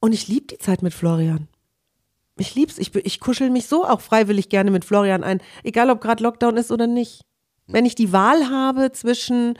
Und 0.00 0.12
ich 0.12 0.28
liebe 0.28 0.46
die 0.46 0.58
Zeit 0.58 0.82
mit 0.82 0.94
Florian. 0.94 1.48
Ich 2.38 2.54
lieb's. 2.54 2.78
Ich, 2.78 2.94
ich 2.94 3.20
kuschel 3.20 3.50
mich 3.50 3.66
so 3.66 3.84
auch 3.84 4.00
freiwillig 4.00 4.48
gerne 4.48 4.70
mit 4.70 4.84
Florian 4.84 5.24
ein. 5.24 5.42
Egal, 5.62 5.90
ob 5.90 6.00
gerade 6.00 6.22
Lockdown 6.22 6.56
ist 6.56 6.72
oder 6.72 6.86
nicht. 6.86 7.22
Wenn 7.66 7.84
ich 7.84 7.94
die 7.94 8.12
Wahl 8.12 8.48
habe 8.48 8.92
zwischen 8.92 9.58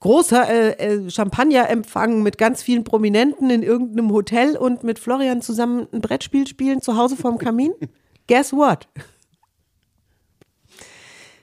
großer 0.00 0.48
äh, 0.48 0.70
äh, 1.06 1.10
Champagnerempfang 1.10 2.22
mit 2.22 2.38
ganz 2.38 2.62
vielen 2.62 2.84
Prominenten 2.84 3.50
in 3.50 3.62
irgendeinem 3.62 4.12
Hotel 4.12 4.56
und 4.56 4.84
mit 4.84 4.98
Florian 4.98 5.42
zusammen 5.42 5.88
ein 5.92 6.00
Brettspiel 6.00 6.46
spielen 6.46 6.80
zu 6.80 6.96
Hause 6.96 7.16
vorm 7.16 7.38
Kamin, 7.38 7.72
guess 8.28 8.52
what? 8.52 8.88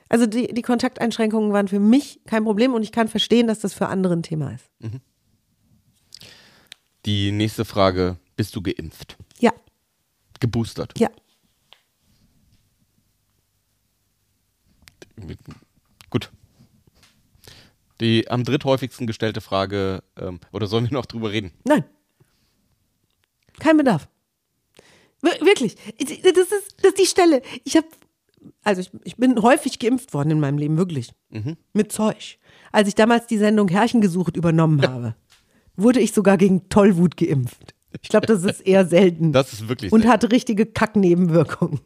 Also 0.08 0.26
die, 0.26 0.46
die 0.54 0.62
Kontakteinschränkungen 0.62 1.52
waren 1.52 1.68
für 1.68 1.80
mich 1.80 2.20
kein 2.26 2.44
Problem 2.44 2.74
und 2.74 2.82
ich 2.82 2.92
kann 2.92 3.08
verstehen, 3.08 3.48
dass 3.48 3.58
das 3.58 3.74
für 3.74 3.88
andere 3.88 4.14
ein 4.14 4.22
Thema 4.22 4.52
ist. 4.52 4.64
Die 7.04 7.32
nächste 7.32 7.64
Frage, 7.64 8.16
bist 8.36 8.54
du 8.54 8.62
geimpft? 8.62 9.16
Ja, 9.40 9.52
Geboostert? 10.40 10.98
ja. 10.98 11.10
Die 18.00 18.28
am 18.30 18.44
dritthäufigsten 18.44 19.06
gestellte 19.06 19.40
Frage, 19.40 20.02
ähm, 20.18 20.40
oder 20.52 20.66
sollen 20.66 20.84
wir 20.84 20.92
noch 20.92 21.06
drüber 21.06 21.32
reden? 21.32 21.52
Nein. 21.64 21.84
Kein 23.58 23.76
Bedarf. 23.76 24.08
Wir- 25.22 25.40
Wirklich. 25.46 25.76
Ich- 25.98 26.22
Das 26.22 26.36
ist, 26.36 26.76
das 26.82 26.90
ist 26.92 26.98
die 26.98 27.06
Stelle. 27.06 27.42
Ich 27.64 27.76
habe, 27.76 27.86
also 28.62 28.80
ich, 28.82 28.90
ich 29.04 29.16
bin 29.16 29.40
häufig 29.42 29.78
geimpft 29.78 30.12
worden 30.14 30.30
in 30.30 30.40
meinem 30.40 30.58
Leben, 30.58 30.76
wirklich. 30.76 31.12
Mit 31.72 31.92
Zeug. 31.92 32.38
Als 32.72 32.88
ich 32.88 32.94
damals 32.94 33.26
die 33.26 33.38
Sendung 33.38 33.68
Herrchen 33.68 34.00
gesucht 34.00 34.36
übernommen 34.36 34.82
habe, 34.86 35.16
wurde 35.76 36.00
ich 36.00 36.12
sogar 36.12 36.36
gegen 36.36 36.68
Tollwut 36.68 37.16
geimpft. 37.16 37.74
Ich 38.02 38.10
glaube, 38.10 38.26
das 38.26 38.44
ist 38.44 38.60
eher 38.60 38.84
selten. 38.86 39.32
Das 39.32 39.52
ist 39.54 39.68
wirklich 39.68 39.90
Und 39.90 40.00
selten. 40.02 40.12
hatte 40.12 40.30
richtige 40.32 40.66
Kacknebenwirkungen. 40.66 41.80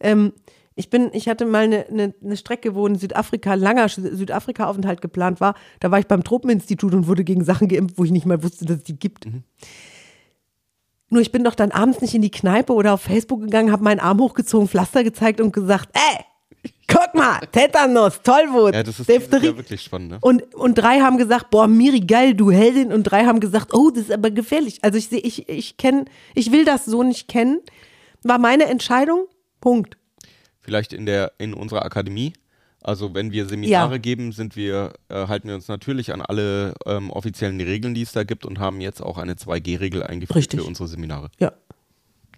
Ähm, 0.00 0.32
ich 0.76 0.90
bin, 0.90 1.10
ich 1.14 1.28
hatte 1.28 1.46
mal 1.46 1.64
eine, 1.64 1.86
eine, 1.88 2.14
eine 2.22 2.36
Strecke, 2.36 2.74
wo 2.74 2.86
in 2.86 2.96
Südafrika 2.96 3.52
ein 3.52 3.60
langer 3.60 3.88
Südafrika-Aufenthalt 3.88 5.00
geplant 5.00 5.40
war. 5.40 5.54
Da 5.80 5.90
war 5.90 5.98
ich 5.98 6.06
beim 6.06 6.22
Tropeninstitut 6.22 6.92
und 6.92 7.06
wurde 7.06 7.24
gegen 7.24 7.44
Sachen 7.44 7.66
geimpft, 7.66 7.96
wo 7.98 8.04
ich 8.04 8.10
nicht 8.10 8.26
mal 8.26 8.42
wusste, 8.42 8.66
dass 8.66 8.78
es 8.78 8.84
die 8.84 8.98
gibt. 8.98 9.26
Nur 11.08 11.22
ich 11.22 11.32
bin 11.32 11.44
doch 11.44 11.54
dann 11.54 11.70
abends 11.70 12.02
nicht 12.02 12.14
in 12.14 12.20
die 12.20 12.30
Kneipe 12.30 12.74
oder 12.74 12.92
auf 12.94 13.00
Facebook 13.00 13.40
gegangen, 13.40 13.72
habe 13.72 13.84
meinen 13.84 14.00
Arm 14.00 14.20
hochgezogen, 14.20 14.68
Pflaster 14.68 15.02
gezeigt 15.02 15.40
und 15.40 15.52
gesagt, 15.52 15.88
ey, 15.94 16.70
guck 16.86 17.14
mal, 17.14 17.40
Tetanus, 17.52 18.20
Tollwut, 18.22 18.74
Ja, 18.74 18.82
das 18.82 19.00
ist 19.00 19.08
Diphtherie. 19.08 19.46
Jahr 19.46 19.56
wirklich 19.56 19.80
spannend. 19.80 20.10
Ne? 20.10 20.18
Und, 20.20 20.54
und 20.54 20.74
drei 20.74 21.00
haben 21.00 21.16
gesagt, 21.16 21.50
boah, 21.50 21.68
Miri, 21.68 22.00
geil, 22.00 22.34
du 22.34 22.50
Heldin. 22.50 22.92
Und 22.92 23.04
drei 23.04 23.24
haben 23.24 23.40
gesagt, 23.40 23.72
oh, 23.72 23.90
das 23.90 24.04
ist 24.04 24.12
aber 24.12 24.30
gefährlich. 24.30 24.80
Also 24.82 24.98
ich 24.98 25.08
sehe, 25.08 25.20
ich, 25.20 25.48
ich 25.48 25.78
kenne, 25.78 26.04
ich 26.34 26.52
will 26.52 26.66
das 26.66 26.84
so 26.84 27.02
nicht 27.02 27.28
kennen. 27.28 27.60
War 28.22 28.38
meine 28.38 28.64
Entscheidung. 28.64 29.26
Punkt. 29.60 29.96
Vielleicht 30.66 30.92
in 30.92 31.06
der 31.06 31.32
in 31.38 31.54
unserer 31.54 31.84
Akademie. 31.84 32.32
Also 32.82 33.14
wenn 33.14 33.30
wir 33.32 33.46
Seminare 33.46 33.92
Ja. 33.94 33.98
geben, 33.98 34.32
sind 34.32 34.56
wir, 34.56 34.92
äh, 35.08 35.28
halten 35.28 35.48
wir 35.48 35.54
uns 35.54 35.68
natürlich 35.68 36.12
an 36.12 36.20
alle 36.20 36.74
ähm, 36.86 37.10
offiziellen 37.10 37.60
Regeln, 37.60 37.94
die 37.94 38.02
es 38.02 38.10
da 38.12 38.24
gibt 38.24 38.44
und 38.44 38.58
haben 38.58 38.80
jetzt 38.80 39.00
auch 39.00 39.16
eine 39.16 39.34
2G-Regel 39.34 40.02
eingeführt 40.02 40.36
Richtig. 40.36 40.60
für 40.60 40.66
unsere 40.66 40.88
Seminare. 40.88 41.30
Ja. 41.38 41.52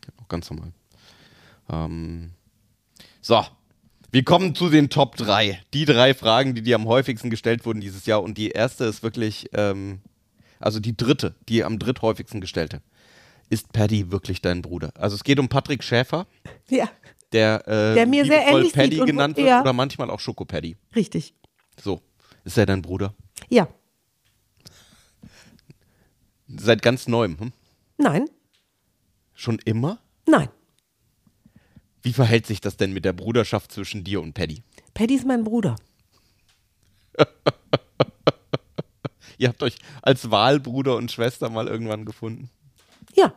Genau, 0.03 0.25
ganz 0.29 0.49
normal. 0.51 0.73
Ähm, 1.71 2.31
so, 3.21 3.45
wir 4.11 4.25
kommen 4.25 4.55
zu 4.55 4.69
den 4.71 4.89
Top 4.91 5.17
3. 5.17 5.61
Die 5.75 5.85
drei 5.85 6.15
Fragen, 6.15 6.55
die 6.55 6.63
dir 6.63 6.77
am 6.77 6.87
häufigsten 6.87 7.31
gestellt 7.31 7.67
wurden 7.67 7.81
dieses 7.81 8.07
Jahr. 8.07 8.23
Und 8.23 8.39
die 8.39 8.51
erste 8.51 8.85
ist 8.85 9.03
wirklich, 9.03 9.49
ähm, 9.53 10.01
also 10.61 10.81
die 10.81 10.97
dritte, 10.97 11.35
die 11.49 11.65
am 11.65 11.79
dritthäufigsten 11.79 12.41
gestellte. 12.41 12.81
Ist 13.51 13.73
Paddy 13.73 14.11
wirklich 14.11 14.43
dein 14.43 14.61
Bruder? 14.63 14.93
Also 14.95 15.15
es 15.17 15.25
geht 15.25 15.39
um 15.39 15.49
Patrick 15.49 15.83
Schäfer, 15.83 16.27
Ja, 16.69 16.89
der, 17.33 17.67
äh, 17.67 17.95
Der 17.95 18.07
mir 18.07 18.25
sehr 18.25 18.47
ähnlich 18.47 18.73
Paddy 18.73 18.99
genannt 18.99 19.37
wird 19.37 19.49
ja. 19.49 19.61
oder 19.61 19.73
manchmal 19.73 20.11
auch 20.11 20.21
Schoko 20.21 20.45
Paddy. 20.45 20.77
richtig. 20.95 21.35
So, 21.81 22.01
ist 22.45 22.59
er 22.59 22.67
dein 22.67 22.83
Bruder? 22.83 23.15
Ja. 23.49 23.69
Seit 26.49 26.83
ganz 26.83 27.07
neuem, 27.09 27.39
hm? 27.39 27.53
Nein. 27.99 28.29
Schon 29.35 29.59
immer? 29.65 30.01
Nein. 30.27 30.49
Wie 32.03 32.13
verhält 32.13 32.47
sich 32.47 32.61
das 32.61 32.77
denn 32.77 32.93
mit 32.93 33.05
der 33.05 33.13
Bruderschaft 33.13 33.71
zwischen 33.73 34.03
dir 34.05 34.21
und 34.21 34.33
Paddy? 34.33 34.63
Paddy 34.95 35.15
ist 35.15 35.27
mein 35.27 35.45
Bruder. 35.45 35.77
Ihr 39.39 39.49
habt 39.49 39.63
euch 39.63 39.77
als 40.03 40.31
Wahlbruder 40.31 40.97
und 40.97 41.13
Schwester 41.13 41.51
mal 41.51 41.69
irgendwann 41.69 42.05
gefunden. 42.05 42.51
Ja. 43.15 43.35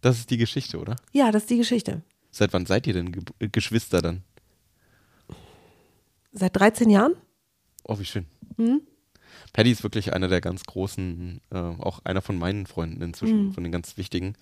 Das 0.00 0.18
ist 0.18 0.30
die 0.30 0.38
Geschichte, 0.38 0.78
oder? 0.78 0.96
Ja, 1.12 1.30
das 1.30 1.42
ist 1.42 1.50
die 1.50 1.58
Geschichte. 1.58 2.02
Seit 2.32 2.52
wann 2.54 2.66
seid 2.66 2.86
ihr 2.86 2.94
denn 2.94 3.12
Ge 3.12 3.22
äh, 3.38 3.48
Geschwister 3.48 4.00
dann? 4.02 4.22
Seit 6.32 6.56
13 6.56 6.88
Jahren? 6.90 7.14
Oh, 7.84 7.98
wie 7.98 8.06
schön. 8.06 8.26
Mhm. 8.56 8.80
Paddy 9.52 9.70
ist 9.70 9.82
wirklich 9.82 10.14
einer 10.14 10.28
der 10.28 10.40
ganz 10.40 10.64
großen, 10.64 11.40
äh, 11.50 11.56
auch 11.58 12.00
einer 12.04 12.22
von 12.22 12.38
meinen 12.38 12.66
Freunden 12.66 13.02
inzwischen, 13.02 13.46
Mhm. 13.48 13.52
von 13.52 13.62
den 13.62 13.72
ganz 13.72 13.96
wichtigen, 13.98 14.34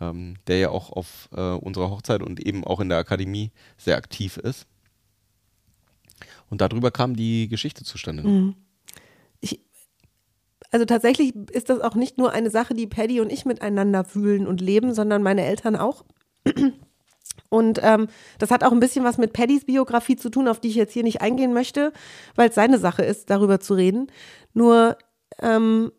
ähm, 0.00 0.36
der 0.46 0.58
ja 0.58 0.70
auch 0.70 0.90
auf 0.92 1.28
äh, 1.32 1.40
unserer 1.52 1.90
Hochzeit 1.90 2.22
und 2.22 2.40
eben 2.40 2.64
auch 2.64 2.80
in 2.80 2.88
der 2.88 2.98
Akademie 2.98 3.50
sehr 3.76 3.96
aktiv 3.96 4.38
ist. 4.38 4.66
Und 6.48 6.62
darüber 6.62 6.90
kam 6.90 7.16
die 7.16 7.48
Geschichte 7.48 7.84
zustande. 7.84 8.22
Mhm. 8.22 8.54
Ich, 9.40 9.60
also 10.70 10.86
tatsächlich 10.86 11.34
ist 11.52 11.68
das 11.68 11.80
auch 11.80 11.96
nicht 11.96 12.16
nur 12.16 12.32
eine 12.32 12.50
Sache, 12.50 12.72
die 12.74 12.86
Paddy 12.86 13.20
und 13.20 13.30
ich 13.30 13.44
miteinander 13.44 14.04
fühlen 14.04 14.46
und 14.46 14.62
leben, 14.62 14.94
sondern 14.94 15.22
meine 15.22 15.44
Eltern 15.44 15.76
auch. 15.76 16.04
Und 17.48 17.80
ähm, 17.82 18.08
das 18.38 18.50
hat 18.50 18.64
auch 18.64 18.72
ein 18.72 18.80
bisschen 18.80 19.04
was 19.04 19.18
mit 19.18 19.32
Paddys 19.32 19.64
Biografie 19.64 20.16
zu 20.16 20.30
tun, 20.30 20.48
auf 20.48 20.60
die 20.60 20.68
ich 20.68 20.74
jetzt 20.74 20.92
hier 20.92 21.02
nicht 21.02 21.20
eingehen 21.20 21.52
möchte, 21.52 21.92
weil 22.34 22.48
es 22.48 22.54
seine 22.54 22.78
Sache 22.78 23.04
ist, 23.04 23.30
darüber 23.30 23.60
zu 23.60 23.74
reden. 23.74 24.08
Nur 24.52 24.96
ähm, 25.40 25.92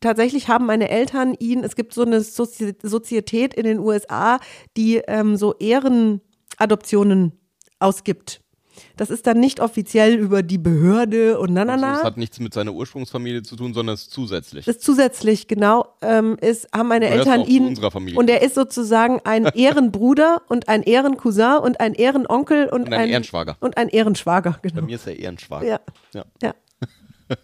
tatsächlich 0.00 0.48
haben 0.48 0.66
meine 0.66 0.88
Eltern 0.88 1.34
ihn, 1.34 1.64
es 1.64 1.76
gibt 1.76 1.94
so 1.94 2.02
eine 2.02 2.20
Sozi 2.20 2.74
Sozietät 2.82 3.54
in 3.54 3.64
den 3.64 3.78
USA, 3.78 4.40
die 4.76 4.96
ähm, 5.06 5.36
so 5.36 5.54
Ehrenadoptionen 5.54 7.32
ausgibt. 7.78 8.40
Das 8.96 9.10
ist 9.10 9.26
dann 9.26 9.38
nicht 9.40 9.60
offiziell 9.60 10.14
über 10.14 10.42
die 10.42 10.58
Behörde 10.58 11.38
und 11.38 11.52
na 11.52 11.64
na 11.64 11.72
Also 11.74 11.84
na. 11.86 11.98
es 11.98 12.04
hat 12.04 12.16
nichts 12.16 12.40
mit 12.40 12.54
seiner 12.54 12.72
Ursprungsfamilie 12.72 13.42
zu 13.42 13.56
tun, 13.56 13.74
sondern 13.74 13.94
es 13.94 14.02
ist 14.02 14.10
zusätzlich. 14.12 14.64
Das 14.66 14.78
zusätzlich, 14.78 15.48
genau, 15.48 15.86
ähm, 16.02 16.36
ist, 16.40 16.68
haben 16.74 16.88
meine 16.88 17.08
Gehört 17.08 17.26
Eltern 17.26 17.46
ihn. 17.46 17.66
unserer 17.66 17.90
Familie. 17.90 18.18
Und 18.18 18.28
er 18.30 18.42
ist 18.42 18.54
sozusagen 18.54 19.20
ein 19.24 19.44
Ehrenbruder 19.54 20.42
und 20.48 20.68
ein 20.68 20.82
Ehrencousin 20.82 21.58
und 21.62 21.80
ein 21.80 21.94
Ehrenonkel 21.94 22.68
und, 22.68 22.84
Und 22.84 22.92
ein 22.92 23.08
Ehrenschwager. 23.08 23.56
Und 23.60 23.76
ein 23.76 23.88
Ehrenschwager, 23.88 24.58
Bei 24.62 24.68
genau. 24.68 24.82
mir 24.82 24.96
ist 24.96 25.06
er 25.06 25.18
eher 25.18 25.30
ein 25.30 25.38
Schwager. 25.38 25.66
Ja. 25.66 25.80
Ja. 26.14 26.24
Ja. 26.42 26.54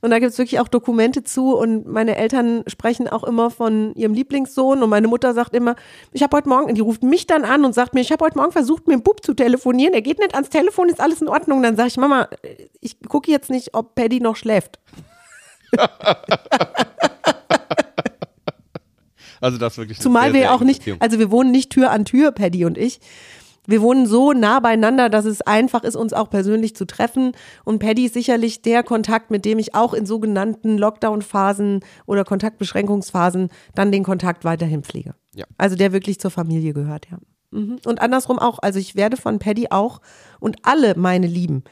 Und 0.00 0.10
da 0.10 0.20
gibt 0.20 0.30
es 0.30 0.38
wirklich 0.38 0.60
auch 0.60 0.68
Dokumente 0.68 1.24
zu 1.24 1.56
und 1.56 1.86
meine 1.86 2.16
Eltern 2.16 2.62
sprechen 2.68 3.08
auch 3.08 3.24
immer 3.24 3.50
von 3.50 3.94
ihrem 3.94 4.14
Lieblingssohn 4.14 4.80
und 4.82 4.90
meine 4.90 5.08
Mutter 5.08 5.34
sagt 5.34 5.56
immer, 5.56 5.74
ich 6.12 6.22
habe 6.22 6.36
heute 6.36 6.48
Morgen, 6.48 6.74
die 6.74 6.80
ruft 6.80 7.02
mich 7.02 7.26
dann 7.26 7.44
an 7.44 7.64
und 7.64 7.74
sagt 7.74 7.94
mir, 7.94 8.00
ich 8.00 8.12
habe 8.12 8.24
heute 8.24 8.38
Morgen 8.38 8.52
versucht, 8.52 8.86
mit 8.86 8.94
dem 8.94 9.02
Bub 9.02 9.24
zu 9.24 9.34
telefonieren, 9.34 9.94
er 9.94 10.02
geht 10.02 10.20
nicht 10.20 10.34
ans 10.34 10.50
Telefon, 10.50 10.88
ist 10.88 11.00
alles 11.00 11.20
in 11.20 11.28
Ordnung. 11.28 11.62
Dann 11.62 11.74
sage 11.76 11.88
ich, 11.88 11.96
Mama, 11.96 12.28
ich 12.80 13.00
gucke 13.08 13.30
jetzt 13.30 13.50
nicht, 13.50 13.74
ob 13.74 13.96
Paddy 13.96 14.20
noch 14.20 14.36
schläft. 14.36 14.78
Also 19.40 19.58
das 19.58 19.74
ist 19.74 19.78
wirklich 19.78 20.00
Zumal 20.00 20.24
sehr, 20.24 20.32
wir 20.32 20.40
sehr 20.40 20.54
auch 20.54 20.60
nicht, 20.62 20.82
also 20.98 21.18
wir 21.18 21.30
wohnen 21.30 21.50
nicht 21.50 21.70
Tür 21.70 21.90
an 21.90 22.04
Tür, 22.04 22.32
Paddy 22.32 22.64
und 22.64 22.76
ich. 22.76 23.00
Wir 23.68 23.82
wohnen 23.82 24.06
so 24.06 24.32
nah 24.32 24.60
beieinander, 24.60 25.10
dass 25.10 25.26
es 25.26 25.42
einfach 25.42 25.84
ist, 25.84 25.94
uns 25.94 26.14
auch 26.14 26.30
persönlich 26.30 26.74
zu 26.74 26.86
treffen. 26.86 27.32
Und 27.64 27.80
Paddy 27.80 28.06
ist 28.06 28.14
sicherlich 28.14 28.62
der 28.62 28.82
Kontakt, 28.82 29.30
mit 29.30 29.44
dem 29.44 29.58
ich 29.58 29.74
auch 29.74 29.92
in 29.92 30.06
sogenannten 30.06 30.78
Lockdown-Phasen 30.78 31.80
oder 32.06 32.24
Kontaktbeschränkungsphasen 32.24 33.50
dann 33.74 33.92
den 33.92 34.04
Kontakt 34.04 34.46
weiterhin 34.46 34.82
pflege. 34.82 35.14
Ja. 35.34 35.44
Also 35.58 35.76
der 35.76 35.92
wirklich 35.92 36.18
zur 36.18 36.30
Familie 36.30 36.72
gehört, 36.72 37.08
ja. 37.10 37.18
Mhm. 37.50 37.78
Und 37.84 38.00
andersrum 38.00 38.38
auch. 38.38 38.58
Also 38.60 38.78
ich 38.78 38.96
werde 38.96 39.18
von 39.18 39.38
Paddy 39.38 39.66
auch 39.70 40.00
und 40.40 40.56
alle 40.62 40.94
meine 40.96 41.26
Lieben 41.26 41.62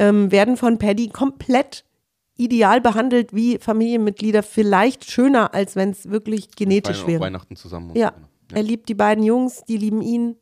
ähm, 0.00 0.32
werden 0.32 0.56
von 0.56 0.78
Paddy 0.78 1.08
komplett 1.08 1.84
ideal 2.36 2.80
behandelt 2.80 3.32
wie 3.32 3.58
Familienmitglieder, 3.58 4.42
vielleicht 4.42 5.08
schöner, 5.08 5.54
als 5.54 5.76
wenn 5.76 5.90
es 5.90 6.10
wirklich 6.10 6.50
genetisch 6.56 7.06
wäre. 7.06 7.20
Weihnachten 7.20 7.54
zusammen. 7.54 7.92
Ja, 7.94 8.10
ne? 8.10 8.26
er 8.54 8.62
liebt 8.64 8.88
die 8.88 8.94
beiden 8.94 9.22
Jungs, 9.22 9.62
die 9.68 9.76
lieben 9.76 10.02
ihn. 10.02 10.36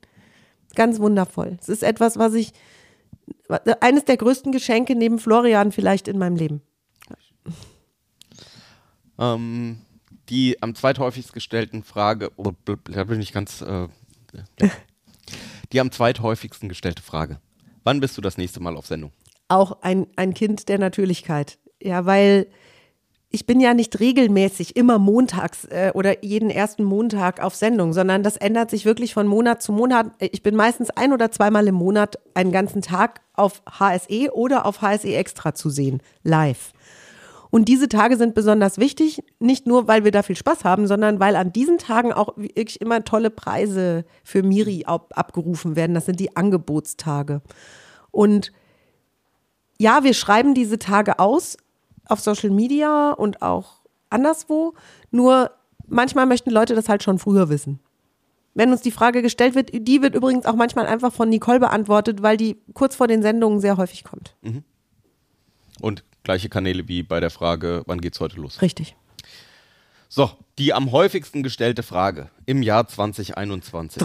Ganz 0.74 1.00
wundervoll. 1.00 1.58
Es 1.60 1.68
ist 1.68 1.82
etwas, 1.82 2.18
was 2.18 2.34
ich, 2.34 2.52
eines 3.80 4.04
der 4.04 4.16
größten 4.16 4.52
Geschenke 4.52 4.94
neben 4.94 5.18
Florian 5.18 5.72
vielleicht 5.72 6.08
in 6.08 6.18
meinem 6.18 6.36
Leben. 6.36 6.62
Ähm, 9.18 9.82
die 10.28 10.62
am 10.62 10.74
zweithäufigst 10.74 11.32
gestellten 11.32 11.82
Frage, 11.82 12.30
oh, 12.36 12.52
da 12.64 13.04
bin 13.04 13.20
ich 13.20 13.32
ganz, 13.32 13.60
äh, 13.60 13.88
die 15.72 15.80
am 15.80 15.90
zweithäufigsten 15.90 16.68
gestellte 16.68 17.02
Frage. 17.02 17.40
Wann 17.84 18.00
bist 18.00 18.16
du 18.16 18.20
das 18.20 18.38
nächste 18.38 18.60
Mal 18.60 18.76
auf 18.76 18.86
Sendung? 18.86 19.12
Auch 19.48 19.82
ein, 19.82 20.06
ein 20.16 20.34
Kind 20.34 20.68
der 20.68 20.78
Natürlichkeit. 20.78 21.58
Ja, 21.82 22.06
weil 22.06 22.46
ich 23.32 23.46
bin 23.46 23.60
ja 23.60 23.74
nicht 23.74 24.00
regelmäßig 24.00 24.74
immer 24.74 24.98
montags 24.98 25.64
äh, 25.66 25.92
oder 25.94 26.24
jeden 26.24 26.50
ersten 26.50 26.82
Montag 26.82 27.40
auf 27.40 27.54
Sendung, 27.54 27.92
sondern 27.92 28.24
das 28.24 28.36
ändert 28.36 28.70
sich 28.70 28.84
wirklich 28.84 29.14
von 29.14 29.28
Monat 29.28 29.62
zu 29.62 29.72
Monat. 29.72 30.10
Ich 30.18 30.42
bin 30.42 30.56
meistens 30.56 30.90
ein 30.90 31.12
oder 31.12 31.30
zweimal 31.30 31.66
im 31.68 31.76
Monat 31.76 32.18
einen 32.34 32.50
ganzen 32.50 32.82
Tag 32.82 33.20
auf 33.34 33.62
HSE 33.70 34.34
oder 34.34 34.66
auf 34.66 34.82
HSE 34.82 35.14
Extra 35.14 35.54
zu 35.54 35.70
sehen, 35.70 36.02
live. 36.24 36.72
Und 37.50 37.66
diese 37.68 37.88
Tage 37.88 38.16
sind 38.16 38.34
besonders 38.34 38.78
wichtig, 38.78 39.22
nicht 39.38 39.66
nur, 39.66 39.86
weil 39.86 40.04
wir 40.04 40.12
da 40.12 40.22
viel 40.22 40.36
Spaß 40.36 40.64
haben, 40.64 40.88
sondern 40.88 41.20
weil 41.20 41.36
an 41.36 41.52
diesen 41.52 41.78
Tagen 41.78 42.12
auch 42.12 42.36
wirklich 42.36 42.80
immer 42.80 43.04
tolle 43.04 43.30
Preise 43.30 44.04
für 44.24 44.42
Miri 44.42 44.84
ab 44.86 45.12
abgerufen 45.14 45.76
werden. 45.76 45.94
Das 45.94 46.06
sind 46.06 46.18
die 46.18 46.36
Angebotstage. 46.36 47.42
Und 48.10 48.52
ja, 49.78 50.02
wir 50.02 50.14
schreiben 50.14 50.54
diese 50.54 50.78
Tage 50.78 51.18
aus 51.20 51.56
auf 52.10 52.20
Social 52.20 52.50
Media 52.50 53.12
und 53.12 53.42
auch 53.42 53.80
anderswo. 54.10 54.74
Nur 55.10 55.50
manchmal 55.86 56.26
möchten 56.26 56.50
Leute 56.50 56.74
das 56.74 56.88
halt 56.88 57.02
schon 57.02 57.18
früher 57.18 57.48
wissen. 57.48 57.80
Wenn 58.54 58.72
uns 58.72 58.80
die 58.82 58.90
Frage 58.90 59.22
gestellt 59.22 59.54
wird, 59.54 59.70
die 59.72 60.02
wird 60.02 60.14
übrigens 60.14 60.44
auch 60.44 60.56
manchmal 60.56 60.86
einfach 60.86 61.12
von 61.12 61.28
Nicole 61.28 61.60
beantwortet, 61.60 62.20
weil 62.22 62.36
die 62.36 62.56
kurz 62.74 62.96
vor 62.96 63.06
den 63.06 63.22
Sendungen 63.22 63.60
sehr 63.60 63.76
häufig 63.76 64.02
kommt. 64.04 64.34
Und 65.80 66.04
gleiche 66.24 66.48
Kanäle 66.48 66.88
wie 66.88 67.02
bei 67.04 67.20
der 67.20 67.30
Frage, 67.30 67.82
wann 67.86 68.00
geht's 68.00 68.18
heute 68.20 68.36
los? 68.40 68.60
Richtig. 68.60 68.96
So, 70.08 70.30
die 70.58 70.74
am 70.74 70.90
häufigsten 70.90 71.44
gestellte 71.44 71.84
Frage 71.84 72.28
im 72.44 72.62
Jahr 72.62 72.88
2021. 72.88 74.02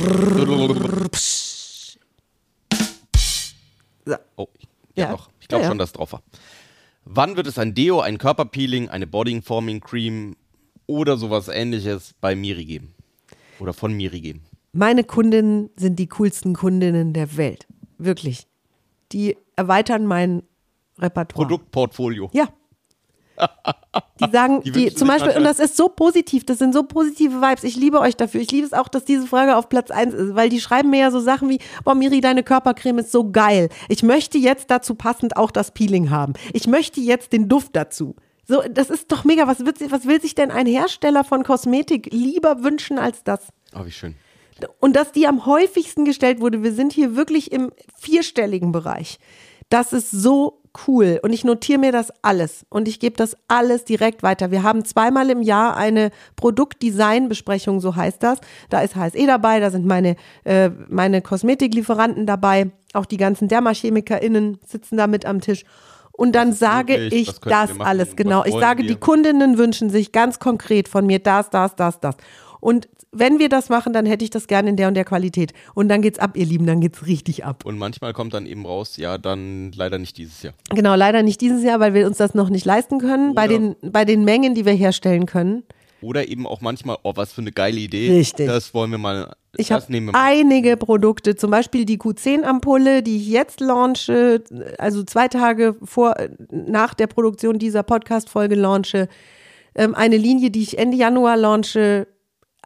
So. 4.05 4.15
Oh, 4.35 4.47
ja, 4.95 5.05
Ja. 5.05 5.11
doch. 5.11 5.29
Ich 5.39 5.47
glaube 5.47 5.63
Ja, 5.63 5.65
ja. 5.65 5.71
schon, 5.71 5.77
dass 5.79 5.91
drauf 5.93 6.13
war. 6.13 6.21
Wann 7.05 7.37
wird 7.37 7.45
es 7.45 7.59
ein 7.59 7.75
Deo, 7.75 8.01
ein 8.01 8.17
Körperpeeling, 8.17 8.89
eine 8.89 9.05
Bodyforming 9.05 9.79
Cream 9.79 10.35
oder 10.87 11.17
sowas 11.17 11.47
ähnliches 11.47 12.15
bei 12.19 12.35
Miri 12.35 12.65
geben? 12.65 12.95
Oder 13.59 13.73
von 13.73 13.93
Miri 13.93 14.21
geben? 14.21 14.41
Meine 14.73 15.03
Kundinnen 15.03 15.69
sind 15.77 15.99
die 15.99 16.07
coolsten 16.07 16.53
Kundinnen 16.53 17.13
der 17.13 17.37
Welt. 17.37 17.67
Wirklich. 17.97 18.47
Die 19.11 19.37
erweitern 19.55 20.05
mein 20.07 20.43
Repertoire. 20.97 21.47
Produktportfolio. 21.47 22.29
Ja. 22.33 22.49
Die 24.19 24.31
sagen, 24.31 24.61
Die 24.63 24.71
die, 24.71 24.93
zum 24.93 25.07
Beispiel, 25.07 25.35
und 25.37 25.43
das 25.43 25.59
ist 25.59 25.75
so 25.75 25.89
positiv, 25.89 26.45
das 26.45 26.57
sind 26.57 26.73
so 26.73 26.83
positive 26.83 27.41
Vibes. 27.41 27.63
Ich 27.63 27.75
liebe 27.75 27.99
euch 27.99 28.15
dafür. 28.15 28.41
Ich 28.41 28.51
liebe 28.51 28.65
es 28.65 28.73
auch, 28.73 28.87
dass 28.87 29.03
diese 29.05 29.27
Frage 29.27 29.55
auf 29.57 29.67
Platz 29.69 29.91
1 29.91 30.13
ist, 30.13 30.35
weil 30.35 30.49
die 30.49 30.61
schreiben 30.61 30.89
mir 30.89 30.99
ja 30.99 31.11
so 31.11 31.19
Sachen 31.19 31.49
wie, 31.49 31.59
boah, 31.83 31.95
Miri, 31.95 32.21
deine 32.21 32.43
Körpercreme 32.43 32.99
ist 32.99 33.11
so 33.11 33.31
geil. 33.31 33.69
Ich 33.89 34.03
möchte 34.03 34.37
jetzt 34.37 34.71
dazu 34.71 34.95
passend 34.95 35.37
auch 35.37 35.51
das 35.51 35.71
Peeling 35.71 36.09
haben. 36.09 36.33
Ich 36.53 36.67
möchte 36.67 37.01
jetzt 37.01 37.33
den 37.33 37.49
Duft 37.49 37.75
dazu. 37.75 38.15
So, 38.47 38.61
das 38.69 38.89
ist 38.89 39.11
doch 39.11 39.23
mega. 39.23 39.47
Was, 39.47 39.65
wird, 39.65 39.91
was 39.91 40.05
will 40.05 40.21
sich 40.21 40.35
denn 40.35 40.51
ein 40.51 40.67
Hersteller 40.67 41.23
von 41.23 41.43
Kosmetik 41.43 42.09
lieber 42.11 42.63
wünschen 42.63 42.99
als 42.99 43.23
das? 43.23 43.47
Oh, 43.75 43.85
wie 43.85 43.91
schön. 43.91 44.15
Und 44.79 44.95
dass 44.95 45.11
die 45.11 45.27
am 45.27 45.45
häufigsten 45.45 46.05
gestellt 46.05 46.39
wurde, 46.39 46.63
wir 46.63 46.71
sind 46.71 46.93
hier 46.93 47.15
wirklich 47.15 47.51
im 47.51 47.71
vierstelligen 47.97 48.71
Bereich. 48.71 49.19
Das 49.69 49.93
ist 49.93 50.11
so 50.11 50.61
cool. 50.87 51.19
Und 51.21 51.33
ich 51.33 51.43
notiere 51.43 51.79
mir 51.79 51.91
das 51.91 52.11
alles 52.21 52.65
und 52.69 52.87
ich 52.87 52.99
gebe 52.99 53.15
das 53.15 53.35
alles 53.47 53.85
direkt 53.85 54.23
weiter. 54.23 54.51
Wir 54.51 54.63
haben 54.63 54.85
zweimal 54.85 55.29
im 55.29 55.41
Jahr 55.41 55.75
eine 55.75 56.11
Produktdesign-Besprechung, 56.35 57.79
so 57.79 57.95
heißt 57.95 58.21
das. 58.23 58.39
Da 58.69 58.81
ist 58.81 58.95
HSE 58.95 59.25
dabei, 59.25 59.59
da 59.59 59.71
sind 59.71 59.85
meine, 59.85 60.15
äh, 60.43 60.69
meine 60.87 61.21
Kosmetiklieferanten 61.21 62.25
dabei, 62.25 62.71
auch 62.93 63.05
die 63.05 63.17
ganzen 63.17 63.47
DermachemikerInnen 63.47 64.59
sitzen 64.65 64.97
da 64.97 65.07
mit 65.07 65.25
am 65.25 65.41
Tisch. 65.41 65.65
Und 66.11 66.33
dann 66.33 66.53
sage 66.53 66.95
ich 66.95 67.39
das 67.39 67.77
alles, 67.79 68.15
genau. 68.15 68.45
Ich 68.45 68.53
sage, 68.53 68.83
wir? 68.83 68.87
die 68.87 68.95
Kundinnen 68.95 69.57
wünschen 69.57 69.89
sich 69.89 70.13
ganz 70.13 70.39
konkret 70.39 70.87
von 70.87 71.05
mir 71.05 71.19
das, 71.19 71.49
das, 71.49 71.75
das, 71.75 71.99
das. 71.99 72.15
Und 72.61 72.87
wenn 73.17 73.39
wir 73.39 73.49
das 73.49 73.69
machen, 73.69 73.93
dann 73.93 74.05
hätte 74.05 74.23
ich 74.23 74.29
das 74.29 74.47
gerne 74.47 74.69
in 74.69 74.75
der 74.75 74.87
und 74.87 74.93
der 74.93 75.05
Qualität. 75.05 75.53
Und 75.73 75.89
dann 75.89 76.01
geht's 76.01 76.19
ab, 76.19 76.35
ihr 76.35 76.45
Lieben, 76.45 76.65
dann 76.65 76.81
geht's 76.81 77.05
richtig 77.05 77.45
ab. 77.45 77.65
Und 77.65 77.77
manchmal 77.77 78.13
kommt 78.13 78.33
dann 78.33 78.45
eben 78.45 78.65
raus, 78.65 78.97
ja, 78.97 79.17
dann 79.17 79.71
leider 79.73 79.97
nicht 79.97 80.17
dieses 80.17 80.43
Jahr. 80.43 80.53
Genau, 80.69 80.95
leider 80.95 81.23
nicht 81.23 81.41
dieses 81.41 81.63
Jahr, 81.63 81.79
weil 81.79 81.93
wir 81.93 82.05
uns 82.05 82.17
das 82.17 82.35
noch 82.35 82.49
nicht 82.49 82.65
leisten 82.65 82.99
können, 82.99 83.33
bei 83.33 83.47
den, 83.47 83.75
bei 83.81 84.05
den 84.05 84.25
Mengen, 84.25 84.55
die 84.55 84.65
wir 84.65 84.73
herstellen 84.73 85.25
können. 85.25 85.63
Oder 86.01 86.27
eben 86.27 86.45
auch 86.45 86.61
manchmal, 86.61 86.97
oh, 87.03 87.13
was 87.15 87.33
für 87.33 87.41
eine 87.41 87.51
geile 87.51 87.79
Idee. 87.79 88.11
Richtig. 88.11 88.47
Das 88.47 88.73
wollen 88.73 88.91
wir 88.91 88.97
mal. 88.97 89.35
Ich 89.57 89.71
habe 89.71 89.85
einige 90.13 90.75
Produkte, 90.75 91.35
zum 91.35 91.49
Beispiel 91.49 91.85
die 91.85 91.97
Q10-Ampulle, 91.97 93.01
die 93.01 93.17
ich 93.17 93.29
jetzt 93.29 93.61
launche, 93.61 94.43
also 94.77 95.03
zwei 95.03 95.29
Tage 95.29 95.75
vor, 95.81 96.15
nach 96.51 96.93
der 96.93 97.07
Produktion 97.07 97.57
dieser 97.57 97.81
Podcast-Folge 97.81 98.55
launche, 98.55 99.07
ähm, 99.73 99.95
eine 99.95 100.17
Linie, 100.17 100.51
die 100.51 100.61
ich 100.61 100.77
Ende 100.77 100.97
Januar 100.97 101.37
launche, 101.37 102.07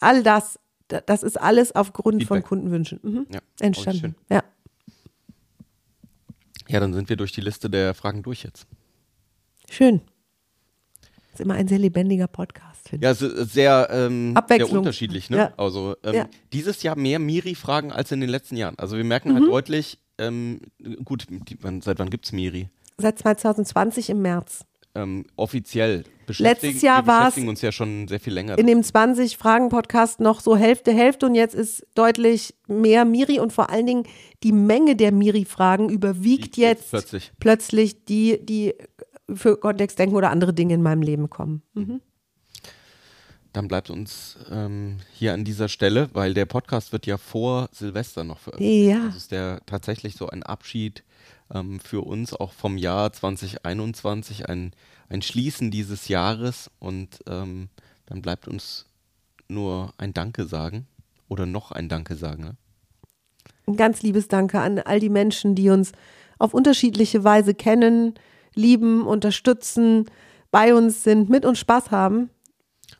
all 0.01 0.23
das, 0.23 0.59
da- 0.87 1.01
das 1.01 1.23
ist 1.23 1.39
alles 1.39 1.73
aufgrund 1.75 2.23
von 2.23 2.37
Feedback. 2.37 2.49
Kundenwünschen 2.49 2.99
mhm. 3.03 3.27
Ja, 3.33 3.39
entstanden. 3.59 3.99
schön. 3.99 4.15
Ja. 4.29 4.43
Ja, 6.67 6.79
dann 6.79 6.93
sind 6.93 7.09
wir 7.09 7.15
durch 7.17 7.31
die 7.31 7.41
Liste 7.41 7.69
der 7.69 7.93
Fragen 7.95 8.21
durch 8.21 8.43
jetzt. 8.43 8.67
Schön. 9.69 10.01
Ist 11.33 11.41
immer 11.41 11.55
ein 11.55 11.67
sehr 11.67 11.79
lebendiger 11.79 12.27
Podcast, 12.27 12.89
finde 12.89 13.05
Ja, 13.05 13.11
es 13.11 13.21
ist 13.21 13.53
sehr, 13.53 13.87
ähm, 13.91 14.35
sehr 14.47 14.71
unterschiedlich. 14.71 15.29
Ne? 15.29 15.37
Ja. 15.37 15.53
Also 15.57 15.95
ähm, 16.03 16.13
Ja. 16.15 16.29
dieses 16.53 16.83
Jahr 16.83 16.95
mehr 16.95 17.17
Miri-Fragen 17.19 17.91
als 17.91 18.11
in 18.11 18.19
den 18.19 18.29
letzten 18.29 18.55
Jahren. 18.57 18.77
Also 18.77 18.97
wir 18.97 19.03
merken 19.03 19.33
halt 19.33 19.45
deutlich, 19.45 19.99
ähm, 20.17 20.59
gut, 21.05 21.25
die, 21.29 21.57
wann, 21.61 21.81
seit 21.81 21.97
wann 21.99 22.09
gibt 22.09 22.25
es 22.25 22.31
Miri? 22.33 22.61
ich. 22.61 22.67
Seit 22.97 23.17
2020 23.19 24.09
im 24.09 24.21
März. 24.21 24.65
Ähm, 24.95 25.25
offiziell 25.37 26.03
beschäftigen, 26.29 26.73
Letztes 26.73 26.81
Jahr 26.81 27.07
war's 27.07 27.25
beschäftigen 27.25 27.49
uns 27.49 27.61
ja 27.61 27.71
schon 27.71 28.07
sehr 28.07 28.19
viel 28.19 28.33
länger. 28.33 28.57
In 28.57 28.67
dem 28.67 28.81
20-Fragen-Podcast 28.81 30.19
noch 30.19 30.39
so 30.39 30.55
Hälfte, 30.55 30.91
Hälfte 30.91 31.25
und 31.25 31.35
jetzt 31.35 31.55
ist 31.55 31.85
deutlich 31.95 32.55
mehr 32.67 33.03
Miri 33.03 33.39
und 33.39 33.51
vor 33.51 33.69
allen 33.69 33.85
Dingen 33.85 34.03
die 34.43 34.51
Menge 34.51 34.95
der 34.95 35.11
Miri-Fragen 35.11 35.89
überwiegt 35.89 36.29
Wiegt 36.29 36.57
jetzt 36.57 36.79
jetzt 36.79 36.89
plötzlich. 36.91 37.31
plötzlich 37.39 38.05
die, 38.05 38.39
die 38.45 38.75
für 39.33 39.57
Kontextdenken 39.57 40.15
oder 40.15 40.29
andere 40.29 40.53
Dinge 40.53 40.75
in 40.75 40.81
meinem 40.81 41.01
Leben 41.01 41.29
kommen. 41.29 41.63
Mhm. 41.73 42.01
Dann 43.51 43.67
bleibt 43.67 43.89
uns 43.89 44.37
ähm, 44.51 44.97
hier 45.11 45.33
an 45.33 45.43
dieser 45.43 45.69
Stelle, 45.69 46.09
weil 46.13 46.35
der 46.35 46.45
Podcast 46.45 46.91
wird 46.91 47.07
ja 47.07 47.17
vor 47.17 47.69
Silvester 47.71 48.23
noch 48.23 48.37
veröffentlicht. 48.37 48.89
Ja. 48.89 49.05
Das 49.07 49.15
ist 49.15 49.31
der 49.31 49.61
tatsächlich 49.65 50.15
so 50.15 50.29
ein 50.29 50.43
Abschied 50.43 51.03
ähm, 51.53 51.79
für 51.79 52.01
uns 52.01 52.33
auch 52.33 52.53
vom 52.53 52.77
Jahr 52.77 53.11
2021, 53.11 54.49
ein, 54.49 54.71
ein 55.09 55.21
Schließen 55.21 55.71
dieses 55.71 56.07
Jahres 56.07 56.69
und 56.79 57.19
ähm, 57.27 57.69
dann 58.05 58.21
bleibt 58.21 58.47
uns 58.47 58.85
nur 59.47 59.93
ein 59.97 60.13
Danke 60.13 60.45
sagen 60.45 60.87
oder 61.27 61.45
noch 61.45 61.71
ein 61.71 61.89
Danke 61.89 62.15
sagen. 62.15 62.43
Ne? 62.43 62.57
Ein 63.67 63.77
ganz 63.77 64.01
liebes 64.01 64.27
Danke 64.27 64.59
an 64.59 64.79
all 64.79 64.99
die 64.99 65.09
Menschen, 65.09 65.55
die 65.55 65.69
uns 65.69 65.91
auf 66.37 66.53
unterschiedliche 66.53 67.23
Weise 67.23 67.53
kennen, 67.53 68.15
lieben, 68.55 69.05
unterstützen, 69.05 70.05
bei 70.51 70.73
uns 70.73 71.03
sind, 71.03 71.29
mit 71.29 71.45
uns 71.45 71.59
Spaß 71.59 71.91
haben. 71.91 72.29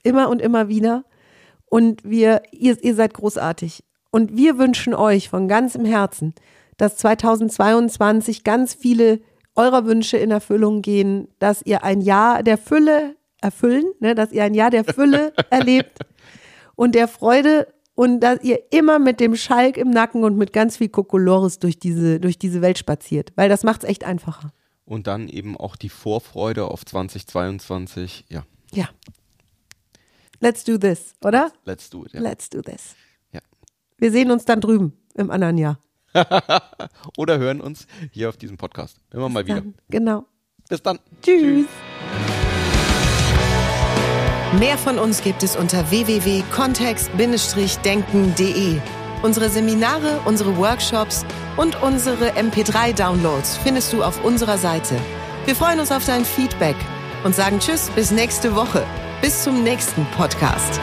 Immer 0.04 0.30
und 0.30 0.41
immer 0.41 0.68
wieder. 0.70 1.04
Und 1.66 2.04
wir, 2.04 2.43
ihr, 2.52 2.84
ihr 2.84 2.95
seid 2.95 3.14
großartig. 3.14 3.84
Und 4.12 4.36
wir 4.36 4.58
wünschen 4.58 4.93
euch 4.93 5.30
von 5.30 5.47
ganzem 5.47 5.86
Herzen, 5.86 6.34
dass 6.80 6.96
2022 6.96 8.44
ganz 8.44 8.74
viele 8.74 9.20
eurer 9.54 9.86
Wünsche 9.86 10.18
in 10.18 10.32
Erfüllung 10.32 10.82
gehen, 10.82 11.28
dass 11.38 11.62
ihr 11.62 11.84
ein 11.84 12.00
Jahr 12.00 12.42
der 12.42 12.58
Fülle 12.58 13.18
erfüllen, 13.42 13.86
ne, 14.00 14.16
dass 14.16 14.32
ihr 14.32 14.44
ein 14.46 14.54
Jahr 14.54 14.70
der 14.72 14.86
Fülle 14.86 15.34
erlebt 15.50 16.00
und 16.76 16.96
der 16.96 17.10
Freude 17.10 17.68
und 17.96 18.22
dass 18.22 18.42
ihr 18.44 18.72
immer 18.72 18.98
mit 18.98 19.20
dem 19.20 19.36
Schalk 19.36 19.76
im 19.76 19.90
Nacken 19.90 20.24
und 20.24 20.38
mit 20.38 20.54
ganz 20.54 20.78
viel 20.78 20.88
Kokolores 20.88 21.60
durch 21.60 21.78
diese, 21.80 22.22
durch 22.22 22.40
diese 22.40 22.62
Welt 22.62 22.78
spaziert, 22.78 23.34
weil 23.36 23.50
das 23.50 23.64
macht 23.64 23.84
es 23.84 23.90
echt 23.90 24.06
einfacher. 24.06 24.54
Und 24.86 25.06
dann 25.06 25.28
eben 25.28 25.58
auch 25.58 25.76
die 25.76 25.90
Vorfreude 25.90 26.66
auf 26.66 26.86
2022. 26.86 28.26
Ja, 28.30 28.46
Ja. 28.72 28.90
Let's 30.40 30.64
do 30.64 30.78
this, 30.78 31.14
oder? 31.22 31.52
let's 31.66 31.90
do 31.90 32.06
it. 32.06 32.14
Ja. 32.14 32.22
Let's 32.22 32.50
do 32.50 32.62
this. 32.62 32.96
Ja. 33.34 33.42
Wir 33.98 34.12
sehen 34.14 34.32
uns 34.32 34.46
dann 34.46 34.62
drüben 34.62 34.94
im 35.16 35.30
anderen 35.30 35.58
Jahr. 35.58 35.78
Oder 37.18 37.38
hören 37.38 37.62
uns 37.62 37.86
hier 38.12 38.30
auf 38.30 38.38
diesem 38.38 38.57
Podcast. 38.57 38.99
Immer 39.12 39.30
mal 39.30 39.45
wieder. 39.45 39.62
Dann, 39.62 39.76
genau. 39.89 40.26
Bis 40.70 40.82
dann. 40.82 40.97
Tschüss. 41.22 41.68
Mehr 44.57 44.80
von 44.80 44.97
uns 44.97 45.22
gibt 45.22 45.43
es 45.43 45.55
unter 45.55 45.91
www.kontext-denken.de. 45.91 48.80
Unsere 49.22 49.49
Seminare, 49.49 50.20
unsere 50.26 50.57
Workshops 50.57 51.24
und 51.57 51.80
unsere 51.84 52.32
MP3-Downloads 52.32 53.57
findest 53.57 53.93
du 53.93 54.01
auf 54.01 54.24
unserer 54.24 54.57
Seite. 54.57 54.95
Wir 55.45 55.55
freuen 55.55 55.80
uns 55.80 55.91
auf 55.91 56.03
dein 56.05 56.26
Feedback 56.26 56.76
und 57.24 57.36
sagen 57.36 57.60
Tschüss 57.60 57.91
bis 57.91 58.10
nächste 58.12 58.55
Woche. 58.55 58.84
Bis 59.22 59.43
zum 59.43 59.64
nächsten 59.64 60.03
Podcast. 60.18 60.80